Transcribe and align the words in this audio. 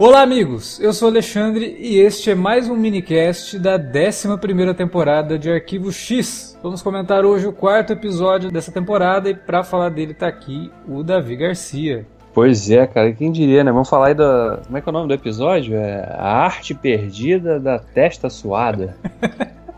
Olá, 0.00 0.22
amigos! 0.22 0.80
Eu 0.80 0.94
sou 0.94 1.08
Alexandre 1.08 1.76
e 1.78 1.98
este 1.98 2.30
é 2.30 2.34
mais 2.34 2.70
um 2.70 2.74
minicast 2.74 3.58
da 3.58 3.76
11 3.76 4.72
temporada 4.72 5.38
de 5.38 5.52
Arquivo 5.52 5.92
X. 5.92 6.58
Vamos 6.62 6.80
comentar 6.80 7.22
hoje 7.22 7.46
o 7.46 7.52
quarto 7.52 7.92
episódio 7.92 8.50
dessa 8.50 8.72
temporada 8.72 9.28
e 9.28 9.34
para 9.34 9.62
falar 9.62 9.90
dele 9.90 10.14
tá 10.14 10.26
aqui 10.26 10.72
o 10.88 11.02
Davi 11.02 11.36
Garcia. 11.36 12.06
Pois 12.32 12.70
é, 12.70 12.86
cara, 12.86 13.12
quem 13.12 13.30
diria, 13.30 13.62
né? 13.62 13.70
Vamos 13.70 13.90
falar 13.90 14.06
aí 14.06 14.14
da. 14.14 14.60
Como 14.64 14.78
é 14.78 14.80
que 14.80 14.88
é 14.88 14.90
o 14.90 14.92
nome 14.94 15.08
do 15.08 15.12
episódio? 15.12 15.76
É 15.76 16.16
A 16.16 16.44
Arte 16.44 16.72
Perdida 16.72 17.60
da 17.60 17.78
Testa 17.78 18.30
Suada. 18.30 18.96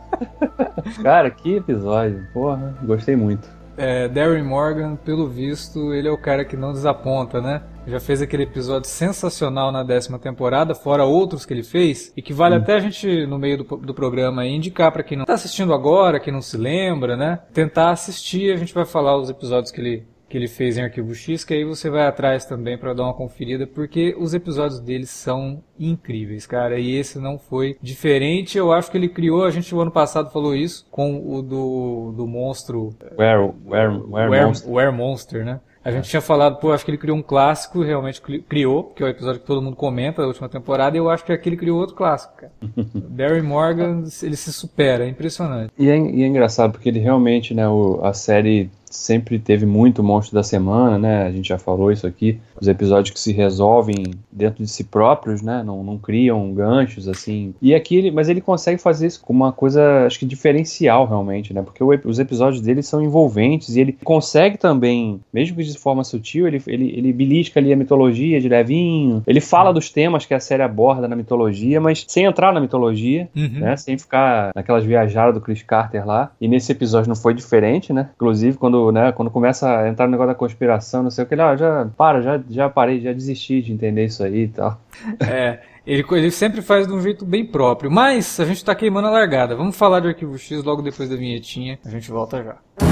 cara, 1.03 1.33
que 1.33 1.57
episódio. 1.57 2.29
Porra, 2.33 2.73
gostei 2.85 3.17
muito. 3.17 3.49
É, 3.77 4.09
Darren 4.09 4.43
Morgan, 4.43 4.97
pelo 4.97 5.27
visto, 5.29 5.95
ele 5.95 6.09
é 6.09 6.11
o 6.11 6.19
cara 6.19 6.45
que 6.45 6.57
não 6.57 6.73
desaponta, 6.73 7.41
né? 7.41 7.63
Já 7.87 7.99
fez 7.99 8.23
aquele 8.23 8.45
episódio 8.45 8.89
sensacional 8.89 9.73
na 9.73 9.83
décima 9.83 10.19
temporada, 10.19 10.75
fora 10.75 11.05
outros 11.05 11.45
que 11.45 11.53
ele 11.53 11.65
fez, 11.65 12.13
e 12.17 12.23
que 12.23 12.33
vale 12.33 12.55
hum. 12.55 12.59
até 12.59 12.75
a 12.75 12.81
gente, 12.81 13.27
no 13.27 13.39
meio 13.39 13.59
do, 13.59 13.77
do 13.77 13.95
programa, 13.95 14.47
indicar 14.47 14.93
para 14.93 15.03
quem 15.03 15.17
não 15.17 15.25
está 15.25 15.35
assistindo 15.35 15.75
agora, 15.75 16.21
quem 16.21 16.33
não 16.33 16.43
se 16.43 16.57
lembra, 16.57 17.17
né? 17.17 17.41
Tentar 17.53 17.91
assistir, 17.91 18.53
a 18.53 18.57
gente 18.57 18.75
vai 18.75 18.85
falar 18.85 19.17
os 19.17 19.31
episódios 19.31 19.73
que 19.73 19.81
ele 19.81 20.12
que 20.33 20.39
ele 20.39 20.49
fez 20.49 20.79
em 20.79 20.83
Arquivo 20.83 21.15
X, 21.15 21.45
que 21.45 21.53
aí 21.53 21.63
você 21.63 21.91
vai 21.91 22.07
atrás 22.07 22.47
também 22.47 22.79
para 22.79 22.95
dar 22.95 23.03
uma 23.03 23.13
conferida, 23.13 23.67
porque 23.67 24.17
os 24.19 24.33
episódios 24.33 24.81
dele 24.81 25.05
são 25.05 25.63
incríveis, 25.79 26.47
cara. 26.47 26.79
E 26.79 26.97
esse 26.97 27.19
não 27.19 27.39
foi 27.39 27.77
diferente. 27.83 28.57
Eu 28.57 28.73
acho 28.73 28.91
que 28.91 28.97
ele 28.97 29.11
criou, 29.11 29.45
a 29.45 29.51
gente 29.51 29.75
o 29.75 29.81
ano 29.83 29.91
passado 29.91 30.31
falou 30.31 30.57
isso, 30.57 30.87
com 30.91 31.19
o 31.19 31.43
do, 31.43 32.15
do 32.17 32.27
monstro. 32.27 32.95
Where, 33.15 33.53
where, 33.67 33.91
where, 34.09 34.31
where, 34.31 34.47
monster. 34.47 34.73
where 34.73 34.91
Monster, 34.91 35.45
né? 35.45 35.61
A 35.85 35.91
gente 35.91 36.09
tinha 36.09 36.23
falado, 36.23 36.59
pô, 36.59 36.73
acho 36.73 36.85
que 36.85 36.93
ele 36.93 36.99
criou 36.99 37.17
um 37.17 37.23
clássico, 37.23 37.83
realmente 37.83 38.23
criou, 38.23 38.85
que 38.85 39.03
é 39.03 39.07
o 39.07 39.09
episódio 39.09 39.41
que 39.41 39.47
todo 39.47 39.61
mundo 39.61 39.77
comenta 39.77 40.23
da 40.23 40.29
última 40.29 40.49
temporada, 40.49 40.97
e 40.97 41.01
eu 41.01 41.11
acho 41.11 41.25
que 41.25 41.33
aqui 41.33 41.49
ele 41.49 41.57
criou 41.57 41.79
outro 41.79 41.97
clássico, 41.97 42.35
cara. 42.37 42.53
Barry 42.95 43.43
Morgan, 43.43 44.05
ele 44.23 44.37
se 44.37 44.53
supera, 44.53 45.05
é 45.05 45.09
impressionante. 45.09 45.73
E 45.77 45.91
é, 45.91 45.99
e 45.99 46.23
é 46.23 46.27
engraçado, 46.27 46.71
porque 46.71 46.89
ele 46.89 47.01
realmente, 47.01 47.53
né, 47.53 47.69
o, 47.69 48.01
a 48.03 48.13
série 48.13 48.71
sempre 48.93 49.39
teve 49.39 49.67
muito 49.67 50.03
monstro 50.03 50.35
da 50.35 50.43
semana, 50.43 50.99
né? 50.99 51.25
A 51.25 51.33
gente 51.33 51.49
já 51.49 51.59
falou 51.59 51.91
isso 51.91 52.07
aqui. 52.07 52.41
Os 52.63 52.69
episódios 52.69 53.13
que 53.13 53.19
se 53.19 53.33
resolvem 53.33 54.15
dentro 54.31 54.63
de 54.63 54.71
si 54.71 54.85
próprios, 54.85 55.43
né? 55.43 55.65
Não, 55.65 55.83
não 55.83 55.99
criam 55.99 56.53
ganchos 56.55 57.09
assim. 57.09 57.53
E 57.61 57.75
aqui, 57.75 57.97
ele, 57.97 58.11
mas 58.13 58.29
ele 58.29 58.41
consegue 58.41 58.81
fazer 58.81 59.09
isso 59.09 59.21
com 59.21 59.33
uma 59.33 59.53
coisa, 59.53 60.07
acho 60.07 60.19
que 60.19 60.25
diferencial 60.25 61.07
realmente, 61.07 61.53
né? 61.53 61.61
Porque 61.61 61.83
o, 61.83 61.91
os 62.05 62.21
episódios 62.21 62.63
dele 62.63 62.83
são 62.83 63.03
envolventes 63.03 63.75
e 63.75 63.81
ele 63.81 63.99
consegue 64.05 64.57
também, 64.57 65.21
mesmo 65.33 65.57
que 65.57 65.65
de 65.65 65.77
forma 65.77 66.05
sutil, 66.05 66.47
ele, 66.47 66.63
ele, 66.69 66.95
ele 66.97 67.13
belisca 67.13 67.59
ali 67.59 67.73
a 67.73 67.77
mitologia 67.77 68.41
de 68.41 68.49
levinho. 68.49 69.25
Ele 69.27 69.41
fala 69.41 69.73
dos 69.73 69.91
temas 69.91 70.25
que 70.25 70.33
a 70.33 70.41
série 70.41 70.63
aborda 70.63 71.09
na 71.09 71.17
mitologia, 71.17 71.81
mas 71.81 72.05
sem 72.07 72.25
entrar 72.25 72.53
na 72.53 72.61
mitologia, 72.61 73.29
uhum. 73.35 73.59
né? 73.59 73.77
Sem 73.77 73.99
ficar 73.99 74.53
naquelas 74.55 74.85
viajadas 74.85 75.35
do 75.35 75.41
Chris 75.41 75.63
Carter 75.63 76.07
lá. 76.07 76.31
E 76.41 76.47
nesse 76.47 76.71
episódio 76.71 77.09
não 77.09 77.17
foi 77.17 77.35
diferente, 77.35 77.93
né? 77.93 78.11
Inclusive, 78.15 78.57
quando 78.57 78.93
né, 78.93 79.11
quando 79.13 79.31
começa 79.31 79.69
a 79.69 79.89
entrar 79.89 80.07
no 80.07 80.13
negócio 80.13 80.33
da 80.33 80.39
conspiração, 80.39 81.03
não 81.03 81.11
sei 81.11 81.25
o 81.25 81.27
que, 81.27 81.35
ah, 81.35 81.57
já 81.57 81.89
para, 81.97 82.21
já, 82.23 82.41
já 82.55 82.69
parei, 82.69 83.01
já 83.01 83.13
desisti 83.13 83.63
de 83.63 83.73
entender 83.73 84.05
isso 84.05 84.23
aí 84.23 84.45
e 84.45 84.49
tal. 84.49 84.81
É, 85.21 85.61
ele, 85.87 86.05
ele 86.13 86.31
sempre 86.31 86.63
faz 86.63 86.87
de 86.87 86.93
um 86.93 87.01
jeito 87.01 87.25
bem 87.25 87.45
próprio. 87.45 87.91
Mas 87.91 88.39
a 88.39 88.45
gente 88.45 88.65
tá 88.65 88.75
queimando 88.75 89.09
a 89.09 89.11
largada. 89.11 89.57
Vamos 89.57 89.77
falar 89.77 90.01
de 90.01 90.09
Arquivo 90.09 90.39
X 90.39 90.63
logo 90.63 90.83
depois 90.83 91.09
da 91.09 91.17
vinhetinha. 91.17 91.79
A 91.85 91.91
gente 91.91 92.11
volta 92.11 92.43
já. 92.43 92.92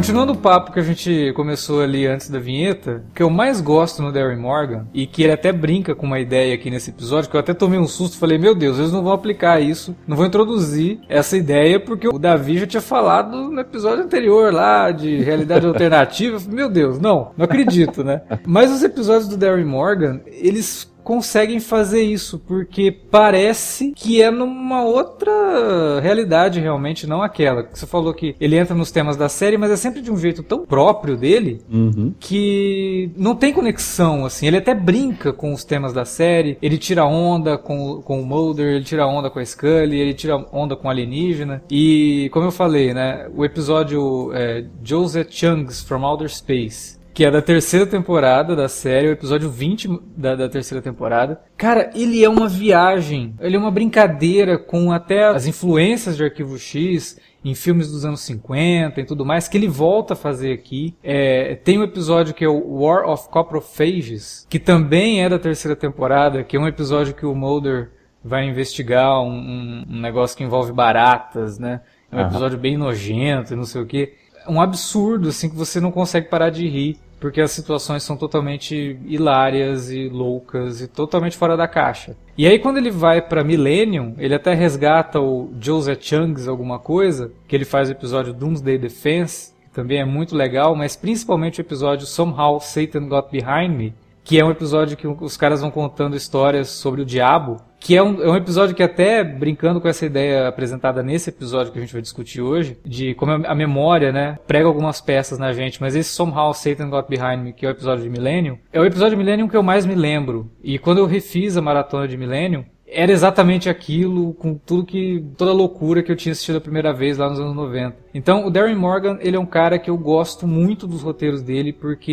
Continuando 0.00 0.32
o 0.32 0.36
papo 0.36 0.72
que 0.72 0.80
a 0.80 0.82
gente 0.82 1.30
começou 1.34 1.82
ali 1.82 2.06
antes 2.06 2.30
da 2.30 2.38
vinheta, 2.38 3.04
o 3.10 3.14
que 3.14 3.22
eu 3.22 3.28
mais 3.28 3.60
gosto 3.60 4.00
no 4.00 4.10
Darren 4.10 4.38
Morgan, 4.38 4.86
e 4.94 5.06
que 5.06 5.22
ele 5.22 5.32
até 5.32 5.52
brinca 5.52 5.94
com 5.94 6.06
uma 6.06 6.18
ideia 6.18 6.54
aqui 6.54 6.70
nesse 6.70 6.88
episódio, 6.88 7.28
que 7.28 7.36
eu 7.36 7.40
até 7.40 7.52
tomei 7.52 7.78
um 7.78 7.86
susto, 7.86 8.16
falei, 8.16 8.38
meu 8.38 8.54
Deus, 8.54 8.78
eles 8.78 8.92
não 8.92 9.02
vão 9.02 9.12
aplicar 9.12 9.60
isso, 9.60 9.94
não 10.08 10.16
vão 10.16 10.24
introduzir 10.24 11.00
essa 11.06 11.36
ideia, 11.36 11.78
porque 11.78 12.08
o 12.08 12.18
Davi 12.18 12.56
já 12.56 12.66
tinha 12.66 12.80
falado 12.80 13.50
no 13.50 13.60
episódio 13.60 14.02
anterior 14.02 14.50
lá, 14.50 14.90
de 14.90 15.18
realidade 15.18 15.66
alternativa, 15.66 16.38
meu 16.48 16.70
Deus, 16.70 16.98
não, 16.98 17.32
não 17.36 17.44
acredito, 17.44 18.02
né? 18.02 18.22
Mas 18.46 18.72
os 18.72 18.82
episódios 18.82 19.28
do 19.28 19.36
Darren 19.36 19.66
Morgan, 19.66 20.22
eles 20.26 20.89
conseguem 21.02 21.60
fazer 21.60 22.02
isso, 22.02 22.38
porque 22.38 22.90
parece 22.90 23.92
que 23.94 24.22
é 24.22 24.30
numa 24.30 24.84
outra 24.84 26.00
realidade 26.00 26.60
realmente, 26.60 27.06
não 27.06 27.22
aquela. 27.22 27.68
Você 27.72 27.86
falou 27.86 28.14
que 28.14 28.34
ele 28.40 28.56
entra 28.56 28.74
nos 28.74 28.90
temas 28.90 29.16
da 29.16 29.28
série, 29.28 29.58
mas 29.58 29.70
é 29.70 29.76
sempre 29.76 30.00
de 30.00 30.10
um 30.10 30.16
jeito 30.16 30.42
tão 30.42 30.64
próprio 30.64 31.16
dele 31.16 31.60
uhum. 31.70 32.14
que 32.18 33.10
não 33.16 33.34
tem 33.34 33.52
conexão, 33.52 34.24
assim. 34.24 34.46
Ele 34.46 34.56
até 34.56 34.74
brinca 34.74 35.32
com 35.32 35.52
os 35.52 35.64
temas 35.64 35.92
da 35.92 36.04
série, 36.04 36.58
ele 36.62 36.78
tira 36.78 37.04
onda 37.04 37.58
com, 37.58 38.00
com 38.02 38.20
o 38.20 38.26
Mulder, 38.26 38.74
ele 38.74 38.84
tira 38.84 39.06
onda 39.06 39.30
com 39.30 39.38
a 39.38 39.44
Scully, 39.44 39.98
ele 39.98 40.14
tira 40.14 40.36
onda 40.52 40.76
com 40.76 40.88
o 40.88 40.90
alienígena. 40.90 41.62
E, 41.70 42.28
como 42.32 42.46
eu 42.46 42.52
falei, 42.52 42.94
né, 42.94 43.28
o 43.34 43.44
episódio 43.44 44.30
é, 44.34 44.64
Joseph 44.82 45.28
Chung's 45.30 45.82
From 45.82 46.04
Outer 46.04 46.28
Space 46.28 46.99
que 47.20 47.24
é 47.26 47.30
da 47.30 47.42
terceira 47.42 47.84
temporada 47.84 48.56
da 48.56 48.66
série, 48.66 49.08
o 49.08 49.12
episódio 49.12 49.50
20 49.50 50.00
da, 50.16 50.34
da, 50.34 50.48
terceira 50.48 50.80
temporada. 50.80 51.38
Cara, 51.54 51.90
ele 51.94 52.24
é 52.24 52.28
uma 52.30 52.48
viagem, 52.48 53.34
ele 53.38 53.56
é 53.56 53.58
uma 53.58 53.70
brincadeira 53.70 54.56
com 54.56 54.90
até 54.90 55.24
as 55.24 55.46
influências 55.46 56.16
de 56.16 56.24
Arquivo 56.24 56.58
X 56.58 57.20
em 57.44 57.54
filmes 57.54 57.92
dos 57.92 58.06
anos 58.06 58.22
50 58.22 58.98
e 58.98 59.04
tudo 59.04 59.22
mais, 59.22 59.48
que 59.48 59.58
ele 59.58 59.68
volta 59.68 60.14
a 60.14 60.16
fazer 60.16 60.50
aqui. 60.50 60.96
É, 61.04 61.56
tem 61.56 61.78
um 61.78 61.82
episódio 61.82 62.32
que 62.32 62.42
é 62.42 62.48
o 62.48 62.80
War 62.80 63.06
of 63.06 63.28
Coprophages, 63.28 64.46
que 64.48 64.58
também 64.58 65.22
é 65.22 65.28
da 65.28 65.38
terceira 65.38 65.76
temporada, 65.76 66.42
que 66.42 66.56
é 66.56 66.58
um 66.58 66.66
episódio 66.66 67.12
que 67.12 67.26
o 67.26 67.34
Mulder 67.34 67.90
vai 68.24 68.48
investigar 68.48 69.20
um, 69.20 69.28
um, 69.28 69.84
um 69.90 70.00
negócio 70.00 70.34
que 70.34 70.42
envolve 70.42 70.72
baratas, 70.72 71.58
né? 71.58 71.82
É 72.10 72.16
um 72.16 72.20
episódio 72.22 72.56
bem 72.56 72.78
nojento 72.78 73.52
e 73.52 73.56
não 73.56 73.66
sei 73.66 73.82
o 73.82 73.86
que. 73.86 74.14
Um 74.48 74.58
absurdo, 74.58 75.28
assim, 75.28 75.50
que 75.50 75.54
você 75.54 75.80
não 75.80 75.92
consegue 75.92 76.26
parar 76.26 76.48
de 76.48 76.66
rir 76.66 76.98
porque 77.20 77.40
as 77.40 77.50
situações 77.50 78.02
são 78.02 78.16
totalmente 78.16 78.98
hilárias 79.04 79.92
e 79.92 80.08
loucas 80.08 80.80
e 80.80 80.88
totalmente 80.88 81.36
fora 81.36 81.56
da 81.56 81.68
caixa. 81.68 82.16
E 82.36 82.46
aí 82.46 82.58
quando 82.58 82.78
ele 82.78 82.90
vai 82.90 83.20
para 83.20 83.44
Millennium, 83.44 84.14
ele 84.18 84.34
até 84.34 84.54
resgata 84.54 85.20
o 85.20 85.52
Joseph 85.60 86.00
Chung's 86.00 86.48
alguma 86.48 86.78
coisa, 86.78 87.30
que 87.46 87.54
ele 87.54 87.66
faz 87.66 87.90
o 87.90 87.92
episódio 87.92 88.32
Doomsday 88.32 88.78
Defense, 88.78 89.52
que 89.62 89.70
também 89.70 90.00
é 90.00 90.04
muito 90.04 90.34
legal, 90.34 90.74
mas 90.74 90.96
principalmente 90.96 91.60
o 91.60 91.62
episódio 91.62 92.06
Somehow 92.06 92.58
Satan 92.58 93.06
Got 93.06 93.30
Behind 93.30 93.76
Me, 93.76 93.94
que 94.24 94.38
é 94.38 94.44
um 94.44 94.50
episódio 94.50 94.96
que 94.96 95.06
os 95.06 95.36
caras 95.36 95.60
vão 95.60 95.70
contando 95.70 96.16
histórias 96.16 96.68
sobre 96.68 97.02
o 97.02 97.04
diabo, 97.04 97.58
que 97.80 97.96
é 97.96 98.02
um, 98.02 98.22
é 98.22 98.30
um 98.30 98.36
episódio 98.36 98.76
que 98.76 98.82
até 98.82 99.24
brincando 99.24 99.80
com 99.80 99.88
essa 99.88 100.04
ideia 100.04 100.46
apresentada 100.46 101.02
nesse 101.02 101.30
episódio 101.30 101.72
que 101.72 101.78
a 101.78 101.80
gente 101.80 101.92
vai 101.92 102.02
discutir 102.02 102.42
hoje, 102.42 102.78
de 102.84 103.14
como 103.14 103.32
a 103.32 103.54
memória, 103.54 104.12
né, 104.12 104.38
prega 104.46 104.66
algumas 104.66 105.00
peças 105.00 105.38
na 105.38 105.52
gente, 105.52 105.80
mas 105.80 105.96
esse 105.96 106.10
Somehow 106.10 106.52
Satan 106.52 106.90
Got 106.90 107.08
Behind 107.08 107.42
Me, 107.42 107.52
que 107.54 107.64
é 107.64 107.68
o 107.68 107.72
episódio 107.72 108.04
de 108.04 108.10
Millennium, 108.10 108.58
é 108.70 108.78
o 108.78 108.84
episódio 108.84 109.16
de 109.16 109.24
Millennium 109.24 109.48
que 109.48 109.56
eu 109.56 109.62
mais 109.62 109.86
me 109.86 109.94
lembro. 109.94 110.50
E 110.62 110.78
quando 110.78 110.98
eu 110.98 111.06
refiz 111.06 111.56
a 111.56 111.62
maratona 111.62 112.06
de 112.06 112.16
Millennium, 112.18 112.64
era 112.92 113.12
exatamente 113.12 113.68
aquilo, 113.68 114.34
com 114.34 114.54
tudo 114.54 114.84
que. 114.84 115.24
toda 115.36 115.52
a 115.52 115.54
loucura 115.54 116.02
que 116.02 116.10
eu 116.10 116.16
tinha 116.16 116.32
assistido 116.32 116.56
a 116.56 116.60
primeira 116.60 116.92
vez 116.92 117.18
lá 117.18 117.30
nos 117.30 117.38
anos 117.38 117.54
90. 117.54 117.96
Então, 118.12 118.46
o 118.46 118.50
Darren 118.50 118.74
Morgan, 118.74 119.16
ele 119.20 119.36
é 119.36 119.40
um 119.40 119.46
cara 119.46 119.78
que 119.78 119.88
eu 119.88 119.96
gosto 119.96 120.46
muito 120.46 120.86
dos 120.86 121.02
roteiros 121.02 121.42
dele, 121.42 121.72
porque 121.72 122.10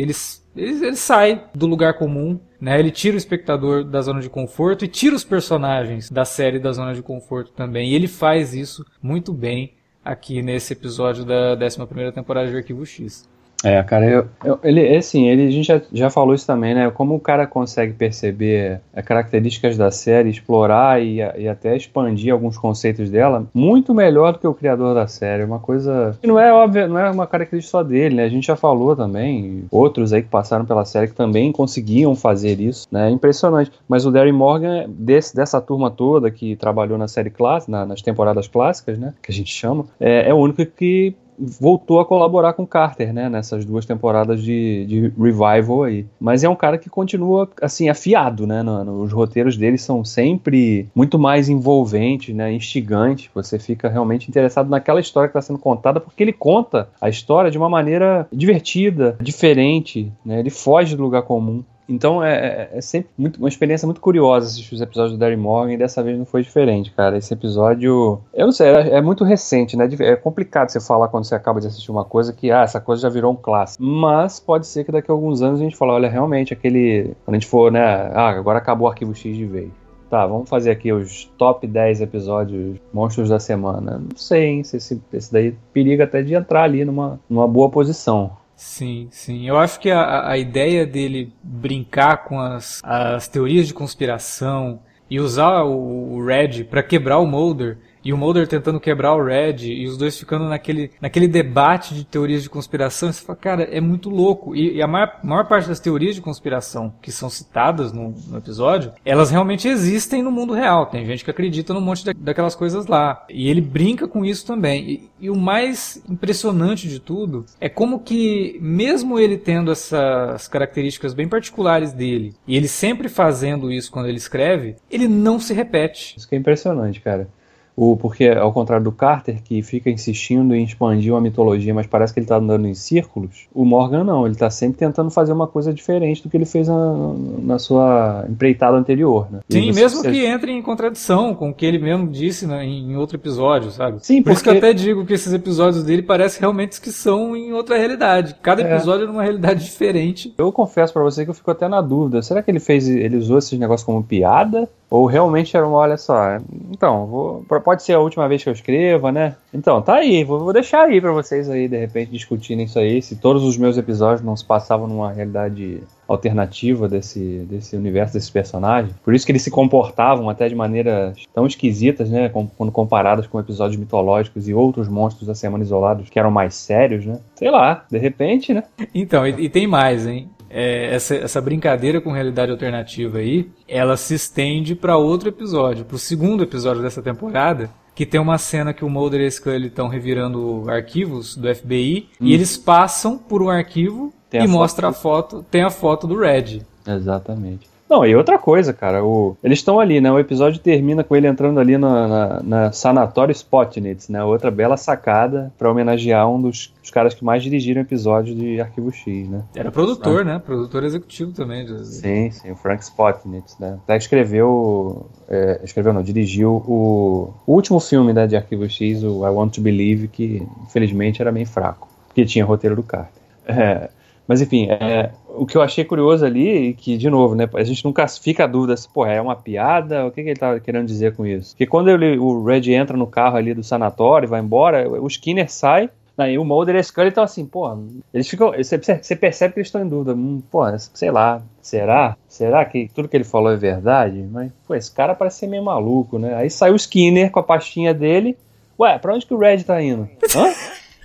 eles. 0.00 0.42
Ele, 0.56 0.86
ele 0.86 0.96
sai 0.96 1.42
do 1.52 1.66
lugar 1.66 1.94
comum, 1.94 2.38
né? 2.64 2.78
Ele 2.78 2.90
tira 2.90 3.14
o 3.14 3.18
espectador 3.18 3.84
da 3.84 4.00
zona 4.00 4.20
de 4.20 4.30
conforto 4.30 4.86
e 4.86 4.88
tira 4.88 5.14
os 5.14 5.22
personagens 5.22 6.10
da 6.10 6.24
série 6.24 6.58
da 6.58 6.72
zona 6.72 6.94
de 6.94 7.02
conforto 7.02 7.52
também. 7.52 7.90
E 7.90 7.94
ele 7.94 8.08
faz 8.08 8.54
isso 8.54 8.86
muito 9.02 9.34
bem 9.34 9.74
aqui 10.02 10.40
nesse 10.40 10.72
episódio 10.72 11.26
da 11.26 11.58
11 11.62 11.86
primeira 11.86 12.10
temporada 12.10 12.50
de 12.50 12.56
Arquivo 12.56 12.86
X. 12.86 13.28
É, 13.64 13.82
cara, 13.82 14.04
eu, 14.04 14.26
eu, 14.44 14.58
ele, 14.62 14.94
assim, 14.94 15.26
ele, 15.26 15.46
a 15.46 15.50
gente 15.50 15.66
já, 15.66 15.80
já 15.92 16.10
falou 16.10 16.34
isso 16.34 16.46
também, 16.46 16.74
né? 16.74 16.90
Como 16.90 17.14
o 17.14 17.20
cara 17.20 17.46
consegue 17.46 17.94
perceber 17.94 18.80
as 18.94 19.04
características 19.04 19.76
da 19.76 19.90
série, 19.90 20.28
explorar 20.28 21.02
e, 21.02 21.16
e 21.16 21.48
até 21.48 21.74
expandir 21.74 22.32
alguns 22.32 22.58
conceitos 22.58 23.10
dela, 23.10 23.46
muito 23.54 23.94
melhor 23.94 24.34
do 24.34 24.38
que 24.38 24.46
o 24.46 24.54
criador 24.54 24.94
da 24.94 25.06
série. 25.06 25.44
Uma 25.44 25.58
coisa 25.58 26.16
que 26.20 26.26
não 26.26 26.38
é 26.38 26.52
óbvio, 26.52 26.86
não 26.88 26.98
é 26.98 27.10
uma 27.10 27.26
característica 27.26 27.78
só 27.78 27.82
dele, 27.82 28.16
né? 28.16 28.24
A 28.24 28.28
gente 28.28 28.46
já 28.46 28.56
falou 28.56 28.94
também, 28.94 29.64
outros 29.70 30.12
aí 30.12 30.22
que 30.22 30.28
passaram 30.28 30.66
pela 30.66 30.84
série 30.84 31.08
que 31.08 31.14
também 31.14 31.50
conseguiam 31.50 32.14
fazer 32.14 32.60
isso, 32.60 32.86
né? 32.92 33.10
Impressionante. 33.10 33.72
Mas 33.88 34.04
o 34.04 34.10
Darry 34.10 34.32
Morgan, 34.32 34.84
desse, 34.88 35.34
dessa 35.34 35.60
turma 35.60 35.90
toda 35.90 36.30
que 36.30 36.54
trabalhou 36.56 36.98
na 36.98 37.08
série 37.08 37.30
clássica, 37.30 37.72
na, 37.72 37.86
nas 37.86 38.02
temporadas 38.02 38.46
clássicas, 38.46 38.98
né? 38.98 39.14
Que 39.22 39.32
a 39.32 39.34
gente 39.34 39.52
chama, 39.52 39.86
é, 39.98 40.28
é 40.28 40.34
o 40.34 40.36
único 40.36 40.64
que 40.66 41.14
voltou 41.38 42.00
a 42.00 42.04
colaborar 42.04 42.52
com 42.52 42.66
Carter, 42.66 43.12
né, 43.12 43.28
nessas 43.28 43.64
duas 43.64 43.84
temporadas 43.84 44.42
de, 44.42 44.84
de 44.86 45.00
revival 45.18 45.84
aí. 45.84 46.06
Mas 46.20 46.44
é 46.44 46.48
um 46.48 46.56
cara 46.56 46.78
que 46.78 46.88
continua, 46.88 47.48
assim, 47.60 47.88
afiado, 47.88 48.46
né, 48.46 48.62
no, 48.62 48.84
no, 48.84 49.02
os 49.02 49.12
roteiros 49.12 49.56
dele 49.56 49.78
são 49.78 50.04
sempre 50.04 50.88
muito 50.94 51.18
mais 51.18 51.48
envolventes, 51.48 52.34
né, 52.34 52.52
instigantes, 52.52 53.30
você 53.34 53.58
fica 53.58 53.88
realmente 53.88 54.28
interessado 54.28 54.68
naquela 54.68 55.00
história 55.00 55.28
que 55.28 55.36
está 55.36 55.46
sendo 55.46 55.58
contada, 55.58 56.00
porque 56.00 56.22
ele 56.22 56.32
conta 56.32 56.88
a 57.00 57.08
história 57.08 57.50
de 57.50 57.58
uma 57.58 57.68
maneira 57.68 58.26
divertida, 58.32 59.16
diferente, 59.20 60.12
né, 60.24 60.40
ele 60.40 60.50
foge 60.50 60.96
do 60.96 61.02
lugar 61.02 61.22
comum. 61.22 61.62
Então 61.88 62.22
é, 62.22 62.34
é, 62.34 62.78
é, 62.78 62.80
sempre 62.80 63.10
muito, 63.16 63.38
uma 63.38 63.48
experiência 63.48 63.86
muito 63.86 64.00
curiosa 64.00 64.46
assistir 64.46 64.74
os 64.74 64.80
episódios 64.80 65.12
do 65.12 65.18
Darry 65.18 65.36
Morgan 65.36 65.74
e 65.74 65.76
dessa 65.76 66.02
vez 66.02 66.18
não 66.18 66.24
foi 66.24 66.42
diferente, 66.42 66.90
cara. 66.90 67.16
Esse 67.16 67.34
episódio, 67.34 68.20
eu 68.32 68.46
não 68.46 68.52
sei, 68.52 68.68
é, 68.68 68.88
é, 68.96 69.02
muito 69.02 69.24
recente, 69.24 69.76
né? 69.76 69.88
É 70.00 70.16
complicado 70.16 70.70
você 70.70 70.80
falar 70.80 71.08
quando 71.08 71.24
você 71.24 71.34
acaba 71.34 71.60
de 71.60 71.66
assistir 71.66 71.90
uma 71.90 72.04
coisa 72.04 72.32
que, 72.32 72.50
ah, 72.50 72.62
essa 72.62 72.80
coisa 72.80 73.02
já 73.02 73.08
virou 73.08 73.32
um 73.32 73.36
clássico. 73.36 73.82
Mas 73.82 74.40
pode 74.40 74.66
ser 74.66 74.84
que 74.84 74.92
daqui 74.92 75.10
a 75.10 75.14
alguns 75.14 75.42
anos 75.42 75.60
a 75.60 75.62
gente 75.62 75.76
fale, 75.76 75.92
olha, 75.92 76.08
realmente 76.08 76.52
aquele. 76.52 77.14
Quando 77.24 77.36
a 77.36 77.38
gente 77.38 77.46
for, 77.46 77.70
né? 77.70 77.82
Ah, 78.14 78.30
agora 78.30 78.58
acabou 78.58 78.86
o 78.86 78.90
arquivo 78.90 79.14
X 79.14 79.36
de 79.36 79.44
vez. 79.44 79.70
Tá, 80.08 80.26
vamos 80.26 80.48
fazer 80.48 80.70
aqui 80.70 80.92
os 80.92 81.24
top 81.36 81.66
10 81.66 82.02
episódios 82.02 82.76
monstros 82.92 83.30
da 83.30 83.40
semana. 83.40 83.98
Não 83.98 84.16
sei, 84.16 84.44
hein? 84.46 84.64
Se 84.64 84.76
esse, 84.76 85.02
esse 85.12 85.32
daí 85.32 85.56
periga 85.72 86.04
até 86.04 86.22
de 86.22 86.34
entrar 86.34 86.62
ali 86.62 86.84
numa, 86.84 87.18
numa 87.28 87.48
boa 87.48 87.68
posição. 87.68 88.30
Sim, 88.56 89.08
sim. 89.10 89.48
Eu 89.48 89.58
acho 89.58 89.80
que 89.80 89.90
a, 89.90 90.28
a 90.28 90.38
ideia 90.38 90.86
dele 90.86 91.32
brincar 91.42 92.24
com 92.24 92.38
as, 92.40 92.80
as 92.84 93.26
teorias 93.26 93.66
de 93.66 93.74
conspiração 93.74 94.80
e 95.10 95.18
usar 95.18 95.64
o, 95.64 96.14
o 96.14 96.24
Red 96.24 96.64
para 96.64 96.82
quebrar 96.82 97.18
o 97.18 97.26
Mulder 97.26 97.78
e 98.04 98.12
o 98.12 98.18
Mulder 98.18 98.46
tentando 98.46 98.78
quebrar 98.78 99.14
o 99.14 99.24
Red 99.24 99.64
e 99.64 99.86
os 99.86 99.96
dois 99.96 100.18
ficando 100.18 100.48
naquele, 100.48 100.90
naquele 101.00 101.26
debate 101.26 101.94
de 101.94 102.04
teorias 102.04 102.42
de 102.42 102.50
conspiração. 102.50 103.12
Você 103.12 103.24
fala, 103.24 103.38
cara, 103.38 103.62
é 103.64 103.80
muito 103.80 104.10
louco. 104.10 104.54
E, 104.54 104.76
e 104.76 104.82
a 104.82 104.86
maior, 104.86 105.18
maior, 105.22 105.48
parte 105.48 105.68
das 105.68 105.80
teorias 105.80 106.14
de 106.14 106.20
conspiração 106.20 106.92
que 107.00 107.10
são 107.10 107.30
citadas 107.30 107.92
no, 107.92 108.14
no, 108.28 108.38
episódio, 108.38 108.92
elas 109.04 109.30
realmente 109.30 109.66
existem 109.68 110.22
no 110.22 110.30
mundo 110.30 110.52
real. 110.52 110.86
Tem 110.86 111.06
gente 111.06 111.24
que 111.24 111.30
acredita 111.30 111.72
num 111.72 111.80
monte 111.80 112.04
da, 112.04 112.12
daquelas 112.16 112.54
coisas 112.54 112.86
lá. 112.86 113.24
E 113.30 113.48
ele 113.48 113.60
brinca 113.60 114.06
com 114.06 114.24
isso 114.24 114.46
também. 114.46 114.90
E, 114.90 115.10
e 115.20 115.30
o 115.30 115.36
mais 115.36 116.02
impressionante 116.08 116.88
de 116.88 117.00
tudo 117.00 117.46
é 117.60 117.68
como 117.68 118.00
que, 118.00 118.58
mesmo 118.60 119.18
ele 119.18 119.38
tendo 119.38 119.72
essas 119.72 120.46
características 120.48 121.14
bem 121.14 121.28
particulares 121.28 121.92
dele, 121.92 122.34
e 122.46 122.56
ele 122.56 122.68
sempre 122.68 123.08
fazendo 123.08 123.72
isso 123.72 123.90
quando 123.90 124.08
ele 124.08 124.18
escreve, 124.18 124.76
ele 124.90 125.08
não 125.08 125.38
se 125.38 125.54
repete. 125.54 126.14
Isso 126.16 126.28
que 126.28 126.34
é 126.34 126.38
impressionante, 126.38 127.00
cara. 127.00 127.28
O, 127.76 127.96
porque, 127.96 128.28
ao 128.28 128.52
contrário 128.52 128.84
do 128.84 128.92
Carter, 128.92 129.42
que 129.42 129.60
fica 129.62 129.90
insistindo 129.90 130.54
em 130.54 130.62
expandir 130.62 131.12
uma 131.12 131.20
mitologia, 131.20 131.74
mas 131.74 131.86
parece 131.86 132.12
que 132.12 132.20
ele 132.20 132.24
está 132.24 132.36
andando 132.36 132.68
em 132.68 132.74
círculos, 132.74 133.48
o 133.52 133.64
Morgan 133.64 134.04
não, 134.04 134.24
ele 134.24 134.34
está 134.34 134.48
sempre 134.48 134.78
tentando 134.78 135.10
fazer 135.10 135.32
uma 135.32 135.48
coisa 135.48 135.72
diferente 135.72 136.22
do 136.22 136.28
que 136.28 136.36
ele 136.36 136.44
fez 136.44 136.68
na, 136.68 137.14
na 137.42 137.58
sua 137.58 138.24
empreitada 138.28 138.76
anterior. 138.76 139.26
Né? 139.30 139.40
Sim, 139.48 139.72
mesmo 139.72 140.02
que 140.02 140.24
entre 140.24 140.52
em 140.52 140.62
contradição 140.62 141.34
com 141.34 141.50
o 141.50 141.54
que 141.54 141.66
ele 141.66 141.78
mesmo 141.78 142.08
disse 142.08 142.46
né, 142.46 142.64
em 142.64 142.96
outro 142.96 143.16
episódio, 143.16 143.70
sabe? 143.72 144.04
Sim, 144.04 144.22
Por 144.22 144.24
porque... 144.24 144.34
isso 144.34 144.44
que 144.44 144.50
eu 144.50 144.56
até 144.56 144.72
digo 144.72 145.04
que 145.04 145.12
esses 145.12 145.32
episódios 145.32 145.82
dele 145.82 146.02
parecem 146.02 146.40
realmente 146.40 146.80
que 146.80 146.92
são 146.92 147.36
em 147.36 147.52
outra 147.52 147.76
realidade. 147.76 148.36
Cada 148.40 148.62
é. 148.62 148.72
episódio 148.72 149.04
é 149.04 149.06
numa 149.06 149.22
realidade 149.22 149.64
diferente. 149.64 150.32
Eu 150.38 150.52
confesso 150.52 150.92
para 150.92 151.02
você 151.02 151.24
que 151.24 151.30
eu 151.30 151.34
fico 151.34 151.50
até 151.50 151.66
na 151.66 151.80
dúvida. 151.80 152.22
Será 152.22 152.40
que 152.42 152.50
ele 152.50 152.60
fez, 152.60 152.88
ele 152.88 153.16
usou 153.16 153.38
esses 153.38 153.58
negócios 153.58 153.84
como 153.84 154.02
piada? 154.02 154.68
Ou 154.90 155.06
realmente 155.06 155.56
era 155.56 155.66
uma, 155.66 155.78
olha 155.78 155.96
só, 155.96 156.38
então, 156.70 157.06
vou, 157.06 157.44
pode 157.64 157.82
ser 157.82 157.94
a 157.94 158.00
última 158.00 158.28
vez 158.28 158.42
que 158.42 158.48
eu 158.48 158.52
escreva, 158.52 159.10
né? 159.10 159.34
Então, 159.52 159.82
tá 159.82 159.96
aí, 159.96 160.22
vou, 160.24 160.38
vou 160.38 160.52
deixar 160.52 160.84
aí 160.84 161.00
para 161.00 161.12
vocês 161.12 161.48
aí, 161.50 161.66
de 161.66 161.76
repente, 161.76 162.12
discutirem 162.12 162.64
isso 162.64 162.78
aí, 162.78 163.02
se 163.02 163.16
todos 163.16 163.42
os 163.42 163.56
meus 163.56 163.76
episódios 163.76 164.22
não 164.24 164.36
se 164.36 164.44
passavam 164.44 164.86
numa 164.86 165.10
realidade 165.10 165.82
alternativa 166.06 166.88
desse, 166.88 167.46
desse 167.48 167.76
universo, 167.76 168.14
desses 168.14 168.30
personagens. 168.30 168.94
Por 169.02 169.14
isso 169.14 169.24
que 169.24 169.32
eles 169.32 169.42
se 169.42 169.50
comportavam 169.50 170.28
até 170.28 170.48
de 170.48 170.54
maneiras 170.54 171.16
tão 171.32 171.46
esquisitas, 171.46 172.10
né? 172.10 172.28
Quando 172.28 172.70
comparados 172.70 173.26
com 173.26 173.40
episódios 173.40 173.78
mitológicos 173.78 174.48
e 174.48 174.54
outros 174.54 174.88
monstros 174.88 175.26
da 175.26 175.34
semana 175.34 175.64
isolados 175.64 176.10
que 176.10 176.18
eram 176.18 176.30
mais 176.30 176.54
sérios, 176.54 177.06
né? 177.06 177.18
Sei 177.34 177.50
lá, 177.50 177.84
de 177.90 177.98
repente, 177.98 178.52
né? 178.52 178.64
Então, 178.94 179.26
e, 179.26 179.44
e 179.44 179.48
tem 179.48 179.66
mais, 179.66 180.06
hein? 180.06 180.28
É, 180.56 180.94
essa, 180.94 181.16
essa 181.16 181.40
brincadeira 181.40 182.00
com 182.00 182.12
realidade 182.12 182.52
alternativa 182.52 183.18
aí, 183.18 183.50
ela 183.66 183.96
se 183.96 184.14
estende 184.14 184.76
para 184.76 184.96
outro 184.96 185.28
episódio, 185.28 185.84
para 185.84 185.96
o 185.96 185.98
segundo 185.98 186.44
episódio 186.44 186.80
dessa 186.80 187.02
temporada, 187.02 187.68
que 187.92 188.06
tem 188.06 188.20
uma 188.20 188.38
cena 188.38 188.72
que 188.72 188.84
o 188.84 188.88
Mulder 188.88 189.22
e 189.22 189.26
a 189.26 189.30
Scully 189.30 189.66
estão 189.66 189.88
revirando 189.88 190.64
arquivos 190.70 191.36
do 191.36 191.52
FBI 191.52 192.08
hum. 192.20 192.26
e 192.26 192.32
eles 192.32 192.56
passam 192.56 193.18
por 193.18 193.42
um 193.42 193.50
arquivo 193.50 194.14
tem 194.30 194.44
e 194.44 194.46
mostra 194.46 194.92
foto. 194.92 195.36
a 195.36 195.40
foto, 195.40 195.46
tem 195.50 195.62
a 195.62 195.70
foto 195.70 196.06
do 196.06 196.18
Red. 196.20 196.62
Exatamente. 196.86 197.73
Não, 197.94 198.04
e 198.04 198.16
outra 198.16 198.40
coisa, 198.40 198.72
cara, 198.72 199.04
o, 199.04 199.36
eles 199.40 199.60
estão 199.60 199.78
ali, 199.78 200.00
né? 200.00 200.10
O 200.10 200.18
episódio 200.18 200.58
termina 200.58 201.04
com 201.04 201.14
ele 201.14 201.28
entrando 201.28 201.60
ali 201.60 201.78
na, 201.78 202.08
na, 202.08 202.42
na 202.42 202.72
Sanatório 202.72 203.30
Spotnitz, 203.30 204.08
né? 204.08 204.24
Outra 204.24 204.50
bela 204.50 204.76
sacada 204.76 205.52
para 205.56 205.70
homenagear 205.70 206.28
um 206.28 206.42
dos, 206.42 206.74
dos, 206.82 206.90
caras 206.90 207.14
que 207.14 207.24
mais 207.24 207.40
dirigiram 207.40 207.82
episódios 207.82 208.36
de 208.36 208.60
Arquivo 208.60 208.90
X, 208.90 209.28
né? 209.28 209.44
Era 209.54 209.70
produtor, 209.70 210.22
ah. 210.22 210.24
né? 210.24 210.42
Produtor 210.44 210.82
executivo 210.82 211.30
também. 211.30 211.64
De... 211.64 211.86
Sim, 211.86 212.32
sim, 212.32 212.50
o 212.50 212.56
Frank 212.56 212.82
Spotnitz, 212.82 213.56
né? 213.60 213.78
Até 213.84 213.96
escreveu, 213.96 215.06
é, 215.28 215.60
escreveu 215.62 215.92
não, 215.92 216.02
dirigiu 216.02 216.50
o, 216.66 217.32
o 217.46 217.52
último 217.54 217.78
filme 217.78 218.12
né, 218.12 218.26
de 218.26 218.34
Arquivo 218.34 218.68
X, 218.68 219.04
o 219.04 219.24
I 219.24 219.30
Want 219.30 219.54
to 219.54 219.60
Believe, 219.60 220.08
que 220.08 220.44
infelizmente 220.64 221.22
era 221.22 221.30
bem 221.30 221.44
fraco, 221.44 221.88
porque 222.08 222.24
tinha 222.24 222.44
roteiro 222.44 222.74
do 222.74 222.82
Carter. 222.82 223.22
É, 223.46 223.88
mas 224.26 224.40
enfim, 224.40 224.68
é, 224.70 225.10
o 225.28 225.44
que 225.44 225.56
eu 225.56 225.62
achei 225.62 225.84
curioso 225.84 226.24
ali, 226.24 226.74
que, 226.74 226.96
de 226.96 227.10
novo, 227.10 227.34
né, 227.34 227.48
a 227.54 227.64
gente 227.64 227.84
nunca 227.84 228.06
fica 228.08 228.44
a 228.44 228.46
dúvida 228.46 228.76
se, 228.76 228.88
porra, 228.88 229.12
é 229.12 229.20
uma 229.20 229.36
piada, 229.36 230.06
o 230.06 230.10
que, 230.10 230.22
que 230.22 230.30
ele 230.30 230.38
tá 230.38 230.58
querendo 230.60 230.86
dizer 230.86 231.14
com 231.14 231.26
isso? 231.26 231.50
Porque 231.50 231.66
quando 231.66 231.90
ele, 231.90 232.18
o 232.18 232.42
Red 232.42 232.72
entra 232.72 232.96
no 232.96 233.06
carro 233.06 233.36
ali 233.36 233.52
do 233.52 233.62
sanatório 233.62 234.28
vai 234.28 234.40
embora, 234.40 234.88
o 234.88 235.06
Skinner 235.06 235.50
sai, 235.50 235.90
Aí 236.16 236.38
o 236.38 236.44
Mulder 236.44 236.76
e 236.76 236.78
a 236.78 236.82
Scully 236.82 237.08
estão 237.08 237.24
assim, 237.24 237.44
pô, 237.44 237.76
eles 238.12 238.28
ficam. 238.28 238.52
Você, 238.52 238.78
você 238.78 239.16
percebe 239.16 239.54
que 239.54 239.58
eles 239.58 239.66
estão 239.66 239.82
em 239.82 239.88
dúvida. 239.88 240.14
Hum, 240.14 240.40
pô, 240.48 240.62
sei 240.78 241.10
lá, 241.10 241.42
será? 241.60 242.16
Será 242.28 242.64
que 242.64 242.88
tudo 242.94 243.08
que 243.08 243.16
ele 243.16 243.24
falou 243.24 243.52
é 243.52 243.56
verdade? 243.56 244.24
Mas, 244.30 244.52
pô, 244.66 244.76
esse 244.76 244.92
cara 244.92 245.14
parece 245.14 245.40
ser 245.40 245.48
meio 245.48 245.64
maluco, 245.64 246.18
né? 246.18 246.34
Aí 246.36 246.48
sai 246.48 246.70
o 246.70 246.76
Skinner 246.76 247.32
com 247.32 247.40
a 247.40 247.42
pastinha 247.42 247.92
dele. 247.92 248.36
Ué, 248.78 248.96
pra 248.98 249.12
onde 249.12 249.26
que 249.26 249.34
o 249.34 249.38
Red 249.38 249.64
tá 249.64 249.82
indo? 249.82 250.08
Hã? 250.36 250.52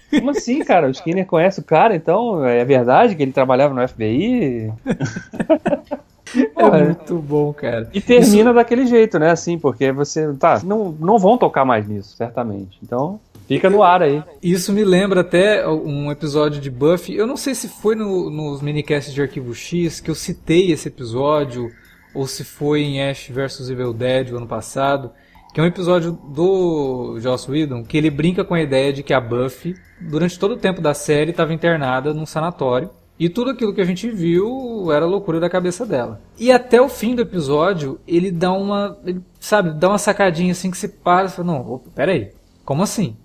Como 0.09 0.31
assim, 0.31 0.63
cara? 0.63 0.87
O 0.87 0.91
Skinner 0.91 1.25
conhece 1.25 1.59
o 1.59 1.63
cara, 1.63 1.95
então 1.95 2.45
é 2.45 2.63
verdade 2.65 3.15
que 3.15 3.23
ele 3.23 3.31
trabalhava 3.31 3.73
no 3.73 3.87
FBI? 3.87 4.71
É 6.55 6.83
muito 6.83 7.15
bom, 7.15 7.51
cara. 7.53 7.89
E 7.93 7.99
termina 7.99 8.49
Isso... 8.49 8.53
daquele 8.53 8.85
jeito, 8.85 9.17
né? 9.17 9.31
Assim, 9.31 9.57
porque 9.57 9.91
você. 9.91 10.31
Tá, 10.33 10.61
não, 10.63 10.91
não 10.99 11.17
vão 11.17 11.37
tocar 11.37 11.65
mais 11.65 11.87
nisso, 11.87 12.15
certamente. 12.15 12.77
Então. 12.83 13.19
Fica 13.47 13.67
no 13.67 13.81
ar 13.81 14.03
aí. 14.03 14.23
Isso 14.43 14.71
me 14.71 14.83
lembra 14.83 15.21
até 15.21 15.67
um 15.67 16.11
episódio 16.11 16.61
de 16.61 16.69
Buffy. 16.69 17.15
Eu 17.15 17.25
não 17.25 17.35
sei 17.35 17.55
se 17.55 17.67
foi 17.67 17.95
no, 17.95 18.29
nos 18.29 18.61
minicasts 18.61 19.11
de 19.11 19.19
Arquivo 19.23 19.55
X 19.55 19.99
que 19.99 20.11
eu 20.11 20.13
citei 20.13 20.71
esse 20.71 20.87
episódio, 20.87 21.71
ou 22.13 22.27
se 22.27 22.43
foi 22.43 22.81
em 22.81 23.09
Ash 23.09 23.27
vs 23.27 23.71
Evil 23.71 23.91
Dead 23.91 24.31
o 24.31 24.37
ano 24.37 24.45
passado, 24.45 25.09
que 25.53 25.59
é 25.59 25.63
um 25.63 25.67
episódio 25.67 26.11
do 26.11 27.19
Joss 27.19 27.49
Whedon 27.49 27.83
que 27.83 27.97
ele 27.97 28.09
brinca 28.09 28.43
com 28.43 28.53
a 28.53 28.61
ideia 28.61 28.93
de 28.93 29.01
que 29.01 29.13
a 29.13 29.19
Buffy, 29.19 29.75
durante 29.99 30.37
todo 30.37 30.53
o 30.53 30.57
tempo 30.57 30.81
da 30.81 30.93
série, 30.93 31.31
estava 31.31 31.53
internada 31.53 32.13
num 32.13 32.25
sanatório 32.25 32.89
E 33.19 33.27
tudo 33.27 33.51
aquilo 33.51 33.73
que 33.73 33.81
a 33.81 33.85
gente 33.85 34.09
viu 34.09 34.91
era 34.91 35.05
loucura 35.05 35.39
da 35.39 35.49
cabeça 35.49 35.85
dela. 35.85 36.21
E 36.37 36.51
até 36.51 36.81
o 36.81 36.87
fim 36.87 37.15
do 37.15 37.21
episódio, 37.21 37.99
ele 38.07 38.31
dá 38.31 38.51
uma. 38.51 38.97
Ele, 39.05 39.21
sabe, 39.39 39.71
dá 39.71 39.89
uma 39.89 39.97
sacadinha 39.97 40.51
assim 40.51 40.71
que 40.71 40.77
se 40.77 40.87
para 40.87 41.27
e 41.27 41.29
fala: 41.29 41.47
Não, 41.47 41.73
opa, 41.73 41.89
peraí, 41.93 42.31
como 42.63 42.83
assim? 42.83 43.17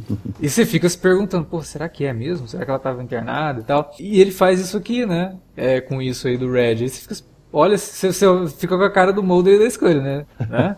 e 0.40 0.48
você 0.48 0.66
fica 0.66 0.88
se 0.88 0.98
perguntando, 0.98 1.44
pô, 1.44 1.62
será 1.62 1.88
que 1.88 2.04
é 2.04 2.12
mesmo? 2.12 2.48
Será 2.48 2.64
que 2.64 2.70
ela 2.70 2.78
estava 2.78 3.02
internada 3.02 3.60
e 3.60 3.64
tal? 3.64 3.94
E 3.98 4.20
ele 4.20 4.30
faz 4.30 4.60
isso 4.60 4.76
aqui, 4.76 5.06
né? 5.06 5.36
É, 5.56 5.80
com 5.80 6.02
isso 6.02 6.26
aí 6.26 6.36
do 6.36 6.50
Red. 6.50 6.82
Aí 6.82 6.88
você 6.88 7.00
fica, 7.00 7.14
olha, 7.54 7.78
você, 7.78 8.12
você 8.12 8.26
fica 8.58 8.76
com 8.76 8.82
a 8.82 8.90
cara 8.90 9.12
do 9.12 9.22
Mulder 9.22 9.54
e 9.54 9.58
da 9.60 9.70
Scully, 9.70 10.00
né? 10.00 10.26
né? 10.50 10.74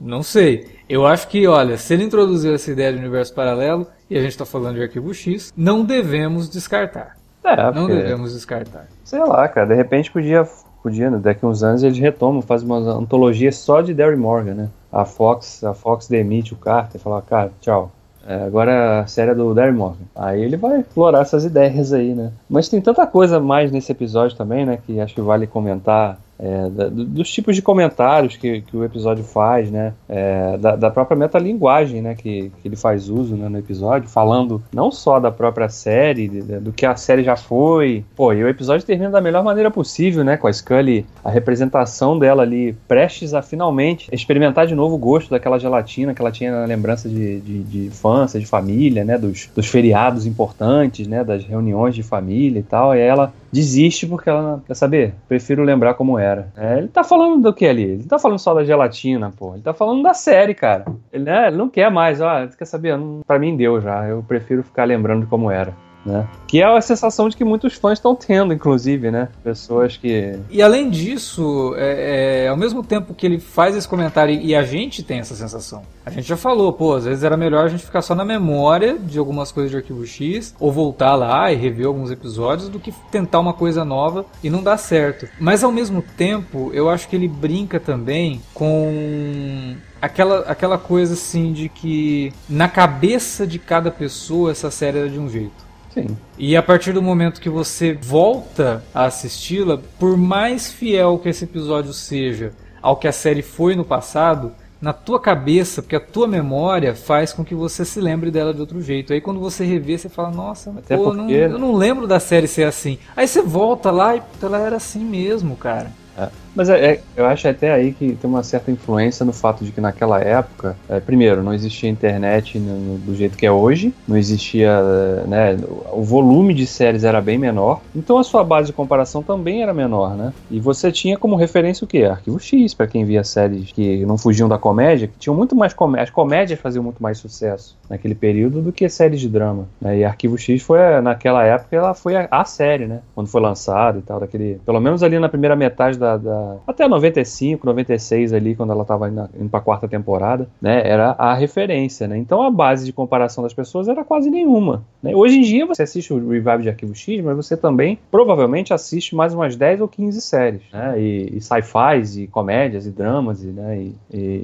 Não 0.00 0.22
sei. 0.22 0.68
Eu 0.88 1.06
acho 1.06 1.28
que, 1.28 1.46
olha, 1.46 1.76
se 1.76 1.94
ele 1.94 2.04
introduziu 2.04 2.54
essa 2.54 2.70
ideia 2.70 2.92
de 2.92 2.98
universo 2.98 3.32
paralelo, 3.32 3.86
e 4.08 4.18
a 4.18 4.20
gente 4.20 4.32
está 4.32 4.44
falando 4.44 4.76
de 4.76 4.82
arquivo 4.82 5.14
X, 5.14 5.52
não 5.56 5.84
devemos 5.84 6.50
descartar. 6.50 7.16
É, 7.44 7.72
não 7.72 7.86
devemos 7.86 8.34
descartar. 8.34 8.86
Sei 9.04 9.20
lá, 9.20 9.48
cara, 9.48 9.68
de 9.68 9.74
repente 9.74 10.10
podia, 10.10 10.46
podia, 10.82 11.10
né? 11.10 11.18
daqui 11.18 11.46
uns 11.46 11.62
anos 11.62 11.82
eles 11.82 11.98
retomam, 11.98 12.42
fazem 12.42 12.66
uma 12.66 12.78
antologia 12.78 13.52
só 13.52 13.80
de 13.80 13.94
Derry 13.94 14.16
Morgan, 14.16 14.54
né? 14.54 14.68
A 14.92 15.04
Fox, 15.04 15.62
a 15.62 15.72
Fox 15.72 16.08
demite 16.08 16.52
o 16.52 16.56
Carter 16.56 17.00
e 17.00 17.02
fala, 17.02 17.22
cara, 17.22 17.52
tchau. 17.60 17.92
É, 18.26 18.34
agora 18.44 19.00
a 19.00 19.06
série 19.06 19.30
é 19.30 19.34
do 19.34 19.54
Derry 19.54 19.72
Morgan. 19.72 20.04
Aí 20.14 20.42
ele 20.42 20.56
vai 20.56 20.80
explorar 20.80 21.20
essas 21.20 21.44
ideias 21.44 21.92
aí, 21.92 22.14
né? 22.14 22.32
Mas 22.48 22.68
tem 22.68 22.80
tanta 22.80 23.06
coisa 23.06 23.40
mais 23.40 23.72
nesse 23.72 23.90
episódio 23.92 24.36
também, 24.36 24.66
né? 24.66 24.78
Que 24.86 25.00
acho 25.00 25.14
que 25.14 25.20
vale 25.20 25.46
comentar 25.46 26.18
é, 26.42 26.70
da, 26.70 26.88
dos 26.88 27.30
tipos 27.30 27.54
de 27.54 27.60
comentários 27.60 28.36
que, 28.36 28.62
que 28.62 28.76
o 28.76 28.82
episódio 28.82 29.22
faz, 29.22 29.70
né? 29.70 29.92
É, 30.08 30.56
da, 30.56 30.74
da, 30.74 30.90
própria 30.90 31.16
metalinguagem, 31.16 32.00
né? 32.00 32.14
Que, 32.14 32.50
que 32.62 32.68
ele 32.68 32.76
faz 32.76 33.10
uso 33.10 33.36
né, 33.36 33.48
no 33.48 33.58
episódio, 33.58 34.08
falando 34.08 34.62
não 34.72 34.90
só 34.90 35.20
da 35.20 35.30
própria 35.30 35.68
série, 35.68 36.28
de, 36.28 36.42
de, 36.42 36.58
do 36.58 36.72
que 36.72 36.86
a 36.86 36.96
série 36.96 37.22
já 37.22 37.36
foi. 37.36 38.04
Pô, 38.16 38.32
e 38.32 38.42
o 38.42 38.48
episódio 38.48 38.86
termina 38.86 39.10
da 39.10 39.20
melhor 39.20 39.44
maneira 39.44 39.70
possível, 39.70 40.24
né? 40.24 40.38
Com 40.38 40.46
a 40.46 40.52
Scully, 40.52 41.04
a 41.22 41.30
representação 41.30 42.18
dela 42.18 42.42
ali, 42.42 42.74
prestes 42.88 43.34
a 43.34 43.42
finalmente 43.42 44.08
experimentar 44.10 44.66
de 44.66 44.74
novo 44.74 44.94
o 44.94 44.98
gosto 44.98 45.30
daquela 45.30 45.58
gelatina 45.58 46.14
que 46.14 46.22
ela 46.22 46.32
tinha 46.32 46.52
na 46.52 46.64
lembrança 46.64 47.06
de, 47.06 47.40
de, 47.40 47.62
de 47.64 47.86
infância, 47.86 48.40
de 48.40 48.46
família, 48.46 49.04
né? 49.04 49.18
Dos, 49.18 49.50
dos 49.54 49.66
feriados 49.66 50.24
importantes, 50.24 51.06
né? 51.06 51.22
Das 51.22 51.44
reuniões 51.44 51.94
de 51.94 52.02
família 52.02 52.60
e 52.60 52.62
tal. 52.62 52.94
E 52.94 52.98
ela 52.98 53.30
desiste 53.52 54.06
porque 54.06 54.28
ela 54.28 54.62
quer 54.66 54.74
saber, 54.74 55.14
prefiro 55.28 55.62
lembrar 55.62 55.94
como 55.94 56.18
era. 56.18 56.52
É, 56.56 56.78
ele 56.78 56.88
tá 56.88 57.02
falando 57.02 57.42
do 57.42 57.52
que 57.52 57.66
ali? 57.66 57.82
Ele 57.82 58.04
tá 58.04 58.18
falando 58.18 58.38
só 58.38 58.54
da 58.54 58.64
gelatina, 58.64 59.30
pô. 59.30 59.54
Ele 59.54 59.62
tá 59.62 59.72
falando 59.74 60.02
da 60.02 60.14
série, 60.14 60.54
cara. 60.54 60.84
Ele, 61.12 61.24
né, 61.24 61.48
ele 61.48 61.56
não 61.56 61.68
quer 61.68 61.90
mais, 61.90 62.20
ó, 62.20 62.46
quer 62.46 62.64
saber? 62.64 62.96
Não, 62.96 63.20
pra 63.26 63.38
mim 63.38 63.56
deu 63.56 63.80
já. 63.80 64.06
Eu 64.06 64.22
prefiro 64.26 64.62
ficar 64.62 64.84
lembrando 64.84 65.26
como 65.26 65.50
era. 65.50 65.74
Né? 66.04 66.26
Que 66.46 66.62
é 66.62 66.64
a 66.64 66.80
sensação 66.80 67.28
de 67.28 67.36
que 67.36 67.44
muitos 67.44 67.74
fãs 67.74 67.98
estão 67.98 68.14
tendo, 68.14 68.54
inclusive, 68.54 69.10
né? 69.10 69.28
Pessoas 69.44 69.96
que. 69.96 70.38
E 70.50 70.62
além 70.62 70.88
disso, 70.88 71.74
é, 71.76 72.44
é, 72.44 72.48
ao 72.48 72.56
mesmo 72.56 72.82
tempo 72.82 73.12
que 73.12 73.26
ele 73.26 73.38
faz 73.38 73.76
esse 73.76 73.86
comentário 73.86 74.34
e 74.34 74.54
a 74.54 74.62
gente 74.62 75.02
tem 75.02 75.18
essa 75.18 75.34
sensação. 75.34 75.82
A 76.04 76.10
gente 76.10 76.26
já 76.26 76.36
falou, 76.36 76.72
pô, 76.72 76.94
às 76.94 77.04
vezes 77.04 77.22
era 77.22 77.36
melhor 77.36 77.66
a 77.66 77.68
gente 77.68 77.84
ficar 77.84 78.00
só 78.00 78.14
na 78.14 78.24
memória 78.24 78.98
de 78.98 79.18
algumas 79.18 79.52
coisas 79.52 79.70
de 79.70 79.76
arquivo 79.76 80.06
X, 80.06 80.54
ou 80.58 80.72
voltar 80.72 81.14
lá 81.14 81.52
e 81.52 81.56
rever 81.56 81.86
alguns 81.86 82.10
episódios, 82.10 82.68
do 82.68 82.80
que 82.80 82.92
tentar 83.10 83.38
uma 83.38 83.52
coisa 83.52 83.84
nova 83.84 84.24
e 84.42 84.48
não 84.48 84.62
dar 84.62 84.78
certo. 84.78 85.28
Mas 85.38 85.62
ao 85.62 85.70
mesmo 85.70 86.02
tempo, 86.02 86.70
eu 86.72 86.88
acho 86.88 87.08
que 87.08 87.14
ele 87.14 87.28
brinca 87.28 87.78
também 87.78 88.40
com 88.54 89.76
aquela, 90.00 90.40
aquela 90.40 90.78
coisa 90.78 91.12
assim 91.14 91.52
de 91.52 91.68
que 91.68 92.32
na 92.48 92.68
cabeça 92.68 93.46
de 93.46 93.58
cada 93.58 93.90
pessoa 93.90 94.50
essa 94.50 94.70
série 94.70 94.98
era 94.98 95.08
de 95.08 95.18
um 95.18 95.28
jeito. 95.28 95.69
Sim. 95.92 96.16
E 96.38 96.56
a 96.56 96.62
partir 96.62 96.92
do 96.92 97.02
momento 97.02 97.40
que 97.40 97.48
você 97.48 97.92
volta 97.92 98.82
a 98.94 99.04
assisti-la, 99.04 99.78
por 99.98 100.16
mais 100.16 100.72
fiel 100.72 101.18
que 101.18 101.28
esse 101.28 101.44
episódio 101.44 101.92
seja 101.92 102.52
ao 102.80 102.96
que 102.96 103.08
a 103.08 103.12
série 103.12 103.42
foi 103.42 103.74
no 103.74 103.84
passado, 103.84 104.52
na 104.80 104.92
tua 104.92 105.20
cabeça, 105.20 105.82
porque 105.82 105.96
a 105.96 106.00
tua 106.00 106.26
memória 106.26 106.94
faz 106.94 107.32
com 107.32 107.44
que 107.44 107.54
você 107.54 107.84
se 107.84 108.00
lembre 108.00 108.30
dela 108.30 108.54
de 108.54 108.60
outro 108.60 108.80
jeito. 108.80 109.12
Aí 109.12 109.20
quando 109.20 109.38
você 109.38 109.64
revê, 109.64 109.98
você 109.98 110.08
fala, 110.08 110.30
nossa, 110.30 110.70
Até 110.70 110.96
pô, 110.96 111.04
porque... 111.04 111.18
não, 111.18 111.30
eu 111.30 111.58
não 111.58 111.74
lembro 111.74 112.06
da 112.06 112.18
série 112.18 112.46
ser 112.46 112.64
assim. 112.64 112.98
Aí 113.14 113.28
você 113.28 113.42
volta 113.42 113.90
lá 113.90 114.16
e 114.16 114.22
ela 114.42 114.58
era 114.58 114.76
assim 114.76 115.04
mesmo, 115.04 115.54
cara. 115.56 115.92
É. 116.16 116.28
Mas 116.54 116.68
é, 116.68 116.92
é, 116.92 117.00
eu 117.16 117.26
acho 117.26 117.48
até 117.48 117.72
aí 117.72 117.92
que 117.92 118.14
tem 118.14 118.28
uma 118.28 118.42
certa 118.42 118.70
influência 118.70 119.24
no 119.24 119.32
fato 119.32 119.64
de 119.64 119.72
que 119.72 119.80
naquela 119.80 120.20
época, 120.20 120.76
é, 120.88 121.00
primeiro, 121.00 121.42
não 121.42 121.54
existia 121.54 121.88
internet 121.88 122.58
no, 122.58 122.78
no, 122.78 122.98
do 122.98 123.14
jeito 123.14 123.36
que 123.36 123.46
é 123.46 123.52
hoje, 123.52 123.94
não 124.06 124.16
existia, 124.16 124.82
né, 125.26 125.56
o 125.92 126.02
volume 126.02 126.54
de 126.54 126.66
séries 126.66 127.04
era 127.04 127.20
bem 127.20 127.38
menor, 127.38 127.80
então 127.94 128.18
a 128.18 128.24
sua 128.24 128.42
base 128.42 128.68
de 128.68 128.72
comparação 128.72 129.22
também 129.22 129.62
era 129.62 129.72
menor, 129.72 130.16
né? 130.16 130.32
E 130.50 130.58
você 130.58 130.90
tinha 130.90 131.16
como 131.16 131.36
referência 131.36 131.84
o 131.84 131.88
quê? 131.88 132.04
Arquivo 132.04 132.38
X, 132.38 132.74
para 132.74 132.86
quem 132.86 133.04
via 133.04 133.22
séries 133.22 133.70
que 133.72 134.04
não 134.04 134.18
fugiam 134.18 134.48
da 134.48 134.58
comédia, 134.58 135.08
que 135.08 135.18
tinham 135.18 135.36
muito 135.36 135.54
mais 135.54 135.72
comédia, 135.72 136.04
as 136.04 136.10
comédias 136.10 136.58
faziam 136.58 136.82
muito 136.82 137.02
mais 137.02 137.18
sucesso 137.18 137.78
naquele 137.88 138.14
período 138.14 138.60
do 138.60 138.72
que 138.72 138.88
séries 138.88 139.20
de 139.20 139.28
drama. 139.28 139.66
Né? 139.80 139.98
E 139.98 140.04
Arquivo 140.04 140.36
X 140.36 140.62
foi, 140.62 140.78
naquela 141.00 141.44
época, 141.44 141.76
ela 141.76 141.94
foi 141.94 142.16
a, 142.16 142.28
a 142.30 142.44
série, 142.44 142.86
né? 142.86 143.00
Quando 143.14 143.28
foi 143.28 143.40
lançado 143.40 143.98
e 143.98 144.02
tal, 144.02 144.20
daquele, 144.20 144.60
pelo 144.64 144.80
menos 144.80 145.02
ali 145.02 145.18
na 145.18 145.28
primeira 145.28 145.56
metade 145.56 145.98
da, 145.98 146.16
da 146.16 146.39
até 146.66 146.88
95, 146.88 147.66
96 147.66 148.32
ali, 148.32 148.54
quando 148.54 148.72
ela 148.72 148.82
estava 148.82 149.08
indo, 149.08 149.28
indo 149.38 149.48
para 149.48 149.60
a 149.60 149.62
quarta 149.62 149.88
temporada, 149.88 150.48
né? 150.60 150.86
Era 150.86 151.14
a 151.18 151.34
referência, 151.34 152.06
né? 152.06 152.16
Então 152.16 152.42
a 152.42 152.50
base 152.50 152.84
de 152.84 152.92
comparação 152.92 153.42
das 153.42 153.54
pessoas 153.54 153.88
era 153.88 154.04
quase 154.04 154.30
nenhuma. 154.30 154.84
Né? 155.02 155.14
Hoje 155.14 155.38
em 155.38 155.42
dia 155.42 155.66
você 155.66 155.82
assiste 155.82 156.12
o 156.12 156.28
Revive 156.28 156.62
de 156.62 156.68
Arquivo 156.68 156.94
X, 156.94 157.22
mas 157.24 157.36
você 157.36 157.56
também 157.56 157.98
provavelmente 158.10 158.72
assiste 158.72 159.14
mais 159.14 159.34
umas 159.34 159.56
10 159.56 159.80
ou 159.80 159.88
15 159.88 160.20
séries, 160.20 160.62
né? 160.72 161.00
E, 161.00 161.36
e 161.36 161.40
sci-fis, 161.40 162.16
e 162.16 162.26
comédias, 162.26 162.86
e 162.86 162.90
dramas, 162.90 163.42
e, 163.42 163.48
né? 163.48 163.78
e, 163.78 163.94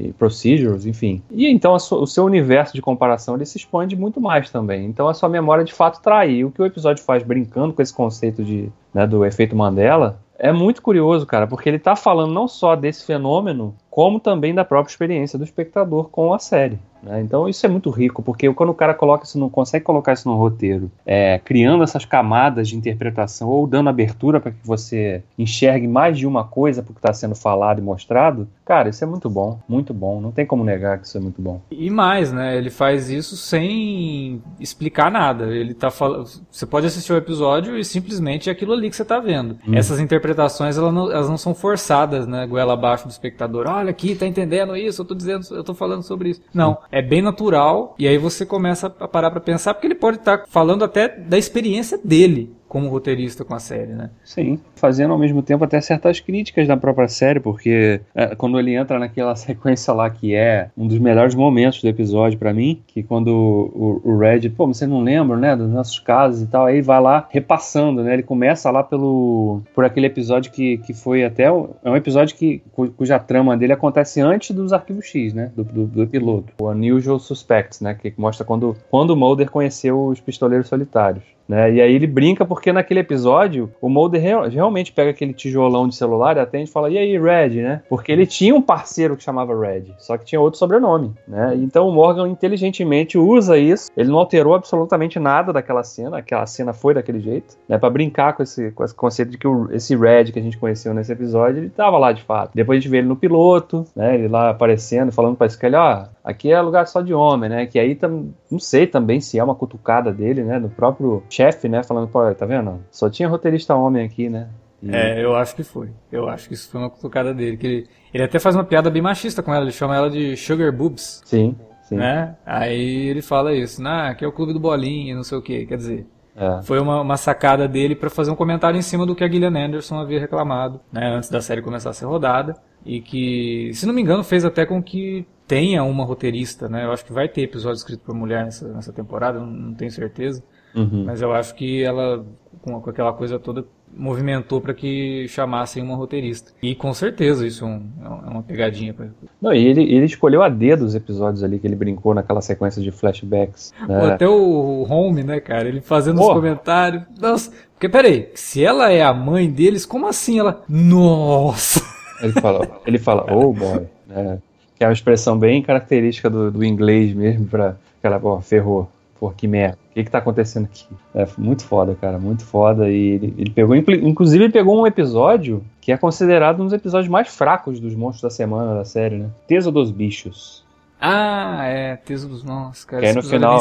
e 0.09 0.15
procedures, 0.19 0.87
enfim. 0.87 1.23
E 1.31 1.49
então 1.49 1.75
o 1.75 2.07
seu 2.07 2.25
universo 2.25 2.75
de 2.75 2.83
comparação 2.83 3.35
ele 3.35 3.47
se 3.47 3.59
expande 3.59 3.97
muito 3.97 4.21
mais 4.21 4.51
também. 4.51 4.87
Então 4.87 5.09
a 5.09 5.15
sua 5.15 5.29
memória 5.29 5.65
de 5.65 5.73
fato 5.73 6.01
trai. 6.01 6.45
o 6.45 6.51
que 6.51 6.63
o 6.63 6.67
episódio 6.67 7.03
faz 7.05 7.23
brincando 7.23 7.73
com 7.73 7.83
esse 7.83 7.93
conceito 7.93 8.45
de, 8.45 8.71
né, 8.93 9.07
do 9.07 9.25
efeito 9.25 9.55
Mandela 9.57 10.19
é 10.39 10.53
muito 10.53 10.83
curioso, 10.83 11.27
cara, 11.27 11.47
porque 11.47 11.69
ele 11.69 11.79
tá 11.79 11.97
falando 11.97 12.33
não 12.33 12.47
só 12.47 12.77
desse 12.77 13.05
fenômeno, 13.05 13.75
como 13.97 14.21
também 14.21 14.55
da 14.55 14.63
própria 14.63 14.93
experiência 14.93 15.39
do 15.39 15.45
espectador 15.47 16.11
com 16.11 16.35
a 16.35 16.39
série. 16.39 16.79
Né? 17.03 17.21
Então 17.23 17.49
isso 17.49 17.65
é 17.65 17.69
muito 17.69 17.89
rico, 17.89 18.23
porque 18.23 18.53
quando 18.53 18.71
o 18.71 18.75
cara 18.75 18.93
coloca 18.93 19.25
isso, 19.25 19.39
não 19.39 19.49
consegue 19.49 19.85
colocar 19.85 20.13
isso 20.13 20.29
no 20.29 20.37
roteiro, 20.37 20.91
é, 21.07 21.39
criando 21.39 21.83
essas 21.85 22.05
camadas 22.05 22.69
de 22.69 22.77
interpretação 22.77 23.49
ou 23.49 23.67
dando 23.67 23.89
abertura 23.89 24.41
para 24.41 24.51
que 24.51 24.59
você 24.63 25.23
enxergue 25.39 25.87
mais 25.87 26.19
de 26.19 26.27
uma 26.27 26.45
coisa 26.45 26.83
porque 26.83 26.99
está 26.99 27.13
sendo 27.13 27.35
falado 27.35 27.79
e 27.79 27.83
mostrado, 27.83 28.49
cara, 28.65 28.89
isso 28.89 29.03
é 29.05 29.07
muito 29.07 29.31
bom, 29.31 29.59
muito 29.69 29.95
bom. 29.95 30.21
Não 30.21 30.33
tem 30.33 30.45
como 30.45 30.65
negar 30.65 30.99
que 30.99 31.07
isso 31.07 31.17
é 31.17 31.21
muito 31.21 31.41
bom. 31.41 31.61
E 31.71 31.89
mais, 31.89 32.33
né? 32.33 32.57
Ele 32.57 32.71
faz 32.71 33.09
isso 33.09 33.37
sem 33.37 34.43
explicar 34.59 35.11
nada. 35.11 35.47
Ele 35.47 35.73
tá 35.73 35.91
falando, 35.91 36.29
você 36.51 36.67
pode 36.67 36.87
assistir 36.87 37.13
o 37.13 37.17
episódio 37.17 37.79
e 37.79 37.85
simplesmente 37.85 38.49
é 38.49 38.53
aquilo 38.53 38.73
ali 38.73 38.91
que 38.91 38.97
você 38.97 39.03
está 39.03 39.21
vendo. 39.21 39.57
Hum. 39.67 39.75
Essas 39.75 40.01
interpretações 40.01 40.77
elas 40.77 40.93
não, 40.93 41.11
elas 41.11 41.31
não 41.31 41.39
são 41.39 41.55
forçadas, 41.55 42.27
né? 42.27 42.47
Goela 42.47 42.75
abaixo 42.75 43.07
do 43.07 43.11
espectador. 43.11 43.67
Olha 43.69 43.86
aqui, 43.91 44.15
tá 44.15 44.27
entendendo 44.27 44.77
isso? 44.77 45.03
Eu 45.03 45.07
tô 45.07 45.15
dizendo, 45.15 45.47
eu 45.51 45.65
tô 45.65 45.75
falando 45.75 46.03
sobre 46.03 46.31
isso. 46.31 46.43
Não, 46.53 46.79
é 46.91 47.03
bem 47.03 47.23
natural 47.23 47.95
e 47.99 48.07
aí 48.07 48.19
você 48.19 48.45
começa 48.45 48.87
a 48.99 49.09
parar 49.09 49.31
para 49.31 49.41
pensar 49.41 49.75
porque 49.75 49.87
ele 49.87 49.95
pode 49.95 50.19
estar 50.19 50.39
tá 50.39 50.45
falando 50.49 50.85
até 50.85 51.09
da 51.09 51.39
experiência 51.39 51.99
dele 52.03 52.55
como 52.69 52.89
roteirista 52.89 53.45
com 53.45 53.55
a 53.55 53.59
série, 53.59 53.93
né? 53.93 54.11
Sim, 54.25 54.59
fazendo 54.75 55.13
ao 55.13 55.19
mesmo 55.19 55.43
tempo 55.43 55.65
até 55.65 55.81
certas 55.81 56.21
críticas 56.21 56.67
da 56.67 56.77
própria 56.77 57.09
série, 57.09 57.41
porque 57.41 58.01
é, 58.15 58.35
quando 58.35 58.59
ele 58.59 58.75
entra 58.75 58.99
naquela 58.99 59.35
sequência 59.37 59.93
lá 59.93 60.09
que 60.11 60.35
é 60.35 60.71
um 60.77 60.87
dos 60.87 60.99
melhores 60.99 61.35
momentos 61.35 61.81
do 61.81 61.89
episódio 61.89 62.39
para 62.39 62.53
mim, 62.53 62.83
que 62.87 63.03
quando 63.03 63.29
o, 63.29 64.01
o 64.05 64.19
Red, 64.19 64.51
pô, 64.51 64.67
você 64.67 64.87
não 64.87 65.01
lembra, 65.01 65.37
né, 65.37 65.57
dos 65.57 65.71
nossos 65.71 65.99
casos 65.99 66.43
e 66.43 66.47
tal, 66.47 66.67
aí 66.67 66.81
vai 66.81 67.01
lá 67.01 67.29
repassando, 67.31 68.03
né? 68.03 68.15
Ele 68.15 68.23
começa 68.23 68.71
lá 68.71 68.83
pelo 68.83 69.63
por 69.75 69.85
aquele 69.85 70.07
episódio 70.07 70.51
que, 70.51 70.79
que 70.79 70.93
foi 70.93 71.25
até 71.25 71.45
é 71.45 71.91
um 71.91 71.97
episódio 71.97 72.37
que 72.37 72.63
cuja 72.97 73.19
trama 73.19 73.57
dele 73.57 73.73
acontece 73.73 74.21
antes 74.21 74.51
dos 74.51 74.73
arquivos 74.73 75.07
X, 75.07 75.33
né, 75.33 75.53
do, 75.55 75.65
do, 75.65 75.87
do 75.87 76.07
piloto, 76.07 76.53
o 76.59 76.69
Unusual 76.69 77.19
Suspects, 77.19 77.81
né, 77.81 77.95
que 77.95 78.13
mostra 78.17 78.45
quando 78.45 78.77
quando 78.91 79.11
o 79.11 79.17
Mulder 79.17 79.51
conheceu 79.51 80.07
os 80.07 80.21
pistoleiros 80.21 80.69
solitários. 80.69 81.36
Né? 81.49 81.75
E 81.75 81.81
aí 81.81 81.95
ele 81.95 82.07
brinca 82.07 82.45
porque 82.45 82.73
naquele 82.73 83.01
episódio 83.01 83.71
o 83.81 83.89
Mulder 83.89 84.21
real, 84.21 84.49
realmente 84.49 84.93
pega 84.93 85.11
aquele 85.11 85.33
tijolão 85.33 85.89
de 85.89 85.95
celular 85.95 86.37
e 86.37 86.41
atende 86.41 86.69
e 86.69 86.73
fala: 86.73 86.91
E 86.91 86.99
aí, 86.99 87.19
Red, 87.19 87.63
né? 87.63 87.83
Porque 87.89 88.11
ele 88.11 88.27
tinha 88.27 88.55
um 88.55 88.63
parceiro 88.63 89.17
que 89.17 89.23
chamava 89.23 89.59
Red, 89.59 89.85
só 89.99 90.17
que 90.17 90.25
tinha 90.25 90.41
outro 90.41 90.59
sobrenome, 90.59 91.15
né? 91.27 91.55
Então 91.57 91.89
o 91.89 91.93
Morgan 91.93 92.29
inteligentemente 92.29 93.17
usa 93.17 93.57
isso, 93.57 93.91
ele 93.97 94.11
não 94.11 94.19
alterou 94.19 94.55
absolutamente 94.55 95.19
nada 95.19 95.53
daquela 95.53 95.85
cena, 95.85 96.19
aquela 96.19 96.47
cena 96.47 96.73
foi 96.73 96.95
daquele 96.95 97.21
jeito, 97.21 97.57
né? 97.69 97.79
Pra 97.79 97.91
brincar 97.91 98.33
com 98.33 98.43
esse, 98.43 98.73
com 98.73 98.85
esse 98.85 98.95
conceito 98.95 99.31
de 99.31 99.39
que 99.39 99.47
o, 99.47 99.69
esse 99.73 99.95
Red 99.97 100.33
que 100.33 100.39
a 100.39 100.43
gente 100.43 100.59
conheceu 100.59 100.93
nesse 100.93 101.13
episódio, 101.13 101.59
ele 101.59 101.71
tava 101.71 101.99
lá 101.99 102.13
de 102.13 102.23
fato. 102.23 102.51
Depois 102.55 102.79
a 102.79 102.81
gente 102.81 102.91
vê 102.91 102.99
ele 102.99 103.09
no 103.09 103.17
piloto, 103.17 103.85
né? 103.95 104.15
Ele 104.15 104.29
lá 104.29 104.51
aparecendo, 104.51 105.13
falando 105.13 105.37
pra 105.37 105.49
Scully: 105.49 105.75
Ó, 105.77 106.05
aqui 106.27 106.51
é 106.51 106.61
lugar 106.61 106.89
só 106.89 107.01
de 107.01 107.15
homem, 107.15 107.49
né? 107.49 107.67
Que 107.67 107.79
aí 107.79 107.95
tam, 107.95 108.35
não 108.51 108.59
sei 108.59 108.85
também 108.85 109.21
se 109.21 109.39
é 109.39 109.45
uma 109.45 109.55
cutucada 109.55 110.13
dele, 110.13 110.43
né? 110.43 110.59
Do 110.59 110.69
próprio 110.69 111.23
chefe, 111.31 111.69
né? 111.69 111.85
Falando, 111.85 112.09
pô, 112.09 112.35
tá 112.35 112.45
vendo? 112.45 112.81
Só 112.91 113.09
tinha 113.09 113.29
roteirista 113.29 113.77
homem 113.77 114.05
aqui, 114.05 114.29
né? 114.29 114.49
E... 114.83 114.95
É, 114.95 115.25
eu 115.25 115.37
acho 115.37 115.55
que 115.55 115.63
foi. 115.63 115.91
Eu 116.11 116.29
acho 116.29 116.49
que 116.49 116.55
isso 116.55 116.69
foi 116.69 116.81
uma 116.81 116.91
cutucada 116.91 117.33
dele. 117.33 117.57
Que 117.57 117.67
ele, 117.67 117.89
ele 118.13 118.25
até 118.25 118.41
faz 118.41 118.57
uma 118.57 118.65
piada 118.65 118.91
bem 118.91 119.01
machista 119.01 119.41
com 119.41 119.55
ela, 119.55 119.63
ele 119.65 119.73
chama 119.73 119.95
ela 119.95 120.11
de 120.11 120.37
Sugar 120.37 120.73
Boobs. 120.73 121.23
Sim, 121.25 121.55
sim. 121.85 121.95
Né? 121.95 122.35
Aí 122.45 123.07
ele 123.07 123.23
fala 123.23 123.55
isso, 123.55 123.81
né? 123.81 124.09
Aqui 124.11 124.25
é 124.25 124.29
o 124.29 124.33
clube 124.33 124.53
do 124.53 124.59
bolinha, 124.59 125.15
não 125.15 125.23
sei 125.23 125.39
o 125.39 125.43
que. 125.43 125.65
Quer 125.65 125.77
dizer, 125.77 126.07
é. 126.37 126.63
Foi 126.65 126.79
uma, 126.79 127.01
uma, 127.01 127.17
sacada 127.17 127.67
dele 127.67 127.97
para 127.97 128.11
fazer 128.11 128.31
um 128.31 128.35
comentário 128.35 128.77
em 128.77 128.83
cima 128.83 129.07
do 129.07 129.15
que 129.15 129.25
a 129.25 129.29
Gillian 129.29 129.57
Anderson 129.57 129.99
havia 129.99 130.21
reclamado, 130.21 130.79
né, 130.93 131.09
antes 131.09 131.31
da 131.31 131.41
série 131.41 131.63
começar 131.63 131.89
a 131.89 131.95
ser 131.95 132.05
rodada, 132.05 132.55
e 132.85 133.01
que, 133.01 133.71
se 133.73 133.87
não 133.87 133.95
me 133.95 134.03
engano, 134.03 134.23
fez 134.23 134.45
até 134.45 134.67
com 134.67 134.83
que 134.83 135.27
tenha 135.47 135.85
uma 135.85 136.05
roteirista, 136.05 136.69
né? 136.69 136.85
Eu 136.85 136.93
acho 136.93 137.05
que 137.05 137.13
vai 137.13 137.29
ter 137.29 137.43
episódio 137.43 137.79
escrito 137.79 138.01
por 138.01 138.15
mulher 138.15 138.45
nessa, 138.45 138.69
nessa 138.69 138.93
temporada, 138.93 139.39
não, 139.39 139.47
não 139.47 139.75
tenho 139.75 139.91
certeza. 139.91 140.43
Uhum. 140.75 141.05
Mas 141.07 141.23
eu 141.23 141.33
acho 141.33 141.55
que 141.55 141.83
ela, 141.83 142.25
com, 142.61 142.77
aquela 142.77 143.13
coisa 143.13 143.39
toda, 143.39 143.65
movimentou 143.97 144.61
para 144.61 144.75
que 144.75 145.27
chamassem 145.29 145.83
uma 145.83 145.97
roteirista. 145.97 146.53
E 146.63 146.75
com 146.75 146.93
certeza 146.93 147.47
isso 147.47 147.65
é, 147.65 147.69
um, 147.69 147.83
é 148.27 148.31
uma 148.31 148.43
pegadinha. 148.43 148.93
Pra... 148.93 149.07
Não, 149.41 149.55
e 149.55 149.67
ele, 149.67 149.83
ele 149.85 150.05
escolheu 150.05 150.43
a 150.43 150.51
dedo 150.51 150.85
os 150.85 150.95
episódios 150.95 151.43
ali 151.43 151.59
que 151.59 151.67
ele 151.67 151.77
brincou 151.77 152.13
naquela 152.13 152.43
sequência 152.43 152.83
de 152.83 152.91
flashbacks. 152.91 153.73
Né? 153.89 154.13
até 154.13 154.29
o 154.29 154.87
Home, 154.89 155.23
né, 155.23 155.41
cara? 155.41 155.67
Ele 155.67 155.81
fazendo 155.81 156.19
Porra. 156.19 156.29
os 156.29 156.35
comentários. 156.35 157.05
Nossa, 157.19 157.51
porque 157.73 157.89
peraí, 157.89 158.31
se 158.35 158.63
ela 158.63 158.93
é 158.93 159.03
a 159.03 159.15
mãe 159.15 159.51
deles, 159.51 159.87
como 159.87 160.07
assim 160.07 160.39
ela. 160.39 160.63
Nossa! 160.69 161.81
Ele 162.21 162.33
fala, 162.33 162.81
ele 162.87 162.99
fala 162.99 163.27
oh 163.33 163.53
boy. 163.53 163.87
Né? 164.07 164.39
Que 164.77 164.85
é 164.85 164.87
uma 164.87 164.93
expressão 164.93 165.39
bem 165.39 165.63
característica 165.63 166.29
do, 166.29 166.51
do 166.51 166.65
inglês 166.65 167.15
mesmo, 167.15 167.47
pra 167.47 167.77
aquela, 167.99 168.21
ó, 168.23 168.41
ferrou. 168.41 168.89
Pô, 169.19 169.31
que 169.31 169.49
merda. 169.49 169.79
O 169.91 169.95
que 169.95 170.05
que 170.05 170.11
tá 170.11 170.19
acontecendo 170.19 170.65
aqui? 170.67 170.87
É 171.15 171.27
muito 171.39 171.65
foda, 171.65 171.97
cara, 171.99 172.19
muito 172.19 172.45
foda. 172.45 172.91
E 172.91 173.13
ele, 173.13 173.35
ele 173.39 173.51
pegou, 173.51 173.75
inclusive, 173.75 174.45
ele 174.45 174.53
pegou 174.53 174.79
um 174.79 174.87
episódio 174.87 175.65
que 175.81 175.91
é 175.91 175.97
considerado 175.97 176.61
um 176.61 176.65
dos 176.65 176.75
episódios 176.75 177.09
mais 177.09 177.29
fracos 177.29 177.81
dos 177.81 177.95
monstros 177.95 178.23
da 178.23 178.31
semana 178.31 178.75
da 178.75 178.85
série, 178.85 179.17
né? 179.17 179.31
Teso 179.47 179.73
dos 179.73 179.91
Bichos. 179.91 180.67
Ah, 181.01 181.65
é, 181.65 181.97
Teso 181.97 182.29
dos 182.29 182.43
Monstros, 182.43 182.85
cara. 182.85 183.03
Que 183.03 183.09
aí 183.09 183.15
no 183.15 183.23
final, 183.23 183.61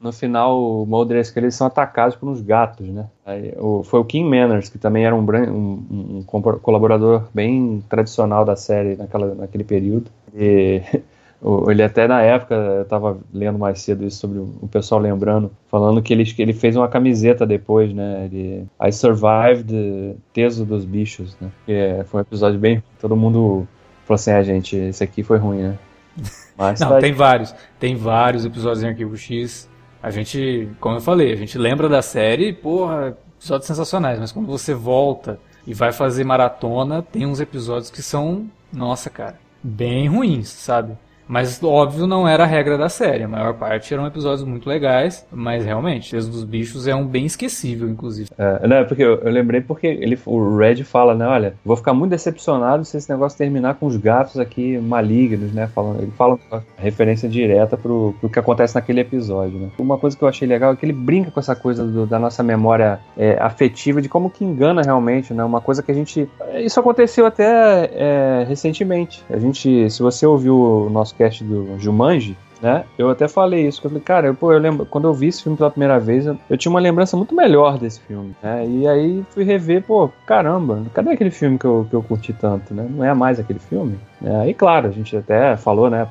no 0.00 0.12
final, 0.12 0.60
o 0.60 0.86
Mulder 0.86 1.16
e 1.16 1.20
a 1.20 1.24
Scully 1.24 1.50
são 1.50 1.66
atacados 1.66 2.16
por 2.16 2.28
uns 2.28 2.40
gatos, 2.40 2.86
né? 2.88 3.06
Aí, 3.24 3.54
o, 3.58 3.82
foi 3.82 4.00
o 4.00 4.04
Kim 4.04 4.24
Manners, 4.24 4.68
que 4.68 4.78
também 4.78 5.04
era 5.04 5.14
um, 5.14 5.20
um, 5.20 6.18
um, 6.18 6.24
colaborador 6.62 7.24
bem 7.32 7.82
tradicional 7.88 8.44
da 8.44 8.54
série 8.54 8.96
naquela, 8.96 9.34
naquele 9.34 9.64
período. 9.64 10.10
E 10.34 10.82
ele 11.70 11.82
até 11.82 12.08
na 12.08 12.22
época, 12.22 12.54
eu 12.54 12.82
estava 12.82 13.18
lendo 13.32 13.58
mais 13.58 13.80
cedo 13.80 14.04
isso 14.04 14.18
sobre 14.18 14.38
o 14.38 14.68
pessoal 14.70 15.00
lembrando, 15.00 15.50
falando 15.68 16.02
que 16.02 16.12
ele, 16.12 16.24
ele 16.38 16.52
fez 16.52 16.76
uma 16.76 16.88
camiseta 16.88 17.46
depois, 17.46 17.92
né? 17.92 18.28
Ele, 18.30 18.66
I 18.82 18.92
Survived 18.92 20.16
Teso 20.32 20.64
dos 20.64 20.84
Bichos, 20.84 21.36
né? 21.40 21.50
Que 21.66 21.72
é, 21.72 22.04
foi 22.04 22.20
um 22.20 22.22
episódio 22.22 22.58
bem. 22.58 22.82
Todo 23.00 23.16
mundo 23.16 23.66
falou 24.04 24.16
assim: 24.16 24.30
ah, 24.32 24.42
gente, 24.42 24.76
esse 24.76 25.04
aqui 25.04 25.22
foi 25.22 25.38
ruim, 25.38 25.62
né? 25.62 25.78
Mas 26.56 26.80
Não, 26.80 26.90
tá 26.90 26.98
tem 26.98 27.12
vários. 27.12 27.54
Tem 27.78 27.96
vários 27.96 28.44
episódios 28.44 28.82
em 28.82 28.88
Arquivo 28.88 29.16
X 29.16 29.68
a 30.04 30.10
gente, 30.10 30.68
como 30.80 30.96
eu 30.96 31.00
falei, 31.00 31.32
a 31.32 31.36
gente 31.36 31.56
lembra 31.56 31.88
da 31.88 32.02
série, 32.02 32.52
porra, 32.52 33.16
episódios 33.38 33.66
sensacionais, 33.66 34.20
mas 34.20 34.30
quando 34.30 34.44
você 34.44 34.74
volta 34.74 35.40
e 35.66 35.72
vai 35.72 35.92
fazer 35.92 36.24
maratona, 36.24 37.00
tem 37.00 37.24
uns 37.24 37.40
episódios 37.40 37.88
que 37.88 38.02
são, 38.02 38.46
nossa, 38.70 39.08
cara, 39.08 39.38
bem 39.64 40.08
ruins, 40.08 40.48
sabe? 40.48 40.96
Mas, 41.26 41.62
óbvio, 41.62 42.06
não 42.06 42.28
era 42.28 42.44
a 42.44 42.46
regra 42.46 42.76
da 42.76 42.88
série. 42.88 43.24
A 43.24 43.28
maior 43.28 43.54
parte 43.54 43.92
eram 43.92 44.06
episódios 44.06 44.46
muito 44.46 44.68
legais, 44.68 45.26
mas 45.32 45.64
realmente, 45.64 46.10
Teso 46.10 46.30
dos 46.30 46.44
Bichos 46.44 46.86
é 46.86 46.94
um 46.94 47.06
bem 47.06 47.24
esquecível, 47.24 47.88
inclusive. 47.88 48.28
É, 48.36 48.66
não, 48.66 48.76
é 48.76 48.84
porque 48.84 49.02
eu, 49.02 49.18
eu, 49.18 49.32
lembrei 49.32 49.60
porque 49.60 49.86
ele, 49.86 50.18
o 50.26 50.56
Red 50.56 50.84
fala, 50.84 51.14
né, 51.14 51.26
olha, 51.26 51.54
vou 51.64 51.76
ficar 51.76 51.94
muito 51.94 52.10
decepcionado 52.10 52.84
se 52.84 52.96
esse 52.96 53.10
negócio 53.10 53.38
terminar 53.38 53.74
com 53.74 53.86
os 53.86 53.96
gatos 53.96 54.38
aqui 54.38 54.78
malignos, 54.78 55.52
né, 55.52 55.66
falando, 55.68 56.02
ele 56.02 56.12
fala 56.12 56.38
referência 56.76 57.28
direta 57.28 57.76
pro, 57.76 58.14
pro 58.20 58.28
que 58.28 58.38
acontece 58.38 58.74
naquele 58.74 59.00
episódio, 59.00 59.58
né. 59.58 59.70
Uma 59.78 59.98
coisa 59.98 60.16
que 60.16 60.22
eu 60.22 60.28
achei 60.28 60.46
legal 60.46 60.72
é 60.72 60.76
que 60.76 60.84
ele 60.84 60.92
brinca 60.92 61.30
com 61.30 61.40
essa 61.40 61.56
coisa 61.56 61.84
do, 61.84 62.06
da 62.06 62.18
nossa 62.18 62.42
memória 62.42 63.00
é, 63.16 63.38
afetiva, 63.40 64.02
de 64.02 64.08
como 64.08 64.30
que 64.30 64.44
engana 64.44 64.82
realmente, 64.82 65.32
né, 65.32 65.42
uma 65.42 65.60
coisa 65.60 65.82
que 65.82 65.90
a 65.90 65.94
gente... 65.94 66.28
Isso 66.56 66.78
aconteceu 66.78 67.26
até 67.26 67.90
é, 67.92 68.44
recentemente. 68.46 69.24
A 69.30 69.38
gente, 69.38 69.90
se 69.90 70.02
você 70.02 70.26
ouviu 70.26 70.56
o 70.56 70.90
nosso 70.90 71.13
cast 71.14 71.42
do 71.44 71.78
Jumanji, 71.78 72.36
né? 72.64 72.84
Eu 72.96 73.10
até 73.10 73.28
falei 73.28 73.66
isso, 73.66 73.78
que 73.78 73.86
eu 73.86 73.90
falei, 73.90 74.02
cara, 74.02 74.26
eu, 74.28 74.34
pô, 74.34 74.50
eu 74.50 74.58
lembro, 74.58 74.86
quando 74.86 75.06
eu 75.06 75.12
vi 75.12 75.28
esse 75.28 75.42
filme 75.42 75.56
pela 75.56 75.70
primeira 75.70 76.00
vez, 76.00 76.24
eu, 76.24 76.36
eu, 76.48 76.56
tinha 76.56 76.70
uma 76.70 76.80
lembrança 76.80 77.14
muito 77.14 77.34
melhor 77.34 77.76
desse 77.78 78.00
filme, 78.00 78.34
né? 78.42 78.66
E 78.66 78.88
aí 78.88 79.22
fui 79.30 79.44
rever, 79.44 79.82
pô, 79.82 80.10
caramba, 80.26 80.82
cadê 80.94 81.10
aquele 81.10 81.30
filme 81.30 81.58
que 81.58 81.66
eu, 81.66 81.86
que 81.88 81.94
eu 81.94 82.02
curti 82.02 82.32
tanto, 82.32 82.72
né? 82.72 82.86
Não 82.88 83.04
é 83.04 83.12
mais 83.12 83.38
aquele 83.38 83.58
filme? 83.58 83.98
É, 84.24 84.48
e 84.48 84.54
claro, 84.54 84.88
a 84.88 84.90
gente 84.90 85.14
até 85.14 85.56
falou, 85.58 85.90
né, 85.90 86.08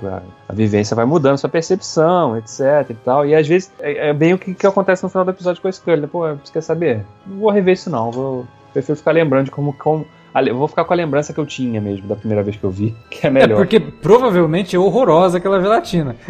a 0.48 0.54
vivência 0.54 0.96
vai 0.96 1.06
mudando 1.06 1.40
sua 1.40 1.50
percepção, 1.50 2.38
etc 2.38 2.88
e 2.90 2.94
tal, 2.94 3.26
e 3.26 3.34
às 3.34 3.48
vezes 3.48 3.72
é, 3.80 4.10
é 4.10 4.14
bem 4.14 4.34
o 4.34 4.38
que, 4.38 4.54
que, 4.54 4.68
acontece 4.68 5.02
no 5.02 5.10
final 5.10 5.26
do 5.26 5.32
episódio 5.32 5.60
com 5.60 5.68
a 5.68 5.72
Scully, 5.72 6.02
né? 6.02 6.08
Pô, 6.12 6.20
você 6.36 6.54
quer 6.54 6.62
saber? 6.62 7.04
Não 7.26 7.40
vou 7.40 7.50
rever 7.50 7.74
isso 7.74 7.90
não, 7.90 8.12
vou, 8.12 8.46
prefiro 8.72 8.98
ficar 8.98 9.12
lembrando 9.12 9.46
de 9.46 9.52
como, 9.52 9.74
como 9.74 10.06
eu 10.50 10.58
vou 10.58 10.68
ficar 10.68 10.84
com 10.86 10.94
a 10.94 10.96
lembrança 10.96 11.34
que 11.34 11.40
eu 11.40 11.46
tinha 11.46 11.80
mesmo 11.80 12.08
da 12.08 12.16
primeira 12.16 12.44
vez 12.44 12.58
que 12.58 12.64
eu 12.64 12.70
vi, 12.70 12.96
que 13.10 13.26
é 13.28 13.30
melhor. 13.30 13.52
É 13.52 13.56
porque 13.56 13.80
provavelmente 13.80 14.76
é 14.76 14.80
horrorosa 14.80 15.38
aquela 15.38 15.62
gelatina. 15.62 16.16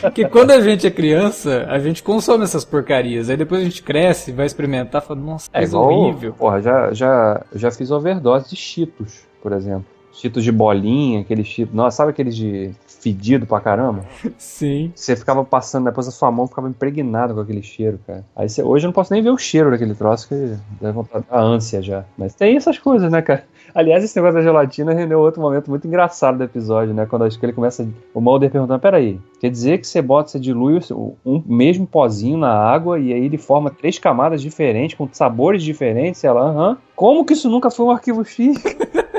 Porque 0.00 0.26
quando 0.26 0.50
a 0.50 0.60
gente 0.60 0.86
é 0.86 0.90
criança, 0.90 1.66
a 1.68 1.78
gente 1.78 2.02
consome 2.02 2.42
essas 2.42 2.64
porcarias. 2.64 3.30
Aí 3.30 3.36
depois 3.36 3.60
a 3.60 3.64
gente 3.64 3.82
cresce, 3.82 4.32
vai 4.32 4.46
experimentar, 4.46 5.02
fala, 5.02 5.20
nossa, 5.20 5.48
é 5.52 5.62
igual, 5.62 5.88
horrível. 5.88 6.32
Porra, 6.32 6.60
já, 6.60 6.92
já, 6.92 7.44
já 7.54 7.70
fiz 7.70 7.90
overdose 7.90 8.50
de 8.50 8.56
cheetos, 8.56 9.26
por 9.40 9.52
exemplo. 9.52 9.86
Cheetos 10.12 10.44
de 10.44 10.52
bolinha, 10.52 11.20
aqueles 11.20 11.46
cheetos. 11.46 11.74
Nossa, 11.74 11.98
sabe 11.98 12.10
aqueles 12.10 12.36
de 12.36 12.70
fedido 13.00 13.46
pra 13.46 13.60
caramba. 13.60 14.04
Sim. 14.36 14.92
Você 14.94 15.16
ficava 15.16 15.42
passando, 15.44 15.86
depois 15.86 16.06
a 16.06 16.10
sua 16.10 16.30
mão 16.30 16.46
ficava 16.46 16.68
impregnada 16.68 17.32
com 17.32 17.40
aquele 17.40 17.62
cheiro, 17.62 17.98
cara. 18.06 18.24
Aí 18.36 18.48
você, 18.48 18.62
hoje 18.62 18.84
eu 18.84 18.88
não 18.88 18.92
posso 18.92 19.12
nem 19.12 19.22
ver 19.22 19.30
o 19.30 19.38
cheiro 19.38 19.70
daquele 19.70 19.94
troço, 19.94 20.28
que 20.28 20.56
dá 20.80 20.92
vontade 20.92 21.24
da 21.30 21.40
ânsia 21.40 21.80
já. 21.80 22.04
Mas 22.18 22.34
tem 22.34 22.56
essas 22.56 22.78
coisas, 22.78 23.10
né, 23.10 23.22
cara? 23.22 23.44
Aliás, 23.74 24.04
esse 24.04 24.16
negócio 24.16 24.36
da 24.36 24.42
gelatina 24.42 24.92
rendeu 24.92 25.20
outro 25.20 25.40
momento 25.40 25.70
muito 25.70 25.86
engraçado 25.86 26.38
do 26.38 26.44
episódio, 26.44 26.92
né? 26.92 27.06
Quando 27.06 27.24
acho 27.24 27.38
que 27.38 27.46
ele 27.46 27.52
começa. 27.52 27.88
O 28.12 28.20
Mulder 28.20 28.50
perguntando: 28.50 28.80
peraí, 28.80 29.18
quer 29.40 29.50
dizer 29.50 29.78
que 29.78 29.86
você 29.86 30.02
bota, 30.02 30.30
você 30.30 30.38
dilui 30.38 30.80
um 31.24 31.42
mesmo 31.46 31.86
pozinho 31.86 32.36
na 32.36 32.52
água 32.52 32.98
e 32.98 33.12
aí 33.12 33.24
ele 33.24 33.38
forma 33.38 33.70
três 33.70 33.98
camadas 33.98 34.42
diferentes, 34.42 34.96
com 34.96 35.08
sabores 35.12 35.62
diferentes, 35.62 36.20
sei 36.20 36.30
lá, 36.30 36.42
aham. 36.42 36.78
Como 36.96 37.24
que 37.24 37.32
isso 37.32 37.48
nunca 37.48 37.70
foi 37.70 37.86
um 37.86 37.90
arquivo 37.90 38.24
X? 38.24 38.56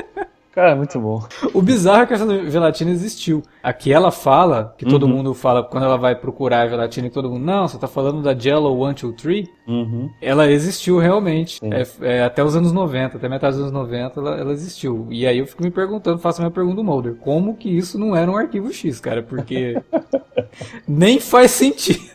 Cara, 0.52 0.76
muito 0.76 1.00
bom. 1.00 1.26
O 1.54 1.62
bizarro 1.62 2.02
é 2.02 2.06
que 2.06 2.12
essa 2.12 2.50
gelatina 2.50 2.90
existiu. 2.90 3.42
Aqui 3.62 3.90
ela 3.90 4.10
fala, 4.10 4.74
que 4.76 4.84
todo 4.84 5.04
uhum. 5.04 5.08
mundo 5.08 5.34
fala 5.34 5.64
quando 5.64 5.84
ela 5.84 5.96
vai 5.96 6.14
procurar 6.14 6.60
a 6.60 6.68
gelatina, 6.68 7.08
que 7.08 7.14
todo 7.14 7.30
mundo, 7.30 7.42
não, 7.42 7.66
você 7.66 7.78
tá 7.78 7.88
falando 7.88 8.20
da 8.20 8.38
Jello 8.38 8.68
123? 8.70 9.48
Uhum. 9.66 10.10
Ela 10.20 10.50
existiu 10.50 10.98
realmente. 10.98 11.58
É, 11.64 11.86
é, 12.18 12.22
até 12.22 12.44
os 12.44 12.54
anos 12.54 12.70
90, 12.70 13.16
até 13.16 13.30
metade 13.30 13.56
dos 13.56 13.62
anos 13.62 13.72
90, 13.72 14.20
ela, 14.20 14.38
ela, 14.38 14.52
existiu. 14.52 15.06
E 15.10 15.26
aí 15.26 15.38
eu 15.38 15.46
fico 15.46 15.62
me 15.62 15.70
perguntando, 15.70 16.18
faço 16.18 16.42
a 16.42 16.44
minha 16.44 16.52
pergunta 16.52 16.76
do 16.76 16.84
Mulder, 16.84 17.14
como 17.14 17.56
que 17.56 17.70
isso 17.70 17.98
não 17.98 18.14
era 18.14 18.30
um 18.30 18.36
arquivo 18.36 18.70
X, 18.70 19.00
cara? 19.00 19.22
Porque 19.22 19.80
nem 20.86 21.18
faz 21.18 21.52
sentido. 21.52 22.12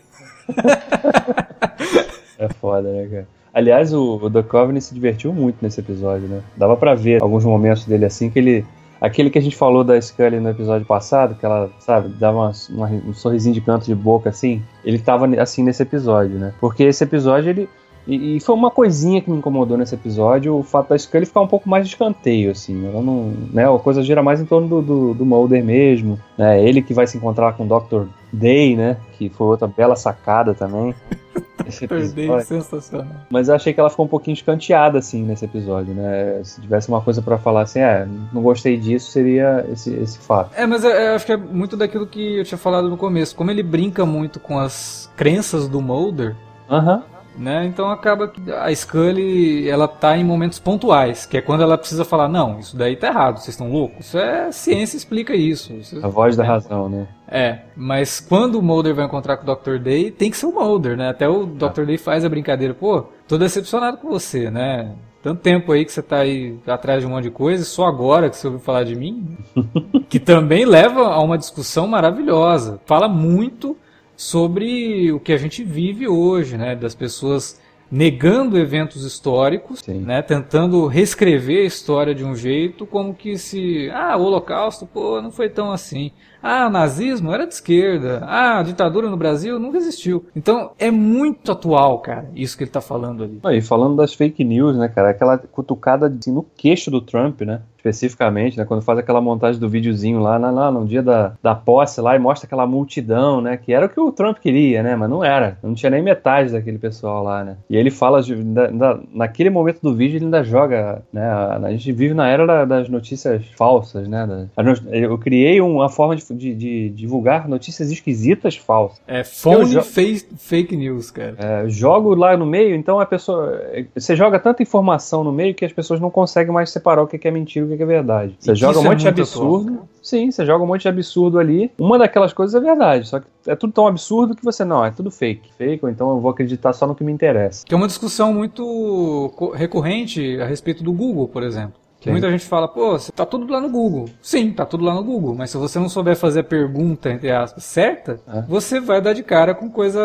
é 2.38 2.48
foda, 2.50 2.88
né, 2.92 3.08
cara? 3.08 3.28
Aliás, 3.58 3.92
o, 3.92 4.20
o 4.22 4.30
The 4.30 4.44
Covenant 4.44 4.84
se 4.84 4.94
divertiu 4.94 5.34
muito 5.34 5.58
nesse 5.64 5.80
episódio, 5.80 6.28
né? 6.28 6.42
Dava 6.56 6.78
para 6.78 6.94
ver 6.94 7.24
alguns 7.24 7.44
momentos 7.44 7.86
dele 7.86 8.06
assim 8.06 8.30
que 8.30 8.38
ele 8.38 8.66
Aquele 9.02 9.32
que 9.32 9.38
a 9.38 9.42
gente 9.42 9.56
falou 9.56 9.84
da 9.84 10.00
Scully 10.00 10.40
no 10.40 10.50
episódio 10.50 10.86
passado, 10.86 11.36
que 11.36 11.46
ela, 11.46 11.70
sabe, 11.80 12.10
dava 12.10 12.38
uma, 12.38 12.52
uma, 12.70 12.88
um 12.88 13.14
sorrisinho 13.14 13.54
de 13.54 13.62
canto 13.62 13.86
de 13.86 13.94
boca 13.96 14.30
assim, 14.30 14.62
ele 14.84 14.98
tava 14.98 15.28
assim 15.42 15.64
nesse 15.64 15.84
episódio, 15.84 16.38
né? 16.38 16.54
Porque 16.60 16.84
esse 16.84 17.04
episódio 17.04 17.50
ele. 17.50 17.70
E, 18.08 18.38
e, 18.38 18.40
foi 18.40 18.56
uma 18.56 18.72
coisinha 18.72 19.22
que 19.22 19.30
me 19.30 19.38
incomodou 19.38 19.78
nesse 19.78 19.94
episódio, 19.94 20.56
o 20.56 20.64
fato 20.64 20.90
da 20.90 20.98
Scully 20.98 21.26
ficar 21.26 21.42
um 21.42 21.48
pouco 21.48 21.70
mais 21.70 21.86
de 21.86 21.94
escanteio, 21.94 22.52
assim. 22.52 22.88
Ela 22.88 23.02
não. 23.02 23.34
Né, 23.52 23.70
a 23.70 23.78
coisa 23.78 24.02
gira 24.02 24.24
mais 24.24 24.40
em 24.40 24.46
torno 24.46 24.68
do, 24.68 24.82
do, 24.82 25.14
do 25.14 25.26
Mulder 25.26 25.64
mesmo. 25.64 26.18
Né? 26.38 26.64
Ele 26.64 26.82
que 26.82 26.94
vai 26.94 27.06
se 27.06 27.18
encontrar 27.18 27.54
com 27.54 27.66
o 27.66 27.68
Dr. 27.68 28.08
Day, 28.32 28.78
né? 28.78 28.96
Que 29.18 29.28
foi 29.30 29.48
outra 29.48 29.68
bela 29.68 29.96
sacada 29.96 30.54
também. 30.54 30.96
Episódio. 31.82 32.46
sensacional. 32.46 33.08
Mas 33.30 33.50
eu 33.50 33.56
achei 33.56 33.74
que 33.74 33.80
ela 33.80 33.90
ficou 33.90 34.06
um 34.06 34.08
pouquinho 34.10 34.36
escanteada, 34.36 35.00
assim, 35.00 35.24
nesse 35.24 35.44
episódio, 35.44 35.94
né? 35.94 36.40
Se 36.42 36.62
tivesse 36.62 36.88
uma 36.88 37.02
coisa 37.02 37.22
para 37.22 37.38
falar 37.38 37.64
assim, 37.64 37.80
é, 37.80 38.08
não 38.32 38.42
gostei 38.42 38.78
disso, 38.78 39.12
seria 39.12 39.66
esse, 39.70 39.94
esse 39.96 40.18
fato. 40.20 40.52
É, 40.56 40.66
mas 40.66 40.86
eu, 40.86 40.92
eu, 40.92 41.16
acho 41.16 41.26
que 41.26 41.34
é 41.34 41.38
muito 41.38 41.76
daquilo 41.76 42.08
que 42.08 42.38
eu 42.38 42.46
tinha 42.46 42.58
falado 42.58 42.90
no 42.90 42.96
começo. 42.96 43.36
Como 43.36 43.52
ele 43.52 43.64
brinca 43.64 44.06
muito 44.06 44.40
com 44.40 44.58
as 44.58 45.12
crenças 45.18 45.68
do 45.68 45.82
Mulder, 45.82 46.38
Aham. 46.70 47.04
Né? 47.38 47.66
Então 47.66 47.90
acaba 47.90 48.28
que 48.28 48.52
a 48.52 48.74
Scully, 48.74 49.70
ela 49.70 49.88
tá 49.88 50.18
em 50.18 50.24
momentos 50.24 50.60
pontuais, 50.60 51.26
que 51.26 51.38
é 51.38 51.42
quando 51.42 51.62
ela 51.62 51.78
precisa 51.78 52.04
falar, 52.04 52.28
não, 52.28 52.60
isso 52.60 52.76
daí 52.76 52.96
tá 52.96 53.08
errado, 53.08 53.38
vocês 53.38 53.50
estão 53.50 53.72
loucos. 53.72 54.08
Isso 54.08 54.18
é 54.18 54.52
ciência 54.52 54.98
explica 54.98 55.36
isso. 55.36 55.74
a 56.02 56.08
voz 56.08 56.36
da 56.36 56.44
é. 56.44 56.48
razão, 56.48 56.90
né? 56.90 57.08
É, 57.28 57.60
mas 57.76 58.20
quando 58.20 58.56
o 58.56 58.62
Mulder 58.62 58.96
vai 58.96 59.06
encontrar 59.06 59.38
com 59.38 59.50
o 59.50 59.56
Dr. 59.56 59.78
Day, 59.78 60.12
tem 60.12 60.32
que 60.32 60.38
ser 60.38 60.46
o 60.46 60.54
Mulder, 60.54 60.98
né? 60.98 61.10
Até 61.10 61.28
o 61.28 61.46
Dr. 61.46 61.86
Day 61.86 61.98
faz 61.98 62.26
a 62.26 62.30
brincadeira, 62.30 62.74
pô, 62.74 63.06
tô 63.28 63.38
decepcionado 63.38 63.98
com 63.98 64.10
você, 64.10 64.50
né? 64.50 64.94
Tanto 65.22 65.42
tempo 65.42 65.72
aí 65.72 65.84
que 65.84 65.92
você 65.92 66.02
tá 66.02 66.20
aí 66.20 66.58
atrás 66.66 67.02
de 67.02 67.08
um 67.08 67.10
monte 67.10 67.24
de 67.24 67.32
coisa, 67.32 67.66
só 67.66 67.86
agora 67.86 68.30
que 68.30 68.38
você 68.38 68.48
ouviu 68.48 68.62
falar 68.62 68.84
de 68.84 68.96
mim, 68.96 69.38
que 70.08 70.20
também 70.20 70.64
leva 70.64 71.02
a 71.02 71.22
uma 71.22 71.38
discussão 71.38 71.86
maravilhosa. 71.88 72.80
Fala 72.86 73.10
muito 73.10 73.76
sobre 74.18 75.12
o 75.12 75.20
que 75.20 75.32
a 75.32 75.38
gente 75.38 75.64
vive 75.64 76.08
hoje, 76.08 76.58
né? 76.58 76.76
Das 76.76 76.96
pessoas 76.96 77.62
negando 77.90 78.58
eventos 78.58 79.06
históricos, 79.06 79.82
né, 79.88 80.22
tentando 80.22 80.86
reescrever 80.88 81.64
a 81.64 81.68
história 81.68 82.14
de 82.14 82.24
um 82.24 82.36
jeito 82.36 82.86
como 82.86 83.14
que 83.14 83.38
se, 83.38 83.90
ah, 83.92 84.18
o 84.18 84.24
Holocausto, 84.24 84.86
pô, 84.86 85.22
não 85.22 85.32
foi 85.32 85.50
tão 85.50 85.72
assim. 85.72 86.12
Ah, 86.42 86.68
o 86.68 86.70
nazismo 86.70 87.32
era 87.32 87.48
de 87.48 87.54
esquerda. 87.54 88.22
Ah, 88.26 88.60
a 88.60 88.64
ditadura 88.64 89.10
no 89.10 89.18
Brasil 89.18 89.58
nunca 89.60 89.78
existiu. 89.78 90.26
Então, 90.36 90.72
é 90.78 90.92
muito 90.92 91.52
atual, 91.52 92.00
cara, 92.00 92.30
isso 92.36 92.58
que 92.58 92.64
ele 92.64 92.72
tá 92.72 92.82
falando 92.82 93.24
ali. 93.24 93.58
e 93.58 93.62
falando 93.62 93.96
das 93.96 94.14
fake 94.14 94.44
news, 94.44 94.78
né, 94.78 94.88
cara, 94.88 95.10
aquela 95.10 95.38
cutucada 95.38 96.08
assim, 96.08 96.32
no 96.32 96.44
queixo 96.44 96.92
do 96.92 97.02
Trump, 97.02 97.42
né? 97.42 97.62
Especificamente, 97.90 98.58
né, 98.58 98.66
quando 98.66 98.82
faz 98.82 99.00
aquela 99.00 99.22
montagem 99.22 99.60
do 99.60 99.70
videozinho 99.70 100.20
lá, 100.20 100.38
lá, 100.38 100.72
no 100.72 100.86
dia 100.86 101.02
da, 101.02 101.34
da 101.42 101.56
posse 101.56 102.02
lá 102.02 102.16
e 102.16 102.20
mostra 102.20 102.46
aquela 102.46 102.66
multidão, 102.66 103.42
né, 103.42 103.58
que 103.58 103.74
era 103.74 103.86
o 103.86 103.90
que 103.90 104.00
o 104.00 104.12
Trump 104.12 104.38
queria, 104.38 104.84
né, 104.84 104.96
mas 104.96 105.10
não 105.10 105.24
era, 105.24 105.58
não 105.64 105.74
tinha 105.74 105.90
nem 105.90 106.02
metade 106.02 106.52
daquele 106.52 106.78
pessoal 106.78 107.24
lá, 107.24 107.44
né, 107.44 107.58
e 107.70 107.76
ele 107.76 107.90
fala, 107.90 108.22
de, 108.22 108.36
da, 108.36 108.68
da, 108.68 109.00
naquele 109.14 109.50
momento 109.50 109.82
do 109.82 109.94
vídeo 109.94 110.18
ele 110.18 110.26
ainda 110.26 110.44
joga, 110.44 111.02
né, 111.12 111.24
a, 111.24 111.58
a 111.64 111.72
gente 111.72 111.92
vive 111.92 112.14
na 112.14 112.28
era 112.28 112.46
da, 112.46 112.66
das 112.66 112.90
notícias 112.90 113.46
falsas, 113.56 114.08
né, 114.08 114.48
eu 114.92 115.18
criei 115.18 115.62
uma 115.62 115.90
forma 115.90 116.16
de, 116.16 116.24
de, 116.34 116.56
de, 116.56 116.90
divulgar 116.90 117.48
notícias 117.48 117.92
esquisitas 117.92 118.56
falsas. 118.56 119.02
É, 119.08 119.24
phone 119.24 119.82
fake, 119.82 120.28
fake 120.38 120.76
news, 120.76 121.12
cara. 121.12 121.36
É, 121.38 121.70
jogo 121.70 122.14
lá 122.16 122.36
no 122.36 122.46
meio, 122.46 122.76
então 122.76 123.00
a 123.00 123.06
pessoa, 123.06 123.62
você 123.96 124.16
joga 124.16 124.40
tanta 124.40 124.64
informação 124.64 125.24
no 125.24 125.32
meio 125.32 125.54
que 125.54 125.66
as 125.66 125.72
pessoas 125.72 126.00
não 126.00 126.10
conseguem 126.10 126.54
mais 126.54 126.70
separar 126.70 127.02
o 127.02 127.08
que 127.08 127.28
é 127.28 127.32
mentira 127.32 127.66
e 127.66 127.74
o 127.74 127.77
que 127.77 127.77
é 127.84 127.86
verdade. 127.86 128.36
Você 128.40 128.56
joga 128.56 128.80
um 128.80 128.86
é 128.86 128.90
monte 128.90 129.00
de 129.02 129.08
absurdo. 129.08 129.74
Atual, 129.74 129.90
sim, 130.02 130.32
você 130.32 130.46
joga 130.46 130.64
um 130.64 130.68
monte 130.68 130.82
de 130.84 130.88
absurdo 130.88 131.40
ali. 131.40 131.72
Uma 131.78 131.98
daquelas 131.98 132.34
coisas 132.34 132.56
é 132.56 132.66
verdade, 132.66 133.08
só 133.08 133.20
que 133.20 133.28
é 133.46 133.56
tudo 133.56 133.74
tão 133.74 133.88
absurdo 133.88 134.36
que 134.36 134.44
você 134.44 134.64
não, 134.64 134.86
é 134.86 134.92
tudo 134.92 135.12
fake. 135.12 135.50
Fake, 135.58 135.84
ou 135.84 135.90
então 135.90 136.10
eu 136.12 136.20
vou 136.20 136.32
acreditar 136.32 136.74
só 136.74 136.86
no 136.88 136.96
que 136.96 137.04
me 137.04 137.12
interessa. 137.12 137.66
Que 137.66 137.74
é 137.74 137.78
uma 137.78 137.88
discussão 137.88 138.34
muito 138.34 139.34
recorrente 139.56 140.40
a 140.40 140.46
respeito 140.46 140.84
do 140.84 140.92
Google, 140.92 141.28
por 141.28 141.44
exemplo. 141.44 141.87
Sim. 142.08 142.12
Muita 142.12 142.32
gente 142.32 142.46
fala, 142.46 142.68
pô, 142.68 142.98
tá 143.16 143.26
tudo 143.26 143.52
lá 143.52 143.62
no 143.62 143.70
Google. 143.70 144.06
Sim, 144.22 144.52
tá 144.52 144.66
tudo 144.66 144.84
lá 144.84 144.94
no 144.94 145.04
Google, 145.04 145.36
mas 145.36 145.50
se 145.50 145.58
você 145.58 145.80
não 145.80 145.90
souber 145.90 146.16
fazer 146.16 146.42
a 146.42 146.44
pergunta, 146.44 147.10
entre 147.10 147.32
aspas, 147.32 147.64
certa, 147.64 148.20
é. 148.28 148.42
você 148.42 148.80
vai 148.80 149.02
dar 149.02 149.14
de 149.14 149.24
cara 149.24 149.54
com 149.54 149.70
coisa 149.70 150.00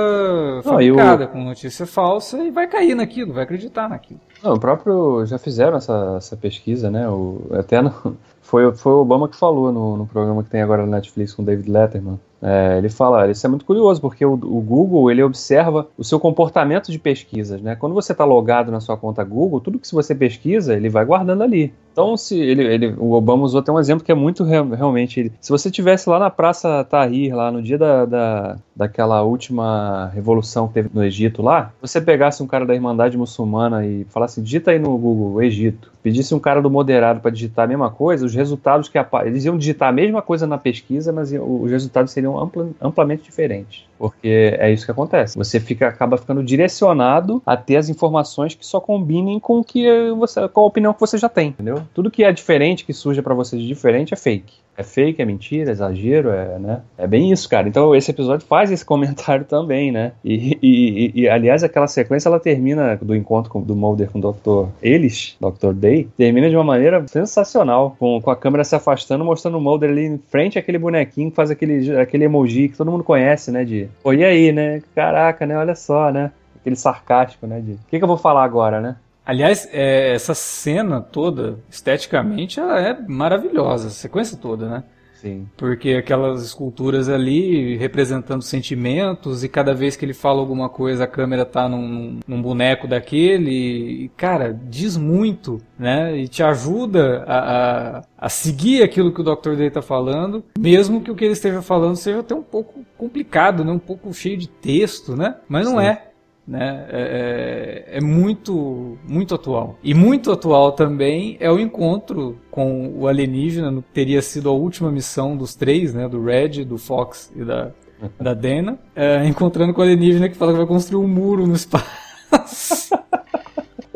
fabricada, 0.62 1.26
com 1.26 1.42
notícia 1.42 1.86
falsa 1.86 2.42
e 2.42 2.50
vai 2.50 2.66
cair 2.66 2.94
naquilo, 2.94 3.32
vai 3.32 3.44
acreditar 3.44 3.88
naquilo. 3.88 4.20
Não, 4.42 4.54
o 4.54 4.60
próprio. 4.60 5.24
Já 5.24 5.38
fizeram 5.38 5.76
essa, 5.76 6.14
essa 6.16 6.36
pesquisa, 6.36 6.90
né? 6.90 7.08
O, 7.08 7.42
até 7.52 7.80
no, 7.80 7.92
foi, 8.42 8.72
foi 8.72 8.92
o 8.92 9.00
Obama 9.00 9.28
que 9.28 9.36
falou 9.36 9.70
no, 9.70 9.96
no 9.96 10.06
programa 10.06 10.42
que 10.42 10.50
tem 10.50 10.62
agora 10.62 10.82
na 10.82 10.96
Netflix 10.96 11.32
com 11.32 11.42
o 11.42 11.44
David 11.44 11.70
Letterman. 11.70 12.18
É, 12.42 12.76
ele 12.76 12.88
fala, 12.88 13.30
isso 13.30 13.46
é 13.46 13.48
muito 13.48 13.64
curioso, 13.64 14.00
porque 14.00 14.26
o, 14.26 14.32
o, 14.32 14.60
Google 14.60 15.08
ele 15.08 15.22
observa 15.22 15.86
o 15.96 16.02
seu 16.02 16.18
comportamento 16.18 16.90
de 16.90 16.98
pesquisas, 16.98 17.62
né? 17.62 17.76
Quando 17.76 17.94
você 17.94 18.10
está 18.10 18.24
logado 18.24 18.72
na 18.72 18.80
sua 18.80 18.96
conta 18.96 19.22
Google, 19.22 19.60
tudo 19.60 19.78
que 19.78 19.94
você 19.94 20.12
pesquisa, 20.12 20.74
ele 20.74 20.88
vai 20.88 21.04
guardando 21.04 21.44
ali. 21.44 21.72
Então, 21.92 22.16
se 22.16 22.38
ele, 22.40 22.64
ele, 22.64 22.94
o 22.98 23.12
Obama 23.12 23.44
usou 23.44 23.60
até 23.60 23.70
um 23.70 23.78
exemplo 23.78 24.04
que 24.04 24.10
é 24.10 24.14
muito 24.14 24.42
realmente. 24.44 25.20
Ele, 25.20 25.32
se 25.40 25.50
você 25.50 25.70
tivesse 25.70 26.08
lá 26.08 26.18
na 26.18 26.30
Praça 26.30 26.82
Tahrir, 26.84 27.36
lá 27.36 27.52
no 27.52 27.62
dia 27.62 27.76
da, 27.76 28.06
da, 28.06 28.56
daquela 28.74 29.22
última 29.22 30.10
revolução 30.14 30.66
que 30.68 30.74
teve 30.74 30.90
no 30.92 31.04
Egito 31.04 31.42
lá, 31.42 31.70
você 31.80 32.00
pegasse 32.00 32.42
um 32.42 32.46
cara 32.46 32.64
da 32.64 32.74
Irmandade 32.74 33.18
Muçulmana 33.18 33.86
e 33.86 34.04
falasse, 34.04 34.40
digita 34.40 34.70
aí 34.70 34.78
no 34.78 34.96
Google 34.96 35.42
Egito, 35.42 35.92
pedisse 36.02 36.34
um 36.34 36.40
cara 36.40 36.60
do 36.60 36.70
moderado 36.70 37.20
para 37.20 37.30
digitar 37.30 37.66
a 37.66 37.68
mesma 37.68 37.90
coisa, 37.90 38.24
os 38.24 38.34
resultados 38.34 38.88
que 38.88 38.98
eles 39.24 39.44
iam 39.44 39.56
digitar 39.56 39.90
a 39.90 39.92
mesma 39.92 40.22
coisa 40.22 40.46
na 40.46 40.58
pesquisa, 40.58 41.12
mas 41.12 41.32
os 41.32 41.70
resultados 41.70 42.10
seriam 42.10 42.38
ampla, 42.38 42.68
amplamente 42.80 43.22
diferentes. 43.22 43.84
Porque 43.98 44.56
é 44.58 44.72
isso 44.72 44.84
que 44.84 44.90
acontece. 44.90 45.38
Você 45.38 45.60
fica, 45.60 45.86
acaba 45.86 46.16
ficando 46.16 46.42
direcionado 46.42 47.40
a 47.46 47.56
ter 47.56 47.76
as 47.76 47.88
informações 47.88 48.54
que 48.54 48.66
só 48.66 48.80
combinem 48.80 49.38
com 49.38 49.62
que 49.62 49.86
você, 50.18 50.48
com 50.48 50.60
a 50.60 50.64
opinião 50.64 50.92
que 50.92 51.00
você 51.00 51.16
já 51.16 51.28
tem, 51.28 51.50
entendeu? 51.50 51.81
Tudo 51.94 52.10
que 52.10 52.24
é 52.24 52.32
diferente, 52.32 52.84
que 52.84 52.92
surge 52.92 53.22
para 53.22 53.34
você 53.34 53.56
de 53.56 53.66
diferente, 53.66 54.14
é 54.14 54.16
fake. 54.16 54.62
É 54.76 54.82
fake, 54.82 55.20
é 55.20 55.24
mentira, 55.24 55.70
é 55.70 55.72
exagero, 55.72 56.30
é, 56.30 56.58
né? 56.58 56.80
É 56.96 57.06
bem 57.06 57.30
isso, 57.30 57.48
cara. 57.48 57.68
Então 57.68 57.94
esse 57.94 58.10
episódio 58.10 58.46
faz 58.46 58.70
esse 58.70 58.84
comentário 58.86 59.44
também, 59.44 59.92
né? 59.92 60.12
E, 60.24 60.58
e, 60.62 61.12
e 61.14 61.28
aliás, 61.28 61.62
aquela 61.62 61.86
sequência 61.86 62.28
ela 62.28 62.40
termina 62.40 62.96
do 62.96 63.14
encontro 63.14 63.50
com, 63.50 63.60
do 63.60 63.76
Mulder 63.76 64.10
com 64.10 64.18
o 64.18 64.32
Dr. 64.32 64.70
Ellis, 64.82 65.36
Dr. 65.38 65.74
Day, 65.74 66.08
termina 66.16 66.48
de 66.48 66.56
uma 66.56 66.64
maneira 66.64 67.06
sensacional, 67.06 67.96
com, 67.98 68.20
com 68.20 68.30
a 68.30 68.36
câmera 68.36 68.64
se 68.64 68.74
afastando, 68.74 69.24
mostrando 69.24 69.58
o 69.58 69.60
Mulder 69.60 69.90
ali 69.90 70.06
em 70.06 70.18
frente 70.18 70.58
àquele 70.58 70.78
bonequinho 70.78 71.30
que 71.30 71.36
faz 71.36 71.50
aquele, 71.50 71.94
aquele 71.98 72.24
emoji 72.24 72.68
que 72.68 72.76
todo 72.76 72.90
mundo 72.90 73.04
conhece, 73.04 73.50
né? 73.50 73.64
De, 73.64 73.88
pô, 74.02 74.12
e 74.14 74.24
aí, 74.24 74.52
né? 74.52 74.82
Caraca, 74.94 75.44
né? 75.44 75.56
Olha 75.56 75.74
só, 75.74 76.10
né? 76.10 76.32
Aquele 76.58 76.76
sarcástico, 76.76 77.46
né? 77.46 77.60
De, 77.60 77.72
o 77.72 77.78
que, 77.90 77.98
que 77.98 78.04
eu 78.04 78.08
vou 78.08 78.16
falar 78.16 78.44
agora, 78.44 78.80
né? 78.80 78.96
Aliás, 79.24 79.68
é, 79.72 80.12
essa 80.14 80.34
cena 80.34 81.00
toda, 81.00 81.58
esteticamente, 81.70 82.58
ela 82.58 82.80
é 82.80 82.96
maravilhosa, 83.08 83.88
a 83.88 83.90
sequência 83.90 84.36
toda, 84.36 84.68
né? 84.68 84.84
Sim. 85.22 85.46
Porque 85.56 85.90
aquelas 85.90 86.42
esculturas 86.42 87.08
ali 87.08 87.76
representando 87.76 88.42
sentimentos, 88.42 89.44
e 89.44 89.48
cada 89.48 89.72
vez 89.72 89.94
que 89.94 90.04
ele 90.04 90.12
fala 90.12 90.40
alguma 90.40 90.68
coisa, 90.68 91.04
a 91.04 91.06
câmera 91.06 91.44
tá 91.44 91.68
num, 91.68 92.18
num 92.26 92.42
boneco 92.42 92.88
daquele. 92.88 93.50
E, 93.50 94.08
cara, 94.16 94.52
diz 94.52 94.96
muito, 94.96 95.60
né? 95.78 96.16
E 96.16 96.26
te 96.26 96.42
ajuda 96.42 97.22
a, 97.24 97.98
a, 97.98 98.02
a 98.18 98.28
seguir 98.28 98.82
aquilo 98.82 99.12
que 99.12 99.20
o 99.20 99.24
Dr. 99.24 99.54
Day 99.54 99.70
tá 99.70 99.80
falando, 99.80 100.44
mesmo 100.58 101.00
que 101.00 101.10
o 101.12 101.14
que 101.14 101.24
ele 101.24 101.34
esteja 101.34 101.62
falando 101.62 101.94
seja 101.94 102.18
até 102.18 102.34
um 102.34 102.42
pouco 102.42 102.84
complicado, 102.98 103.64
né? 103.64 103.70
Um 103.70 103.78
pouco 103.78 104.12
cheio 104.12 104.36
de 104.36 104.48
texto, 104.48 105.14
né? 105.14 105.36
Mas 105.48 105.66
não 105.66 105.78
Sim. 105.78 105.86
é 105.86 106.11
né? 106.46 106.86
É, 106.90 107.86
é, 107.92 107.98
é, 107.98 108.00
muito, 108.00 108.98
muito 109.06 109.34
atual. 109.34 109.78
E 109.82 109.94
muito 109.94 110.32
atual 110.32 110.72
também 110.72 111.36
é 111.40 111.50
o 111.50 111.58
encontro 111.58 112.38
com 112.50 112.92
o 112.96 113.06
alienígena, 113.06 113.70
no, 113.70 113.82
teria 113.82 114.20
sido 114.20 114.48
a 114.48 114.52
última 114.52 114.90
missão 114.90 115.36
dos 115.36 115.54
três, 115.54 115.94
né? 115.94 116.08
Do 116.08 116.22
Red, 116.22 116.64
do 116.64 116.78
Fox 116.78 117.32
e 117.34 117.44
da, 117.44 117.70
da 118.20 118.34
Dana, 118.34 118.78
é, 118.94 119.24
encontrando 119.26 119.72
com 119.72 119.80
o 119.80 119.84
alienígena 119.84 120.28
que 120.28 120.36
fala 120.36 120.52
que 120.52 120.58
vai 120.58 120.66
construir 120.66 121.04
um 121.04 121.08
muro 121.08 121.46
no 121.46 121.54
espaço. 121.54 122.94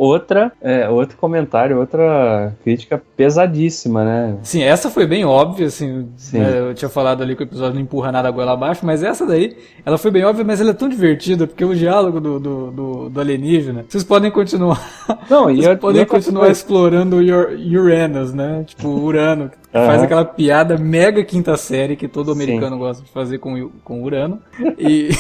outra, 0.07 0.53
é, 0.61 0.89
outro 0.89 1.17
comentário, 1.17 1.79
outra 1.79 2.55
crítica 2.63 3.03
pesadíssima, 3.17 4.05
né? 4.05 4.39
Sim, 4.43 4.63
essa 4.63 4.91
foi 4.91 5.07
bem 5.07 5.25
óbvia, 5.25 5.67
assim. 5.67 6.09
Né, 6.33 6.59
eu 6.59 6.75
tinha 6.75 6.89
falado 6.89 7.23
ali 7.23 7.35
que 7.35 7.43
o 7.43 7.45
episódio 7.45 7.75
não 7.75 7.81
empurra 7.81 8.13
nada 8.13 8.29
a 8.29 8.31
goela 8.31 8.53
abaixo, 8.53 8.85
mas 8.85 9.03
essa 9.03 9.27
daí, 9.27 9.57
ela 9.85 9.99
foi 9.99 10.11
bem 10.11 10.25
óbvia, 10.25 10.45
mas 10.45 10.61
ela 10.61 10.71
é 10.71 10.75
tão 10.75 10.89
divertida, 10.89 11.47
porque 11.47 11.65
o 11.65 11.75
diálogo 11.75 12.21
do, 12.21 12.39
do, 12.39 12.71
do, 12.71 13.09
do 13.11 13.21
alienígena, 13.21 13.85
vocês 13.89 14.05
podem 14.05 14.31
continuar. 14.31 14.81
Não, 15.29 15.45
vocês 15.45 15.67
e 15.67 15.77
podem 15.77 16.05
continuar 16.05 16.49
explorando 16.49 17.17
Uranus, 17.17 18.33
né? 18.33 18.65
Tipo, 18.67 18.89
Urano, 18.89 19.51
que 19.51 19.57
uhum. 19.79 19.87
faz 19.87 20.03
aquela 20.03 20.25
piada 20.25 20.77
mega 20.79 21.25
quinta 21.25 21.57
série 21.57 21.97
que 21.97 22.09
todo 22.09 22.33
americano 22.33 22.77
Sim. 22.77 22.79
gosta 22.79 23.05
de 23.05 23.11
fazer 23.11 23.39
com, 23.39 23.71
com 23.85 24.03
Urano. 24.03 24.41
E. 24.79 25.11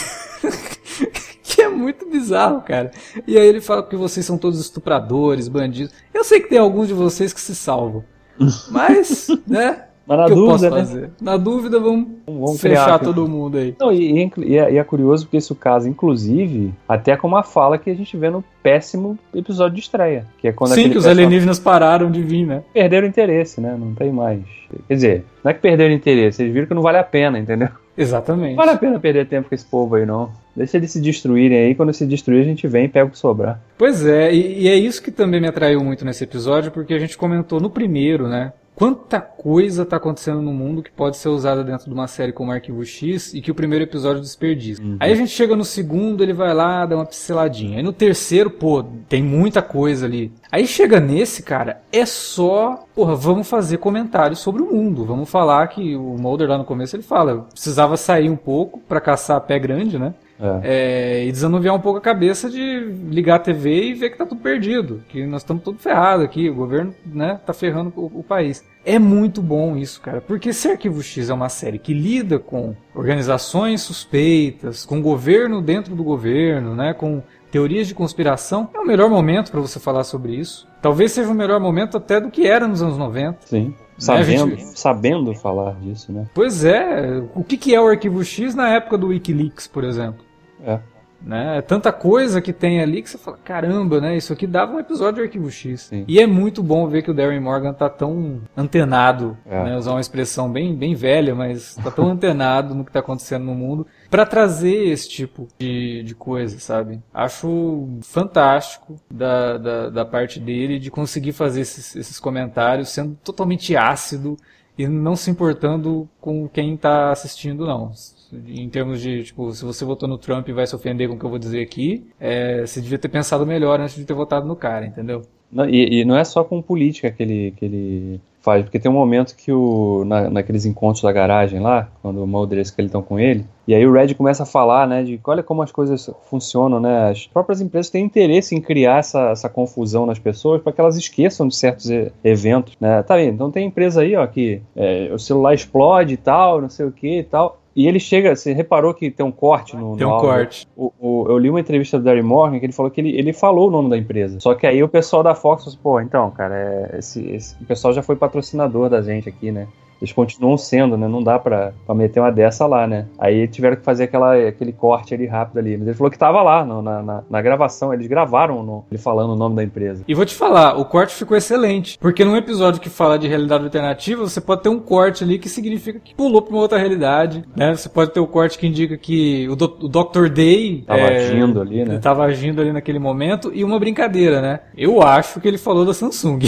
que 1.46 1.62
é 1.62 1.68
muito 1.68 2.10
bizarro, 2.10 2.60
cara. 2.62 2.90
E 3.26 3.38
aí 3.38 3.46
ele 3.46 3.60
fala 3.60 3.82
que 3.82 3.96
vocês 3.96 4.26
são 4.26 4.36
todos 4.36 4.60
estupradores, 4.60 5.46
bandidos. 5.46 5.94
Eu 6.12 6.24
sei 6.24 6.40
que 6.40 6.48
tem 6.48 6.58
alguns 6.58 6.88
de 6.88 6.94
vocês 6.94 7.32
que 7.32 7.40
se 7.40 7.54
salvam. 7.54 8.04
Mas, 8.70 9.28
né? 9.46 9.84
Mas 10.06 10.18
na 10.18 10.26
dúvida, 10.28 10.70
né? 10.70 11.10
Na 11.20 11.36
dúvida, 11.36 11.80
vamos, 11.80 12.08
vamos 12.24 12.60
fechar 12.60 12.98
todo 13.00 13.26
mundo 13.26 13.58
aí. 13.58 13.74
Não, 13.78 13.92
e, 13.92 14.30
e, 14.38 14.56
é, 14.56 14.72
e, 14.72 14.78
é, 14.78 14.84
curioso 14.84 15.24
porque 15.24 15.36
isso 15.36 15.54
caso, 15.54 15.88
inclusive, 15.88 16.72
até 16.88 17.16
com 17.16 17.26
uma 17.26 17.42
fala 17.42 17.76
que 17.76 17.90
a 17.90 17.94
gente 17.94 18.16
vê 18.16 18.30
no 18.30 18.44
péssimo 18.62 19.18
episódio 19.34 19.74
de 19.74 19.80
estreia. 19.80 20.24
Que 20.38 20.48
é 20.48 20.52
quando 20.52 20.74
Sim, 20.74 20.90
que 20.90 20.98
os 20.98 21.06
alienígenas 21.06 21.58
pararam 21.58 22.08
de 22.08 22.22
vir, 22.22 22.46
né? 22.46 22.62
Perderam 22.72 23.08
interesse, 23.08 23.60
né? 23.60 23.76
Não 23.76 23.94
tem 23.94 24.12
mais. 24.12 24.42
Quer 24.86 24.94
dizer, 24.94 25.24
não 25.42 25.50
é 25.50 25.54
que 25.54 25.60
perderam 25.60 25.92
interesse, 25.92 26.40
eles 26.40 26.54
viram 26.54 26.68
que 26.68 26.74
não 26.74 26.82
vale 26.82 26.98
a 26.98 27.04
pena, 27.04 27.36
entendeu? 27.36 27.68
Exatamente. 27.98 28.50
Não 28.50 28.64
vale 28.64 28.70
a 28.70 28.78
pena 28.78 29.00
perder 29.00 29.26
tempo 29.26 29.48
com 29.48 29.54
esse 29.56 29.64
povo 29.64 29.96
aí, 29.96 30.06
não. 30.06 30.30
Deixa 30.56 30.76
eles 30.76 30.90
se 30.90 31.00
destruírem 31.00 31.58
aí, 31.58 31.74
quando 31.74 31.92
se 31.92 32.06
destruir 32.06 32.40
a 32.40 32.44
gente 32.44 32.66
vem 32.66 32.86
e 32.86 32.88
pega 32.88 33.06
o 33.06 33.10
que 33.10 33.18
sobrar. 33.18 33.60
Pois 33.76 34.06
é, 34.06 34.34
e, 34.34 34.62
e, 34.62 34.68
é 34.68 34.74
isso 34.74 35.02
que 35.02 35.10
também 35.10 35.40
me 35.40 35.48
atraiu 35.48 35.82
muito 35.84 36.04
nesse 36.04 36.24
episódio, 36.24 36.70
porque 36.72 36.94
a 36.94 36.98
gente 36.98 37.18
comentou 37.18 37.60
no 37.60 37.68
primeiro, 37.68 38.26
né? 38.26 38.52
quanta 38.76 39.18
coisa 39.20 39.82
está 39.82 39.96
acontecendo 39.96 40.42
no 40.42 40.52
mundo 40.52 40.82
que 40.82 40.90
pode 40.90 41.16
ser 41.16 41.30
usada 41.30 41.64
dentro 41.64 41.86
de 41.86 41.94
uma 41.94 42.06
série 42.06 42.30
como 42.30 42.52
Arquivo 42.52 42.84
X 42.84 43.32
e 43.32 43.40
que 43.40 43.50
o 43.50 43.54
primeiro 43.54 43.82
episódio 43.82 44.20
desperdiça. 44.20 44.82
Uhum. 44.82 44.98
Aí 45.00 45.10
a 45.10 45.14
gente 45.16 45.30
chega 45.30 45.56
no 45.56 45.64
segundo, 45.64 46.22
ele 46.22 46.34
vai 46.34 46.52
lá, 46.52 46.84
dá 46.84 46.94
uma 46.94 47.06
pinceladinha. 47.06 47.78
Aí 47.78 47.82
no 47.82 47.92
terceiro, 47.92 48.50
pô, 48.50 48.84
tem 49.08 49.22
muita 49.22 49.62
coisa 49.62 50.04
ali. 50.04 50.30
Aí 50.52 50.66
chega 50.66 51.00
nesse, 51.00 51.42
cara, 51.42 51.80
é 51.90 52.04
só, 52.04 52.84
porra, 52.94 53.16
vamos 53.16 53.48
fazer 53.48 53.78
comentários 53.78 54.40
sobre 54.40 54.62
o 54.62 54.70
mundo. 54.70 55.06
Vamos 55.06 55.30
falar 55.30 55.66
que 55.68 55.96
o 55.96 56.16
Mulder 56.18 56.48
lá 56.48 56.58
no 56.58 56.64
começo 56.64 56.94
ele 56.94 57.02
fala, 57.02 57.46
precisava 57.50 57.96
sair 57.96 58.28
um 58.28 58.36
pouco 58.36 58.78
para 58.80 59.00
caçar 59.00 59.40
pé 59.40 59.58
grande, 59.58 59.98
né? 59.98 60.12
É. 60.38 60.60
É, 60.62 61.24
e 61.26 61.32
desanuviar 61.32 61.74
um 61.74 61.80
pouco 61.80 61.98
a 61.98 62.02
cabeça 62.02 62.50
de 62.50 62.80
ligar 63.08 63.36
a 63.36 63.38
TV 63.38 63.84
e 63.84 63.94
ver 63.94 64.10
que 64.10 64.18
tá 64.18 64.26
tudo 64.26 64.40
perdido, 64.40 65.02
que 65.08 65.24
nós 65.26 65.42
estamos 65.42 65.62
tudo 65.62 65.78
ferrado 65.78 66.22
aqui, 66.22 66.50
o 66.50 66.54
governo, 66.54 66.94
né, 67.06 67.40
tá 67.44 67.52
ferrando 67.52 67.92
o, 67.96 68.20
o, 68.20 68.22
país. 68.22 68.64
É 68.84 68.98
muito 68.98 69.40
bom 69.40 69.76
isso, 69.76 70.00
cara, 70.00 70.20
porque 70.20 70.52
se 70.52 70.68
Arquivo 70.68 71.02
X 71.02 71.30
é 71.30 71.34
uma 71.34 71.48
série 71.48 71.78
que 71.78 71.94
lida 71.94 72.38
com 72.38 72.74
organizações 72.94 73.80
suspeitas, 73.80 74.84
com 74.84 75.00
governo 75.00 75.62
dentro 75.62 75.96
do 75.96 76.04
governo, 76.04 76.74
né, 76.74 76.92
com 76.92 77.22
teorias 77.50 77.88
de 77.88 77.94
conspiração, 77.94 78.68
é 78.74 78.78
o 78.78 78.86
melhor 78.86 79.08
momento 79.08 79.50
para 79.50 79.60
você 79.60 79.80
falar 79.80 80.04
sobre 80.04 80.34
isso. 80.34 80.68
Talvez 80.82 81.12
seja 81.12 81.30
o 81.30 81.34
melhor 81.34 81.58
momento 81.58 81.96
até 81.96 82.20
do 82.20 82.30
que 82.30 82.46
era 82.46 82.68
nos 82.68 82.82
anos 82.82 82.98
90. 82.98 83.38
Sim. 83.46 83.68
Né, 83.68 83.74
sabendo, 83.98 84.50
gente... 84.50 84.78
sabendo 84.78 85.34
falar 85.34 85.74
disso, 85.80 86.12
né? 86.12 86.26
Pois 86.34 86.64
é. 86.64 87.22
O 87.34 87.42
que, 87.42 87.56
que 87.56 87.74
é 87.74 87.80
o 87.80 87.88
Arquivo 87.88 88.22
X 88.22 88.54
na 88.54 88.68
época 88.68 88.98
do 88.98 89.06
Wikileaks, 89.06 89.66
por 89.66 89.84
exemplo? 89.84 90.25
É. 90.64 90.78
Né? 91.20 91.58
É 91.58 91.62
tanta 91.62 91.92
coisa 91.92 92.40
que 92.40 92.52
tem 92.52 92.80
ali 92.80 93.02
que 93.02 93.10
você 93.10 93.18
fala, 93.18 93.38
caramba, 93.42 94.00
né? 94.00 94.16
Isso 94.16 94.32
aqui 94.32 94.46
dava 94.46 94.74
um 94.74 94.78
episódio 94.78 95.16
de 95.16 95.22
Arquivo 95.22 95.50
X. 95.50 95.82
Sim. 95.82 96.04
E 96.06 96.20
é 96.20 96.26
muito 96.26 96.62
bom 96.62 96.86
ver 96.86 97.02
que 97.02 97.10
o 97.10 97.14
Darren 97.14 97.40
Morgan 97.40 97.72
tá 97.72 97.88
tão 97.88 98.42
antenado, 98.56 99.36
é. 99.46 99.64
né? 99.64 99.76
Usar 99.76 99.92
uma 99.92 100.00
expressão 100.00 100.50
bem, 100.50 100.74
bem 100.74 100.94
velha, 100.94 101.34
mas 101.34 101.74
tá 101.76 101.90
tão 101.90 102.08
antenado 102.10 102.74
no 102.74 102.84
que 102.84 102.92
tá 102.92 103.00
acontecendo 103.00 103.44
no 103.44 103.54
mundo 103.54 103.86
para 104.10 104.24
trazer 104.24 104.88
esse 104.88 105.08
tipo 105.08 105.48
de, 105.58 106.02
de 106.02 106.14
coisa, 106.14 106.58
sabe? 106.58 107.02
Acho 107.12 107.88
fantástico 108.02 108.96
da, 109.10 109.58
da, 109.58 109.90
da 109.90 110.04
parte 110.04 110.38
dele 110.38 110.78
de 110.78 110.90
conseguir 110.90 111.32
fazer 111.32 111.62
esses, 111.62 111.96
esses 111.96 112.20
comentários 112.20 112.90
sendo 112.90 113.16
totalmente 113.24 113.76
ácido 113.76 114.36
e 114.78 114.86
não 114.86 115.16
se 115.16 115.30
importando 115.30 116.08
com 116.20 116.46
quem 116.48 116.76
tá 116.76 117.10
assistindo, 117.10 117.66
não 117.66 117.90
em 118.32 118.68
termos 118.68 119.00
de, 119.00 119.24
tipo, 119.24 119.52
se 119.52 119.64
você 119.64 119.84
votou 119.84 120.08
no 120.08 120.18
Trump 120.18 120.48
e 120.48 120.52
vai 120.52 120.66
se 120.66 120.74
ofender 120.74 121.08
com 121.08 121.14
o 121.14 121.18
que 121.18 121.24
eu 121.24 121.30
vou 121.30 121.38
dizer 121.38 121.62
aqui, 121.62 122.06
é, 122.20 122.66
você 122.66 122.80
devia 122.80 122.98
ter 122.98 123.08
pensado 123.08 123.46
melhor 123.46 123.80
antes 123.80 123.96
de 123.96 124.04
ter 124.04 124.14
votado 124.14 124.46
no 124.46 124.56
cara, 124.56 124.86
entendeu? 124.86 125.22
Não, 125.50 125.68
e, 125.68 126.00
e, 126.00 126.04
não 126.04 126.16
é 126.16 126.24
só 126.24 126.42
com 126.42 126.60
política 126.60 127.10
que 127.10 127.22
ele, 127.22 127.54
que 127.56 127.64
ele 127.64 128.20
faz, 128.40 128.64
porque 128.64 128.78
tem 128.78 128.90
um 128.90 128.94
momento 128.94 129.36
que 129.36 129.52
o, 129.52 130.04
na, 130.04 130.28
naqueles 130.28 130.64
encontros 130.66 131.02
da 131.02 131.12
garagem 131.12 131.60
lá, 131.60 131.88
quando 132.02 132.22
o 132.22 132.26
Mulder 132.26 132.58
e 132.58 132.60
a 132.60 132.82
estão 132.82 133.02
com 133.02 133.18
ele, 133.18 133.44
e 133.66 133.74
aí 133.74 133.86
o 133.86 133.92
Red 133.92 134.14
começa 134.14 134.42
a 134.42 134.46
falar, 134.46 134.86
né, 134.86 135.02
de 135.02 135.20
olha 135.24 135.42
como 135.42 135.62
as 135.62 135.72
coisas 135.72 136.10
funcionam, 136.28 136.80
né, 136.80 137.10
as 137.10 137.26
próprias 137.26 137.60
empresas 137.60 137.90
têm 137.90 138.04
interesse 138.04 138.54
em 138.54 138.60
criar 138.60 138.98
essa, 138.98 139.30
essa 139.30 139.48
confusão 139.48 140.06
nas 140.06 140.18
pessoas 140.18 140.62
para 140.62 140.72
que 140.72 140.80
elas 140.80 140.96
esqueçam 140.96 141.48
de 141.48 141.56
certos 141.56 141.90
eventos, 142.22 142.74
né, 142.80 143.02
tá 143.02 143.16
vendo? 143.16 143.34
Então 143.34 143.50
tem 143.50 143.66
empresa 143.66 144.02
aí, 144.02 144.14
ó, 144.16 144.26
que 144.26 144.62
é, 144.74 145.10
o 145.12 145.18
celular 145.18 145.54
explode 145.54 146.14
e 146.14 146.16
tal, 146.16 146.60
não 146.60 146.68
sei 146.68 146.86
o 146.86 146.92
que 146.92 147.18
e 147.18 147.24
tal, 147.24 147.60
e 147.76 147.86
ele 147.86 148.00
chega, 148.00 148.34
você 148.34 148.54
reparou 148.54 148.94
que 148.94 149.10
tem 149.10 149.24
um 149.24 149.30
corte 149.30 149.76
no. 149.76 149.98
Tem 149.98 150.06
um 150.06 150.12
áudio. 150.12 150.28
corte. 150.30 150.66
O, 150.74 150.90
o, 150.98 151.26
eu 151.28 151.36
li 151.36 151.50
uma 151.50 151.60
entrevista 151.60 151.98
do 151.98 152.04
Darry 152.04 152.22
Morgan 152.22 152.58
que 152.58 152.64
ele 152.64 152.72
falou 152.72 152.90
que 152.90 152.98
ele, 153.02 153.10
ele 153.10 153.34
falou 153.34 153.68
o 153.68 153.70
nome 153.70 153.90
da 153.90 153.98
empresa. 153.98 154.40
Só 154.40 154.54
que 154.54 154.66
aí 154.66 154.82
o 154.82 154.88
pessoal 154.88 155.22
da 155.22 155.34
Fox 155.34 155.62
falou 155.62 155.74
assim, 155.74 155.82
pô, 155.82 156.00
então, 156.00 156.30
cara, 156.30 156.54
é, 156.54 156.98
esse, 156.98 157.22
esse, 157.26 157.54
o 157.62 157.66
pessoal 157.66 157.92
já 157.92 158.02
foi 158.02 158.16
patrocinador 158.16 158.88
da 158.88 159.02
gente 159.02 159.28
aqui, 159.28 159.52
né? 159.52 159.68
Eles 160.00 160.12
continuam 160.12 160.56
sendo, 160.56 160.96
né? 160.96 161.08
Não 161.08 161.22
dá 161.22 161.38
pra, 161.38 161.72
pra 161.84 161.94
meter 161.94 162.20
uma 162.20 162.30
dessa 162.30 162.66
lá, 162.66 162.86
né? 162.86 163.06
Aí 163.18 163.48
tiveram 163.48 163.76
que 163.76 163.82
fazer 163.82 164.04
aquela, 164.04 164.36
aquele 164.36 164.72
corte 164.72 165.14
ali 165.14 165.26
rápido 165.26 165.58
ali. 165.58 165.76
Mas 165.76 165.88
ele 165.88 165.96
falou 165.96 166.10
que 166.10 166.18
tava 166.18 166.42
lá 166.42 166.64
no, 166.64 166.82
na, 166.82 167.02
na, 167.02 167.22
na, 167.28 167.42
gravação, 167.42 167.92
eles 167.92 168.06
gravaram 168.06 168.62
no, 168.62 168.84
ele 168.90 169.00
falando 169.00 169.32
o 169.32 169.36
nome 169.36 169.56
da 169.56 169.64
empresa. 169.64 170.04
E 170.06 170.14
vou 170.14 170.24
te 170.24 170.34
falar, 170.34 170.78
o 170.78 170.84
corte 170.84 171.14
ficou 171.14 171.36
excelente. 171.36 171.98
Porque 171.98 172.24
num 172.24 172.36
episódio 172.36 172.80
que 172.80 172.88
fala 172.88 173.18
de 173.18 173.26
realidade 173.26 173.64
alternativa, 173.64 174.22
você 174.22 174.40
pode 174.40 174.62
ter 174.62 174.68
um 174.68 174.78
corte 174.78 175.24
ali 175.24 175.38
que 175.38 175.48
significa 175.48 175.98
que 175.98 176.14
pulou 176.14 176.42
pra 176.42 176.52
uma 176.52 176.62
outra 176.62 176.78
realidade, 176.78 177.44
né? 177.56 177.74
Você 177.74 177.88
pode 177.88 178.12
ter 178.12 178.20
o 178.20 178.26
corte 178.26 178.58
que 178.58 178.66
indica 178.66 178.96
que 178.96 179.48
o, 179.48 179.56
do, 179.56 179.64
o 179.80 179.88
Dr. 179.88 180.28
Day 180.28 180.84
tava 180.86 181.00
é, 181.00 181.16
agindo 181.16 181.60
ali, 181.60 181.84
né? 181.84 181.98
Tava 181.98 182.24
agindo 182.24 182.60
ali 182.60 182.72
naquele 182.72 182.98
momento 182.98 183.50
e 183.54 183.64
uma 183.64 183.78
brincadeira, 183.78 184.40
né? 184.40 184.60
Eu 184.76 185.02
acho 185.02 185.40
que 185.40 185.48
ele 185.48 185.58
falou 185.58 185.84
da 185.84 185.94
Samsung. 185.94 186.40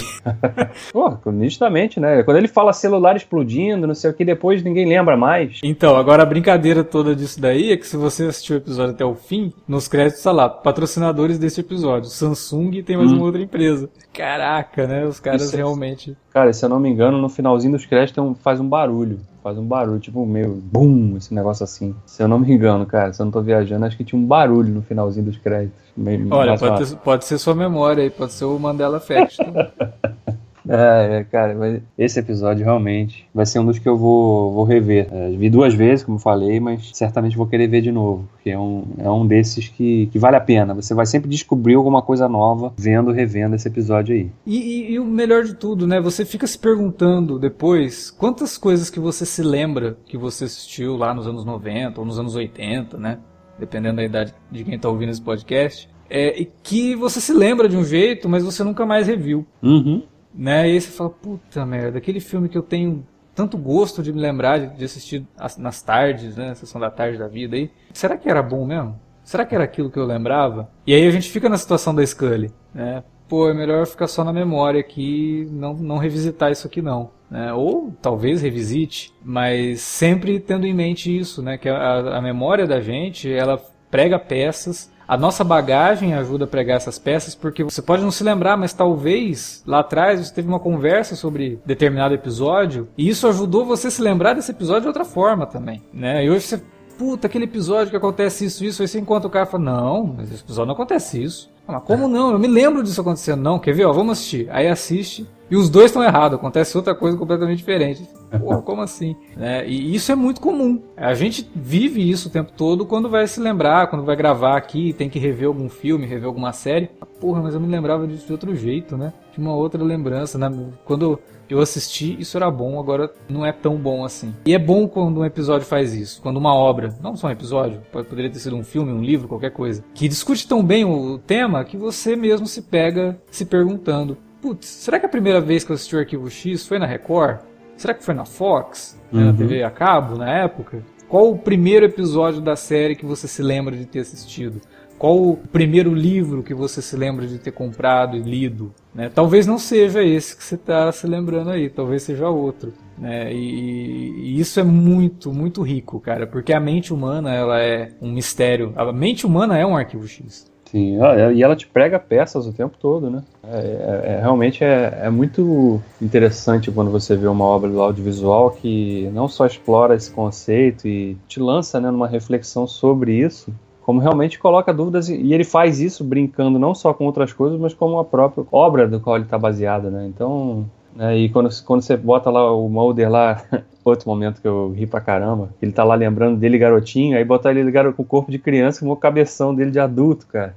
Pô, 0.92 1.18
nitidamente, 1.30 1.98
né? 1.98 2.22
Quando 2.22 2.36
ele 2.36 2.48
fala 2.48 2.72
celular 2.72 3.16
explodindo 3.16 3.37
explodindo, 3.38 3.86
não 3.86 3.94
sei 3.94 4.10
o 4.10 4.14
que, 4.14 4.24
depois 4.24 4.62
ninguém 4.62 4.86
lembra 4.86 5.16
mais. 5.16 5.60
Então, 5.62 5.96
agora 5.96 6.22
a 6.22 6.26
brincadeira 6.26 6.82
toda 6.82 7.14
disso 7.14 7.40
daí 7.40 7.72
é 7.72 7.76
que 7.76 7.86
se 7.86 7.96
você 7.96 8.24
assistiu 8.24 8.56
o 8.56 8.58
episódio 8.58 8.94
até 8.94 9.04
o 9.04 9.14
fim, 9.14 9.52
nos 9.66 9.88
créditos 9.88 10.22
tá 10.22 10.32
lá, 10.32 10.48
patrocinadores 10.48 11.38
desse 11.38 11.60
episódio, 11.60 12.10
Samsung 12.10 12.72
e 12.74 12.82
tem 12.82 12.96
mais 12.96 13.12
hum. 13.12 13.16
uma 13.16 13.26
outra 13.26 13.40
empresa. 13.40 13.88
Caraca, 14.12 14.86
né? 14.86 15.06
Os 15.06 15.20
caras 15.20 15.42
Isso 15.42 15.54
é 15.54 15.58
realmente. 15.58 16.16
Cara, 16.32 16.52
se 16.52 16.64
eu 16.64 16.68
não 16.68 16.80
me 16.80 16.88
engano, 16.88 17.18
no 17.18 17.28
finalzinho 17.28 17.72
dos 17.72 17.86
créditos 17.86 18.22
um, 18.22 18.34
faz 18.34 18.60
um 18.60 18.68
barulho. 18.68 19.20
Faz 19.42 19.56
um 19.56 19.64
barulho, 19.64 20.00
tipo 20.00 20.26
meio 20.26 20.50
bum, 20.50 21.16
esse 21.16 21.32
negócio 21.32 21.64
assim. 21.64 21.94
Se 22.04 22.22
eu 22.22 22.28
não 22.28 22.38
me 22.38 22.52
engano, 22.52 22.84
cara, 22.84 23.12
se 23.12 23.22
eu 23.22 23.24
não 23.24 23.32
tô 23.32 23.40
viajando, 23.40 23.86
acho 23.86 23.96
que 23.96 24.04
tinha 24.04 24.20
um 24.20 24.26
barulho 24.26 24.72
no 24.72 24.82
finalzinho 24.82 25.26
dos 25.26 25.38
créditos. 25.38 25.78
Meio, 25.96 26.28
Olha, 26.30 26.56
pode, 26.58 26.90
ter, 26.90 26.96
pode, 26.98 27.24
ser 27.24 27.38
sua 27.38 27.54
memória 27.54 28.02
aí, 28.02 28.10
pode 28.10 28.32
ser 28.32 28.44
o 28.44 28.58
Mandela 28.58 28.98
Effect. 28.98 29.38
É, 30.78 31.24
cara, 31.24 31.82
esse 31.96 32.20
episódio 32.20 32.64
realmente 32.64 33.26
vai 33.34 33.46
ser 33.46 33.58
um 33.58 33.64
dos 33.64 33.78
que 33.78 33.88
eu 33.88 33.96
vou, 33.96 34.52
vou 34.52 34.64
rever. 34.64 35.08
É, 35.10 35.30
vi 35.30 35.48
duas 35.48 35.74
vezes, 35.74 36.04
como 36.04 36.18
falei, 36.18 36.60
mas 36.60 36.90
certamente 36.92 37.36
vou 37.36 37.46
querer 37.46 37.66
ver 37.66 37.80
de 37.80 37.90
novo, 37.90 38.28
porque 38.32 38.50
é 38.50 38.58
um, 38.58 38.84
é 38.98 39.10
um 39.10 39.26
desses 39.26 39.68
que, 39.68 40.06
que 40.12 40.18
vale 40.18 40.36
a 40.36 40.40
pena. 40.40 40.74
Você 40.74 40.94
vai 40.94 41.06
sempre 41.06 41.28
descobrir 41.28 41.74
alguma 41.74 42.02
coisa 42.02 42.28
nova 42.28 42.72
vendo, 42.76 43.10
revendo 43.10 43.56
esse 43.56 43.66
episódio 43.66 44.14
aí. 44.14 44.30
E, 44.46 44.56
e, 44.56 44.92
e 44.92 44.98
o 44.98 45.04
melhor 45.04 45.44
de 45.44 45.54
tudo, 45.54 45.86
né? 45.86 46.00
Você 46.00 46.24
fica 46.24 46.46
se 46.46 46.58
perguntando 46.58 47.38
depois 47.38 48.10
quantas 48.10 48.58
coisas 48.58 48.90
que 48.90 49.00
você 49.00 49.24
se 49.24 49.42
lembra 49.42 49.96
que 50.06 50.18
você 50.18 50.44
assistiu 50.44 50.96
lá 50.96 51.14
nos 51.14 51.26
anos 51.26 51.44
90 51.44 51.98
ou 51.98 52.06
nos 52.06 52.18
anos 52.18 52.34
80, 52.34 52.98
né? 52.98 53.18
Dependendo 53.58 53.96
da 53.96 54.04
idade 54.04 54.34
de 54.52 54.64
quem 54.64 54.74
está 54.74 54.88
ouvindo 54.88 55.10
esse 55.10 55.22
podcast. 55.22 55.88
É, 56.10 56.40
e 56.40 56.50
que 56.62 56.94
você 56.94 57.20
se 57.20 57.32
lembra 57.32 57.68
de 57.68 57.76
um 57.76 57.84
jeito, 57.84 58.28
mas 58.28 58.42
você 58.42 58.62
nunca 58.64 58.86
mais 58.86 59.06
reviu. 59.06 59.46
Uhum. 59.62 60.02
Né? 60.38 60.68
E 60.68 60.72
aí 60.72 60.80
você 60.80 60.92
fala, 60.92 61.10
puta 61.10 61.66
merda, 61.66 61.98
aquele 61.98 62.20
filme 62.20 62.48
que 62.48 62.56
eu 62.56 62.62
tenho 62.62 63.04
tanto 63.34 63.58
gosto 63.58 64.02
de 64.02 64.12
me 64.12 64.20
lembrar 64.20 64.58
de, 64.58 64.84
assistir 64.84 65.26
nas 65.58 65.82
tardes, 65.82 66.36
né? 66.36 66.54
Sessão 66.54 66.80
da 66.80 66.90
tarde 66.90 67.18
da 67.18 67.28
vida 67.28 67.56
aí. 67.56 67.70
Será 67.92 68.16
que 68.16 68.28
era 68.28 68.42
bom 68.42 68.64
mesmo? 68.64 68.98
Será 69.22 69.44
que 69.44 69.54
era 69.54 69.62
aquilo 69.62 69.90
que 69.90 69.98
eu 69.98 70.04
lembrava? 70.04 70.68
E 70.86 70.94
aí 70.94 71.06
a 71.06 71.10
gente 71.10 71.30
fica 71.30 71.48
na 71.48 71.56
situação 71.56 71.94
da 71.94 72.04
Scully, 72.04 72.50
né? 72.74 73.02
Pô, 73.28 73.48
é 73.48 73.54
melhor 73.54 73.86
ficar 73.86 74.06
só 74.06 74.24
na 74.24 74.32
memória 74.32 74.80
aqui, 74.80 75.46
não, 75.52 75.74
não 75.74 75.98
revisitar 75.98 76.50
isso 76.50 76.66
aqui 76.66 76.80
não. 76.80 77.10
Né? 77.30 77.52
Ou 77.52 77.92
talvez 78.00 78.40
revisite, 78.40 79.12
mas 79.22 79.82
sempre 79.82 80.40
tendo 80.40 80.66
em 80.66 80.72
mente 80.72 81.16
isso, 81.16 81.42
né? 81.42 81.58
Que 81.58 81.68
a, 81.68 82.16
a 82.16 82.22
memória 82.22 82.66
da 82.66 82.80
gente, 82.80 83.30
ela 83.30 83.60
prega 83.90 84.18
peças 84.18 84.90
a 85.08 85.16
nossa 85.16 85.42
bagagem 85.42 86.12
ajuda 86.12 86.44
a 86.44 86.48
pregar 86.48 86.76
essas 86.76 86.98
peças, 86.98 87.34
porque 87.34 87.64
você 87.64 87.80
pode 87.80 88.02
não 88.02 88.10
se 88.10 88.22
lembrar, 88.22 88.58
mas 88.58 88.74
talvez 88.74 89.62
lá 89.66 89.80
atrás 89.80 90.20
você 90.20 90.34
teve 90.34 90.46
uma 90.46 90.60
conversa 90.60 91.16
sobre 91.16 91.58
determinado 91.64 92.14
episódio 92.14 92.86
e 92.96 93.08
isso 93.08 93.26
ajudou 93.26 93.64
você 93.64 93.86
a 93.86 93.90
se 93.90 94.02
lembrar 94.02 94.34
desse 94.34 94.50
episódio 94.50 94.82
de 94.82 94.88
outra 94.88 95.06
forma 95.06 95.46
também, 95.46 95.82
né? 95.92 96.22
E 96.24 96.30
hoje 96.30 96.44
você 96.44 96.62
puta, 96.98 97.28
aquele 97.28 97.44
episódio 97.44 97.90
que 97.90 97.96
acontece 97.96 98.44
isso, 98.44 98.64
isso, 98.64 98.82
aí 98.82 98.88
você 98.88 98.98
encontra 98.98 99.28
o 99.28 99.30
cara 99.30 99.46
e 99.46 99.50
fala, 99.50 99.64
não, 99.64 100.14
mas 100.16 100.32
esse 100.32 100.42
episódio 100.42 100.66
não 100.66 100.74
acontece 100.74 101.22
isso. 101.22 101.48
Ah, 101.66 101.74
mas 101.74 101.84
como 101.84 102.08
não? 102.08 102.32
Eu 102.32 102.38
me 102.38 102.48
lembro 102.48 102.82
disso 102.82 103.00
acontecendo. 103.00 103.40
Não, 103.40 103.58
quer 103.58 103.72
ver? 103.72 103.84
Ó, 103.84 103.92
vamos 103.92 104.18
assistir. 104.18 104.48
Aí 104.50 104.66
assiste 104.66 105.24
e 105.50 105.56
os 105.56 105.70
dois 105.70 105.86
estão 105.86 106.02
errados, 106.02 106.38
acontece 106.38 106.76
outra 106.76 106.94
coisa 106.94 107.16
completamente 107.16 107.58
diferente. 107.58 108.08
Pô, 108.40 108.60
como 108.62 108.82
assim? 108.82 109.16
É, 109.38 109.66
e 109.66 109.94
isso 109.94 110.12
é 110.12 110.14
muito 110.14 110.40
comum. 110.40 110.82
A 110.96 111.14
gente 111.14 111.48
vive 111.54 112.08
isso 112.08 112.28
o 112.28 112.30
tempo 112.30 112.52
todo 112.56 112.84
quando 112.84 113.08
vai 113.08 113.26
se 113.26 113.40
lembrar, 113.40 113.88
quando 113.88 114.04
vai 114.04 114.16
gravar 114.16 114.56
aqui, 114.56 114.92
tem 114.92 115.08
que 115.08 115.18
rever 115.18 115.48
algum 115.48 115.68
filme, 115.68 116.06
rever 116.06 116.26
alguma 116.26 116.52
série. 116.52 116.90
Porra, 117.20 117.42
mas 117.42 117.54
eu 117.54 117.60
me 117.60 117.68
lembrava 117.68 118.06
disso 118.06 118.26
de 118.26 118.32
outro 118.32 118.54
jeito, 118.54 118.96
né? 118.96 119.12
De 119.32 119.38
uma 119.38 119.54
outra 119.54 119.82
lembrança. 119.82 120.38
Né? 120.38 120.50
Quando 120.84 121.18
eu 121.48 121.60
assisti, 121.60 122.16
isso 122.20 122.36
era 122.36 122.50
bom, 122.50 122.78
agora 122.78 123.10
não 123.28 123.44
é 123.44 123.52
tão 123.52 123.76
bom 123.76 124.04
assim. 124.04 124.34
E 124.44 124.54
é 124.54 124.58
bom 124.58 124.86
quando 124.86 125.20
um 125.20 125.24
episódio 125.24 125.66
faz 125.66 125.94
isso, 125.94 126.20
quando 126.20 126.36
uma 126.36 126.54
obra, 126.54 126.94
não 127.02 127.16
só 127.16 127.28
um 127.28 127.30
episódio, 127.30 127.80
poderia 127.90 128.30
ter 128.30 128.38
sido 128.38 128.56
um 128.56 128.62
filme, 128.62 128.92
um 128.92 129.02
livro, 129.02 129.28
qualquer 129.28 129.50
coisa, 129.50 129.82
que 129.94 130.08
discute 130.08 130.46
tão 130.46 130.62
bem 130.62 130.84
o 130.84 131.18
tema 131.18 131.64
que 131.64 131.76
você 131.76 132.14
mesmo 132.14 132.46
se 132.46 132.62
pega 132.62 133.18
se 133.30 133.46
perguntando: 133.46 134.16
putz, 134.40 134.66
será 134.66 134.98
que 134.98 135.06
a 135.06 135.08
primeira 135.08 135.40
vez 135.40 135.64
que 135.64 135.70
eu 135.70 135.74
assisti 135.74 135.96
o 135.96 135.98
Arquivo 135.98 136.30
X 136.30 136.66
foi 136.66 136.78
na 136.78 136.86
Record? 136.86 137.40
Será 137.76 137.94
que 137.94 138.04
foi 138.04 138.14
na 138.14 138.24
Fox? 138.24 139.00
Uhum. 139.12 139.26
Na 139.26 139.32
TV 139.32 139.62
a 139.62 139.70
cabo, 139.70 140.16
na 140.16 140.30
época? 140.30 140.82
Qual 141.08 141.30
o 141.30 141.38
primeiro 141.38 141.86
episódio 141.86 142.40
da 142.40 142.56
série 142.56 142.96
que 142.96 143.06
você 143.06 143.26
se 143.26 143.42
lembra 143.42 143.76
de 143.76 143.86
ter 143.86 144.00
assistido? 144.00 144.60
Qual 144.98 145.16
o 145.16 145.36
primeiro 145.36 145.94
livro 145.94 146.42
que 146.42 146.52
você 146.52 146.82
se 146.82 146.96
lembra 146.96 147.26
de 147.26 147.38
ter 147.38 147.52
comprado 147.52 148.16
e 148.16 148.20
lido? 148.20 148.74
Né? 148.92 149.08
Talvez 149.08 149.46
não 149.46 149.58
seja 149.58 150.02
esse 150.02 150.36
que 150.36 150.42
você 150.42 150.56
está 150.56 150.90
se 150.90 151.06
lembrando 151.06 151.50
aí, 151.50 151.70
talvez 151.70 152.02
seja 152.02 152.28
outro. 152.28 152.74
Né? 152.98 153.32
E, 153.32 154.34
e, 154.34 154.40
isso 154.40 154.58
é 154.58 154.64
muito, 154.64 155.32
muito 155.32 155.62
rico, 155.62 156.00
cara, 156.00 156.26
porque 156.26 156.52
a 156.52 156.58
mente 156.58 156.92
humana 156.92 157.32
ela 157.32 157.60
é 157.60 157.92
um 158.02 158.10
mistério. 158.10 158.72
A 158.76 158.92
mente 158.92 159.24
humana 159.24 159.56
é 159.56 159.64
um 159.64 159.76
arquivo 159.76 160.06
X. 160.08 160.50
Sim, 160.70 161.00
ah, 161.00 161.32
e 161.32 161.42
ela 161.42 161.56
te 161.56 161.66
prega 161.66 161.98
peças 161.98 162.46
o 162.46 162.52
tempo 162.52 162.76
todo, 162.78 163.08
né? 163.08 163.22
É, 163.42 163.56
é, 163.56 164.12
é, 164.12 164.20
realmente 164.20 164.62
é, 164.62 165.00
é, 165.04 165.10
muito 165.10 165.80
interessante 166.00 166.70
quando 166.70 166.90
você 166.90 167.16
vê 167.16 167.26
uma 167.26 167.44
obra 167.46 167.70
do 167.70 167.80
audiovisual 167.80 168.50
que 168.50 169.08
não 169.14 169.28
só 169.28 169.46
explora 169.46 169.94
esse 169.94 170.10
conceito 170.10 170.86
e 170.86 171.16
te 171.26 171.40
lança 171.40 171.80
né, 171.80 171.90
numa 171.90 172.06
reflexão 172.06 172.66
sobre 172.66 173.14
isso, 173.14 173.50
como 173.80 173.98
realmente 173.98 174.38
coloca 174.38 174.74
dúvidas 174.74 175.08
e 175.08 175.32
ele 175.32 175.44
faz 175.44 175.80
isso 175.80 176.04
brincando 176.04 176.58
não 176.58 176.74
só 176.74 176.92
com 176.92 177.06
outras 177.06 177.32
coisas, 177.32 177.58
mas 177.58 177.72
como 177.72 177.98
a 177.98 178.04
própria 178.04 178.44
obra 178.52 178.86
do 178.86 179.00
qual 179.00 179.16
ele 179.16 179.24
está 179.24 179.38
baseado, 179.38 179.90
né? 179.90 180.06
Então, 180.06 180.66
né, 180.94 181.16
e 181.16 181.30
quando, 181.30 181.48
quando 181.64 181.80
você 181.80 181.96
bota 181.96 182.28
lá 182.28 182.52
o 182.52 182.68
Mulder 182.68 183.10
lá 183.10 183.42
outro 183.88 184.08
momento 184.08 184.40
que 184.40 184.48
eu 184.48 184.72
ri 184.76 184.86
pra 184.86 185.00
caramba. 185.00 185.50
Ele 185.60 185.72
tá 185.72 185.84
lá 185.84 185.94
lembrando 185.94 186.38
dele 186.38 186.58
garotinho, 186.58 187.16
aí 187.16 187.24
botar 187.24 187.52
ele 187.52 187.72
com 187.92 188.02
o 188.02 188.04
corpo 188.04 188.30
de 188.30 188.38
criança 188.38 188.80
com 188.80 188.90
o 188.90 188.96
cabeção 188.96 189.54
dele 189.54 189.70
de 189.70 189.78
adulto, 189.78 190.26
cara. 190.26 190.54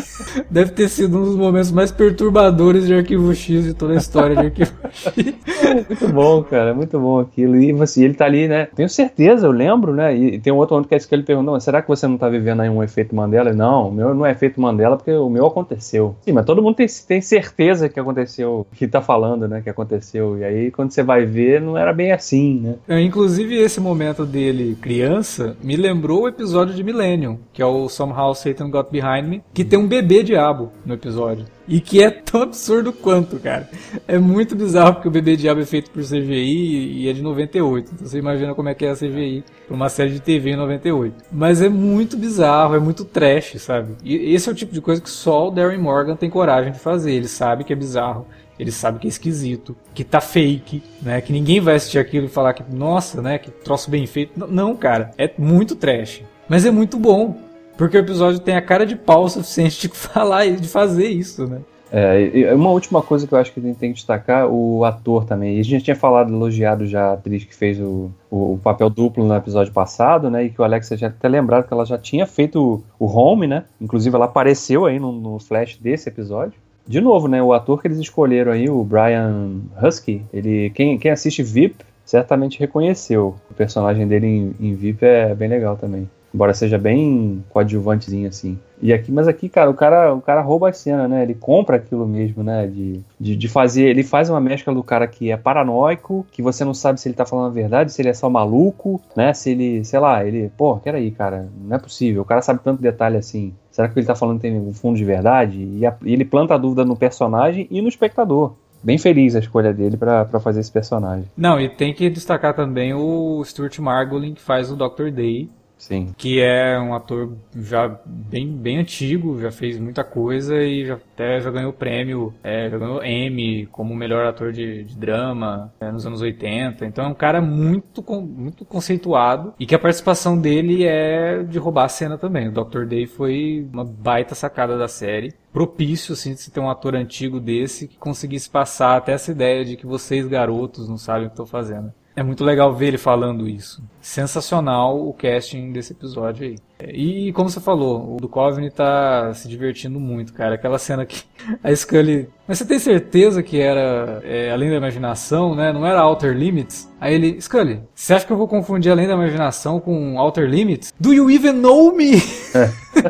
Deve 0.50 0.72
ter 0.72 0.88
sido 0.88 1.18
um 1.18 1.24
dos 1.24 1.36
momentos 1.36 1.70
mais 1.70 1.92
perturbadores 1.92 2.86
de 2.86 2.94
Arquivo 2.94 3.34
X 3.34 3.64
de 3.64 3.74
toda 3.74 3.94
a 3.94 3.96
história 3.96 4.36
de 4.36 4.46
Arquivo 4.46 4.72
X. 4.90 5.34
É 5.64 5.74
muito 5.88 6.08
bom, 6.08 6.42
cara, 6.42 6.74
muito 6.74 6.98
bom 6.98 7.20
aquilo. 7.20 7.56
E 7.56 7.70
assim, 7.82 8.04
ele 8.04 8.14
tá 8.14 8.24
ali, 8.24 8.48
né? 8.48 8.68
Tenho 8.74 8.88
certeza, 8.88 9.46
eu 9.46 9.52
lembro, 9.52 9.94
né? 9.94 10.14
E 10.14 10.38
tem 10.38 10.52
um 10.52 10.56
outro 10.56 10.74
momento 10.74 10.88
que 10.88 10.94
é 10.94 10.96
isso 10.96 11.08
que 11.08 11.14
ele 11.14 11.22
perguntou: 11.22 11.58
será 11.60 11.82
que 11.82 11.88
você 11.88 12.06
não 12.06 12.18
tá 12.18 12.28
vivendo 12.28 12.60
aí 12.60 12.68
um 12.68 12.82
efeito 12.82 13.14
Mandela? 13.14 13.52
Não, 13.52 13.88
o 13.88 13.92
meu 13.92 14.14
não 14.14 14.26
é 14.26 14.32
efeito 14.32 14.60
Mandela 14.60 14.96
porque 14.96 15.12
o 15.12 15.28
meu 15.28 15.46
aconteceu. 15.46 16.16
Sim, 16.22 16.32
mas 16.32 16.44
todo 16.44 16.62
mundo 16.62 16.74
tem, 16.74 16.86
tem 17.06 17.20
certeza 17.20 17.88
que 17.88 17.98
aconteceu, 17.98 18.66
que 18.72 18.86
tá 18.86 19.00
falando, 19.00 19.48
né? 19.48 19.60
Que 19.60 19.70
aconteceu. 19.70 20.38
E 20.38 20.44
aí, 20.44 20.70
quando 20.70 20.90
você 20.90 21.02
vai 21.02 21.24
ver, 21.24 21.60
não 21.60 21.76
era 21.76 21.92
bem 21.92 22.12
assim, 22.12 22.60
né? 22.60 22.73
É, 22.88 23.00
inclusive, 23.00 23.56
esse 23.56 23.80
momento 23.80 24.24
dele, 24.24 24.76
criança, 24.80 25.56
me 25.62 25.76
lembrou 25.76 26.22
o 26.22 26.28
episódio 26.28 26.74
de 26.74 26.82
Millennium, 26.82 27.38
que 27.52 27.62
é 27.62 27.66
o 27.66 27.88
Somehow 27.88 28.34
Satan 28.34 28.70
Got 28.70 28.90
Behind 28.90 29.26
Me, 29.26 29.42
que 29.52 29.64
tem 29.64 29.78
um 29.78 29.86
bebê 29.86 30.22
diabo 30.22 30.72
no 30.84 30.94
episódio. 30.94 31.46
E 31.66 31.80
que 31.80 32.02
é 32.02 32.10
tão 32.10 32.42
absurdo 32.42 32.92
quanto, 32.92 33.38
cara. 33.38 33.68
É 34.06 34.18
muito 34.18 34.54
bizarro 34.54 34.94
porque 34.94 35.08
o 35.08 35.10
bebê 35.10 35.34
diabo 35.34 35.60
é 35.60 35.64
feito 35.64 35.90
por 35.90 36.02
CGI 36.02 37.04
e 37.04 37.08
é 37.08 37.12
de 37.12 37.22
98. 37.22 37.90
Então 37.94 38.06
você 38.06 38.18
imagina 38.18 38.54
como 38.54 38.68
é 38.68 38.74
que 38.74 38.84
é 38.84 38.90
a 38.90 38.94
CGI 38.94 39.42
pra 39.66 39.74
uma 39.74 39.88
série 39.88 40.10
de 40.10 40.20
TV 40.20 40.50
em 40.50 40.56
98. 40.56 41.24
Mas 41.32 41.62
é 41.62 41.68
muito 41.70 42.18
bizarro, 42.18 42.74
é 42.74 42.78
muito 42.78 43.04
trash, 43.04 43.54
sabe? 43.58 43.94
E 44.04 44.34
esse 44.34 44.48
é 44.48 44.52
o 44.52 44.54
tipo 44.54 44.74
de 44.74 44.80
coisa 44.82 45.00
que 45.00 45.08
só 45.08 45.48
o 45.48 45.50
Darren 45.50 45.78
Morgan 45.78 46.16
tem 46.16 46.28
coragem 46.28 46.72
de 46.72 46.78
fazer. 46.78 47.12
Ele 47.12 47.28
sabe 47.28 47.64
que 47.64 47.72
é 47.72 47.76
bizarro 47.76 48.26
ele 48.58 48.70
sabe 48.70 48.98
que 48.98 49.06
é 49.06 49.10
esquisito, 49.10 49.76
que 49.94 50.04
tá 50.04 50.20
fake, 50.20 50.82
né? 51.02 51.20
Que 51.20 51.32
ninguém 51.32 51.60
vai 51.60 51.74
assistir 51.74 51.98
aquilo 51.98 52.26
e 52.26 52.28
falar 52.28 52.54
que, 52.54 52.62
nossa, 52.72 53.20
né? 53.20 53.38
Que 53.38 53.50
troço 53.50 53.90
bem 53.90 54.06
feito. 54.06 54.32
Não, 54.48 54.76
cara, 54.76 55.10
é 55.18 55.30
muito 55.36 55.74
trash. 55.74 56.22
Mas 56.48 56.64
é 56.64 56.70
muito 56.70 56.98
bom. 56.98 57.36
Porque 57.76 57.96
o 57.96 58.00
episódio 58.00 58.38
tem 58.38 58.54
a 58.54 58.62
cara 58.62 58.86
de 58.86 58.94
pau 58.94 59.26
suficiente 59.30 59.88
de 59.88 59.94
falar 59.94 60.46
e 60.46 60.56
de 60.56 60.68
fazer 60.68 61.08
isso, 61.08 61.46
né? 61.46 61.60
É, 61.96 62.52
uma 62.52 62.70
última 62.70 63.00
coisa 63.00 63.24
que 63.24 63.32
eu 63.32 63.38
acho 63.38 63.52
que 63.52 63.60
a 63.60 63.62
gente 63.62 63.78
tem 63.78 63.90
que 63.90 63.96
destacar, 63.96 64.48
o 64.48 64.84
ator 64.84 65.24
também. 65.24 65.60
A 65.60 65.62
gente 65.62 65.84
tinha 65.84 65.94
falado, 65.94 66.32
elogiado 66.32 66.86
já 66.86 67.10
a 67.10 67.12
atriz 67.12 67.44
que 67.44 67.54
fez 67.54 67.78
o, 67.78 68.10
o, 68.28 68.54
o, 68.54 68.58
papel 68.58 68.90
duplo 68.90 69.24
no 69.24 69.34
episódio 69.34 69.72
passado, 69.72 70.28
né? 70.28 70.44
E 70.44 70.50
que 70.50 70.60
o 70.60 70.64
Alexa 70.64 70.96
já 70.96 71.06
até 71.06 71.28
lembrado 71.28 71.68
que 71.68 71.72
ela 71.72 71.84
já 71.84 71.96
tinha 71.96 72.26
feito 72.26 72.84
o, 72.98 73.04
o 73.04 73.06
Home, 73.06 73.46
né? 73.46 73.64
Inclusive 73.80 74.14
ela 74.16 74.24
apareceu 74.24 74.86
aí 74.86 74.98
no, 74.98 75.12
no 75.12 75.38
flash 75.38 75.76
desse 75.76 76.08
episódio 76.08 76.63
de 76.86 77.00
novo, 77.00 77.28
né? 77.28 77.42
O 77.42 77.52
ator 77.52 77.80
que 77.80 77.88
eles 77.88 77.98
escolheram 77.98 78.52
aí, 78.52 78.68
o 78.68 78.84
Brian 78.84 79.60
Husky, 79.82 80.22
ele, 80.32 80.70
quem, 80.70 80.98
quem 80.98 81.10
assiste 81.10 81.42
VIP 81.42 81.84
certamente 82.04 82.58
reconheceu. 82.58 83.34
O 83.50 83.54
personagem 83.54 84.06
dele 84.06 84.26
em, 84.26 84.54
em 84.60 84.74
VIP 84.74 85.04
é 85.04 85.34
bem 85.34 85.48
legal 85.48 85.76
também. 85.76 86.08
Embora 86.34 86.52
seja 86.52 86.76
bem 86.76 87.44
coadjuvantezinho 87.48 88.28
assim. 88.28 88.58
E 88.82 88.92
aqui, 88.92 89.12
mas 89.12 89.28
aqui, 89.28 89.48
cara, 89.48 89.70
o 89.70 89.74
cara, 89.74 90.12
o 90.12 90.20
cara 90.20 90.40
rouba 90.40 90.68
a 90.68 90.72
cena, 90.72 91.06
né? 91.06 91.22
Ele 91.22 91.34
compra 91.34 91.76
aquilo 91.76 92.04
mesmo, 92.08 92.42
né? 92.42 92.66
De, 92.66 93.00
de, 93.20 93.36
de, 93.36 93.48
fazer. 93.48 93.84
Ele 93.84 94.02
faz 94.02 94.28
uma 94.28 94.40
mescla 94.40 94.74
do 94.74 94.82
cara 94.82 95.06
que 95.06 95.30
é 95.30 95.36
paranoico, 95.36 96.26
que 96.32 96.42
você 96.42 96.64
não 96.64 96.74
sabe 96.74 97.00
se 97.00 97.08
ele 97.08 97.14
tá 97.14 97.24
falando 97.24 97.46
a 97.46 97.54
verdade, 97.54 97.92
se 97.92 98.02
ele 98.02 98.08
é 98.08 98.14
só 98.14 98.28
maluco, 98.28 99.00
né? 99.16 99.32
Se 99.32 99.50
ele, 99.50 99.84
sei 99.84 100.00
lá, 100.00 100.26
ele, 100.26 100.50
pô, 100.56 100.76
peraí, 100.76 101.12
cara, 101.12 101.48
não 101.56 101.76
é 101.76 101.78
possível. 101.78 102.22
O 102.22 102.26
cara 102.26 102.42
sabe 102.42 102.60
tanto 102.64 102.82
detalhe 102.82 103.16
assim. 103.16 103.54
Será 103.74 103.88
que 103.88 103.98
ele 103.98 104.06
tá 104.06 104.14
falando 104.14 104.38
tem 104.38 104.56
um 104.56 104.72
fundo 104.72 104.96
de 104.96 105.04
verdade? 105.04 105.58
E, 105.58 105.84
a, 105.84 105.96
ele 106.04 106.24
planta 106.24 106.54
a 106.54 106.56
dúvida 106.56 106.84
no 106.84 106.94
personagem 106.94 107.66
e 107.68 107.82
no 107.82 107.88
espectador 107.88 108.54
bem 108.80 108.98
feliz 108.98 109.34
a 109.34 109.38
escolha 109.38 109.72
dele 109.72 109.96
para 109.96 110.38
fazer 110.40 110.60
esse 110.60 110.70
personagem. 110.70 111.24
Não, 111.36 111.58
e 111.58 111.70
tem 111.70 111.92
que 111.94 112.10
destacar 112.10 112.54
também 112.54 112.92
o 112.92 113.42
Stuart 113.42 113.78
Margolin, 113.78 114.34
que 114.34 114.42
faz 114.42 114.70
o 114.70 114.76
Dr. 114.76 115.10
Day, 115.10 115.48
Sim. 115.76 116.14
Que 116.16 116.40
é 116.40 116.78
um 116.80 116.94
ator 116.94 117.36
já 117.54 117.88
bem, 118.06 118.48
bem 118.48 118.78
antigo, 118.78 119.40
já 119.40 119.50
fez 119.50 119.78
muita 119.78 120.02
coisa 120.02 120.56
e 120.62 120.86
já, 120.86 120.94
até 120.94 121.40
já 121.40 121.50
ganhou 121.50 121.72
prêmio, 121.72 122.32
é, 122.42 122.70
já 122.70 122.78
ganhou 122.78 123.04
Emmy 123.04 123.66
como 123.66 123.94
melhor 123.94 124.26
ator 124.26 124.52
de, 124.52 124.84
de 124.84 124.96
drama 124.96 125.72
é, 125.80 125.90
nos 125.90 126.06
anos 126.06 126.22
80. 126.22 126.86
Então 126.86 127.04
é 127.04 127.08
um 127.08 127.14
cara 127.14 127.40
muito, 127.42 128.02
muito 128.22 128.64
conceituado 128.64 129.52
e 129.58 129.66
que 129.66 129.74
a 129.74 129.78
participação 129.78 130.38
dele 130.40 130.84
é 130.86 131.42
de 131.42 131.58
roubar 131.58 131.84
a 131.84 131.88
cena 131.88 132.16
também. 132.16 132.48
O 132.48 132.52
Dr. 132.52 132.86
Day 132.86 133.06
foi 133.06 133.68
uma 133.72 133.84
baita 133.84 134.34
sacada 134.34 134.78
da 134.78 134.88
série 134.88 135.34
propício 135.52 136.14
assim, 136.14 136.34
de 136.34 136.40
se 136.40 136.50
ter 136.50 136.58
um 136.58 136.68
ator 136.68 136.96
antigo 136.96 137.38
desse 137.38 137.86
que 137.86 137.96
conseguisse 137.96 138.50
passar 138.50 138.96
até 138.96 139.12
essa 139.12 139.30
ideia 139.30 139.64
de 139.64 139.76
que 139.76 139.86
vocês 139.86 140.26
garotos 140.26 140.88
não 140.88 140.98
sabem 140.98 141.26
o 141.26 141.28
que 141.28 141.34
estão 141.34 141.46
fazendo. 141.46 141.92
É 142.16 142.22
muito 142.22 142.44
legal 142.44 142.72
ver 142.72 142.88
ele 142.88 142.98
falando 142.98 143.48
isso. 143.48 143.82
Sensacional 144.00 145.08
o 145.08 145.12
casting 145.12 145.72
desse 145.72 145.92
episódio 145.92 146.46
aí. 146.46 146.56
E 146.92 147.32
como 147.32 147.50
você 147.50 147.58
falou, 147.60 148.14
o 148.14 148.16
Duchovny 148.18 148.70
tá 148.70 149.34
se 149.34 149.48
divertindo 149.48 149.98
muito, 149.98 150.32
cara. 150.32 150.54
Aquela 150.54 150.78
cena 150.78 151.04
que 151.04 151.24
a 151.62 151.74
Scully. 151.74 152.28
Mas 152.46 152.58
você 152.58 152.66
tem 152.66 152.78
certeza 152.78 153.42
que 153.42 153.58
era 153.58 154.20
é, 154.22 154.52
Além 154.52 154.70
da 154.70 154.76
Imaginação, 154.76 155.56
né? 155.56 155.72
Não 155.72 155.84
era 155.84 156.04
Outer 156.04 156.36
Limits? 156.36 156.88
Aí 157.00 157.14
ele, 157.14 157.40
Scully, 157.40 157.80
você 157.92 158.14
acha 158.14 158.24
que 158.24 158.32
eu 158.32 158.36
vou 158.36 158.46
confundir 158.46 158.92
Além 158.92 159.08
da 159.08 159.14
Imaginação 159.14 159.80
com 159.80 160.16
Outer 160.16 160.48
Limits? 160.48 160.92
Do 161.00 161.12
you 161.12 161.28
even 161.28 161.54
know 161.54 161.92
me? 161.96 162.12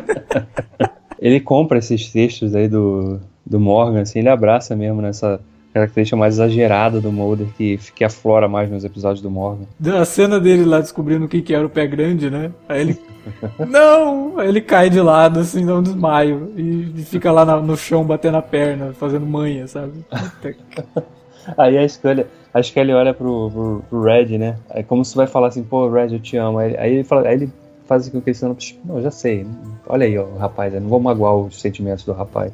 ele 1.19 1.39
compra 1.39 1.77
esses 1.77 2.11
textos 2.11 2.55
aí 2.55 2.67
do, 2.67 3.19
do 3.45 3.59
Morgan, 3.59 4.01
assim, 4.01 4.19
ele 4.19 4.29
abraça 4.29 4.75
mesmo 4.75 4.99
nessa 4.99 5.39
característica 5.75 6.15
mais 6.15 6.35
exagerada 6.35 7.01
do 7.01 7.11
Mulder 7.11 7.47
que, 7.57 7.77
que 7.93 8.05
aflora 8.05 8.47
mais 8.47 8.71
nos 8.71 8.85
episódios 8.85 9.21
do 9.21 9.29
Morgan. 9.29 9.65
A 9.99 10.05
cena 10.05 10.39
dele 10.39 10.63
lá 10.63 10.79
descobrindo 10.79 11.25
o 11.25 11.27
que, 11.27 11.41
que 11.41 11.53
era 11.53 11.65
o 11.65 11.69
pé 11.69 11.85
grande, 11.85 12.29
né? 12.29 12.49
Aí 12.69 12.79
ele. 12.79 13.01
não! 13.67 14.39
Aí 14.39 14.47
ele 14.47 14.61
cai 14.61 14.89
de 14.89 15.01
lado, 15.01 15.41
assim, 15.41 15.65
dá 15.65 15.75
um 15.75 15.83
desmaio. 15.83 16.53
E, 16.55 17.03
fica 17.03 17.29
lá 17.29 17.43
no 17.59 17.75
chão 17.75 18.05
batendo 18.05 18.37
a 18.37 18.41
perna, 18.41 18.93
fazendo 18.93 19.25
manha, 19.25 19.67
sabe? 19.67 20.05
Aí 21.57 21.77
a 21.77 21.83
escolha. 21.83 22.25
Acho 22.53 22.71
que 22.71 22.79
ele 22.79 22.93
olha 22.93 23.13
pro, 23.13 23.51
pro, 23.51 23.83
pro, 23.89 24.01
Red, 24.01 24.37
né? 24.37 24.55
É 24.69 24.81
como 24.81 25.03
se 25.03 25.13
vai 25.13 25.27
falar 25.27 25.49
assim, 25.49 25.61
pô, 25.61 25.89
Red, 25.89 26.13
eu 26.13 26.19
te 26.21 26.37
amo. 26.37 26.57
Aí, 26.57 26.77
aí 26.77 26.93
ele 26.93 27.03
fala, 27.03 27.27
aí 27.27 27.33
ele 27.33 27.51
faz 27.85 28.07
com 28.07 28.21
que 28.21 28.29
ele 28.29 28.37
não, 28.85 29.01
já 29.01 29.11
sei. 29.11 29.45
Olha 29.85 30.05
aí, 30.05 30.17
ó, 30.17 30.23
o 30.23 30.37
rapaz, 30.37 30.73
não 30.73 30.87
vou 30.87 31.01
magoar 31.01 31.35
os 31.35 31.59
sentimentos 31.59 32.05
do 32.05 32.13
rapaz. 32.13 32.53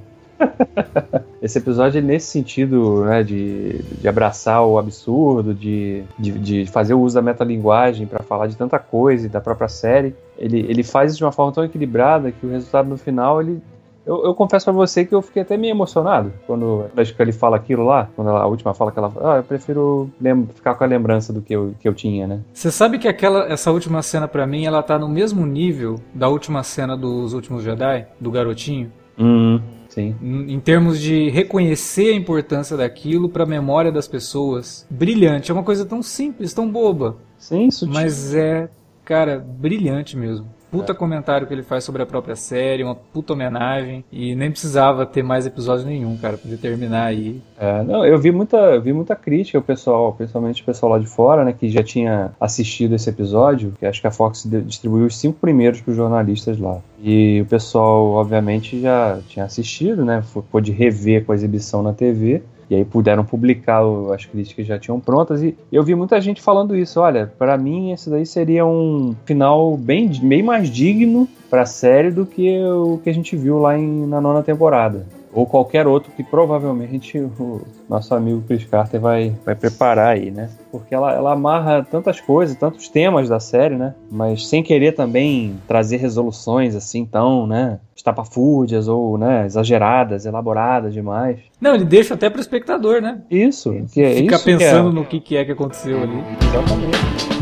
Esse 1.42 1.58
episódio, 1.58 2.02
nesse 2.02 2.28
sentido, 2.28 3.04
né, 3.04 3.24
de, 3.24 3.80
de 4.00 4.08
abraçar 4.08 4.64
o 4.64 4.78
absurdo, 4.78 5.54
de, 5.54 6.04
de, 6.18 6.32
de 6.32 6.66
fazer 6.68 6.94
o 6.94 7.02
uso 7.02 7.16
da 7.16 7.22
metalinguagem 7.22 8.06
para 8.06 8.24
falar 8.24 8.48
de 8.48 8.56
tanta 8.56 8.78
coisa 8.78 9.26
e 9.26 9.30
da 9.30 9.42
própria 9.42 9.68
série, 9.68 10.16
ele, 10.38 10.60
ele 10.60 10.84
faz 10.84 11.12
isso 11.12 11.18
de 11.18 11.24
uma 11.24 11.32
forma 11.32 11.52
tão 11.52 11.64
equilibrada 11.64 12.32
que 12.32 12.46
o 12.46 12.50
resultado 12.50 12.88
no 12.88 12.98
final, 12.98 13.42
ele, 13.42 13.62
eu, 14.06 14.26
eu, 14.26 14.34
confesso 14.34 14.66
para 14.66 14.74
você 14.74 15.06
que 15.06 15.14
eu 15.14 15.22
fiquei 15.22 15.44
até 15.44 15.56
meio 15.56 15.72
emocionado 15.72 16.34
quando 16.48 16.86
acho 16.98 17.16
que 17.16 17.22
ele 17.22 17.32
fala 17.32 17.56
aquilo 17.56 17.84
lá, 17.84 18.10
quando 18.16 18.30
ela, 18.30 18.42
a 18.42 18.48
última 18.48 18.74
fala 18.74 18.92
que 18.92 18.98
ela 18.98 19.12
ah, 19.22 19.38
eu 19.38 19.44
prefiro 19.44 20.10
ficar 20.56 20.74
com 20.74 20.84
a 20.84 20.88
lembrança 20.88 21.32
do 21.32 21.42
que 21.42 21.56
eu, 21.56 21.76
que 21.80 21.88
eu 21.88 21.94
tinha, 21.94 22.26
né? 22.26 22.40
Você 22.52 22.72
sabe 22.72 22.98
que 22.98 23.08
aquela 23.08 23.46
essa 23.46 23.72
última 23.72 24.02
cena 24.02 24.28
para 24.28 24.48
mim, 24.48 24.66
ela 24.66 24.82
tá 24.82 24.98
no 24.98 25.08
mesmo 25.08 25.46
nível 25.46 25.96
da 26.14 26.28
última 26.28 26.64
cena 26.64 26.98
dos 26.98 27.34
últimos 27.34 27.64
Jedi, 27.64 28.08
do 28.20 28.32
garotinho? 28.32 28.92
Uhum. 29.18 29.62
Sim. 29.90 30.16
Em 30.22 30.60
termos 30.60 31.00
de 31.02 31.30
reconhecer 31.30 32.14
a 32.14 32.16
importância 32.16 32.78
daquilo 32.78 33.28
para 33.28 33.44
a 33.44 33.46
memória 33.46 33.92
das 33.92 34.08
pessoas. 34.08 34.88
Brilhante. 34.90 35.52
É 35.52 35.54
uma 35.54 35.64
coisa 35.64 35.86
tão 35.86 36.02
simples, 36.02 36.54
tão 36.54 36.72
boba. 36.72 37.18
Sim, 37.38 37.70
sutil. 37.70 37.94
Mas 37.94 38.34
é, 38.34 38.70
cara, 39.04 39.38
brilhante 39.38 40.16
mesmo. 40.16 40.48
Puta 40.72 40.94
é. 40.94 40.96
comentário 40.96 41.46
que 41.46 41.54
ele 41.54 41.62
faz 41.62 41.84
sobre 41.84 42.02
a 42.02 42.06
própria 42.06 42.36
série, 42.36 42.84
uma 42.84 42.96
puta 42.96 43.34
homenagem. 43.34 44.04
E 44.12 44.34
nem 44.36 44.50
precisava 44.50 45.06
ter 45.06 45.22
mais 45.22 45.46
episódio 45.46 45.86
nenhum, 45.86 46.18
cara, 46.18 46.38
podia 46.38 46.58
terminar 46.58 47.06
aí. 47.06 47.42
É, 47.60 47.84
não, 47.84 48.06
eu 48.06 48.18
vi 48.18 48.32
muita, 48.32 48.58
eu 48.58 48.82
vi 48.82 48.94
muita 48.94 49.16
crítica, 49.16 49.60
o 49.60 49.62
pessoal, 49.62 50.14
principalmente 50.14 50.62
o 50.62 50.66
pessoal 50.66 50.94
lá 50.94 51.00
de 51.00 51.06
fora, 51.06 51.44
né, 51.44 51.54
que 51.54 51.70
já 51.70 51.84
tinha 51.84 52.32
assistido 52.40 52.96
esse 52.96 53.10
episódio, 53.10 53.74
que 53.78 53.86
acho 53.86 54.00
que 54.00 54.08
a 54.08 54.12
Fox 54.12 54.48
distribuiu 54.66 55.06
os 55.06 55.18
cinco 55.18 55.38
primeiros 55.40 55.82
para 55.82 55.92
os 55.92 55.98
jornalistas 55.98 56.58
lá. 56.58 56.80
E 57.04 57.42
o 57.42 57.46
pessoal, 57.46 58.06
obviamente, 58.12 58.80
já 58.80 59.20
tinha 59.28 59.46
assistido, 59.46 60.06
né, 60.06 60.24
pôde 60.52 60.72
rever 60.72 61.26
com 61.26 61.32
a 61.32 61.36
exibição 61.36 61.84
na 61.84 61.94
TV. 61.94 62.42
E 62.72 62.76
aí 62.76 62.86
puderam 62.86 63.26
publicar 63.26 63.84
as 64.16 64.26
críticas 64.26 64.66
já 64.66 64.80
tinham 64.80 64.98
prontas. 64.98 65.44
E 65.44 65.54
eu 65.70 65.84
vi 65.84 65.94
muita 65.94 66.22
gente 66.22 66.42
falando 66.42 66.74
isso. 66.74 67.02
Olha, 67.02 67.30
para 67.38 67.58
mim 67.58 67.92
esse 67.92 68.10
daí 68.10 68.26
seria 68.26 68.66
um 68.66 69.14
final 69.26 69.76
bem, 69.76 70.08
bem 70.24 70.42
mais 70.42 70.70
digno 70.70 71.28
para 71.50 71.64
a 71.64 71.66
série 71.66 72.12
do 72.12 72.26
que 72.26 72.64
o 72.64 72.98
que 73.04 73.10
a 73.10 73.14
gente 73.14 73.36
viu 73.36 73.60
lá 73.60 73.78
em, 73.78 74.08
na 74.08 74.22
nona 74.22 74.42
temporada 74.42 75.06
ou 75.34 75.46
qualquer 75.46 75.88
outro 75.88 76.12
que 76.12 76.24
provavelmente 76.24 77.18
o 77.40 77.62
nosso 77.90 78.14
amigo 78.14 78.44
Chris 78.48 78.66
Carter 78.66 79.00
vai, 79.00 79.36
vai 79.46 79.56
preparar 79.56 80.14
aí, 80.14 80.32
né? 80.32 80.50
Porque 80.72 80.94
ela, 80.94 81.14
ela 81.14 81.34
amarra 81.34 81.86
tantas 81.90 82.20
coisas, 82.20 82.56
tantos 82.56 82.90
temas 82.90 83.30
da 83.30 83.40
série, 83.40 83.76
né? 83.76 83.96
Mas 84.10 84.48
sem 84.48 84.64
querer 84.64 84.94
também 84.94 85.56
trazer 85.68 85.98
resoluções 85.98 86.76
assim 86.76 87.06
tão, 87.06 87.48
né? 87.48 87.80
Estapafúrdias 88.02 88.88
ou, 88.88 89.18
né? 89.18 89.46
Exageradas, 89.46 90.26
elaboradas 90.26 90.92
demais. 90.92 91.40
Não, 91.60 91.76
ele 91.76 91.86
deixa 91.86 92.16
até 92.16 92.30
para 92.30 92.40
o 92.40 92.42
espectador, 92.42 93.00
né? 93.00 93.22
Isso. 93.30 93.72
Que 93.94 94.02
é 94.02 94.16
Fica 94.16 94.36
isso 94.36 94.44
pensando 94.44 94.92
que 94.92 94.98
é. 94.98 95.00
no 95.00 95.06
que, 95.06 95.20
que 95.20 95.38
é 95.38 95.46
que 95.46 95.52
aconteceu 95.52 96.02
ali. 96.02 96.24
Exatamente. 96.42 97.41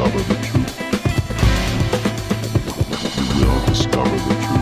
discover 0.03 0.23
the 0.25 0.35
truth. 0.35 0.52
discover 3.83 4.17
the 4.17 4.35
truth. 4.47 4.62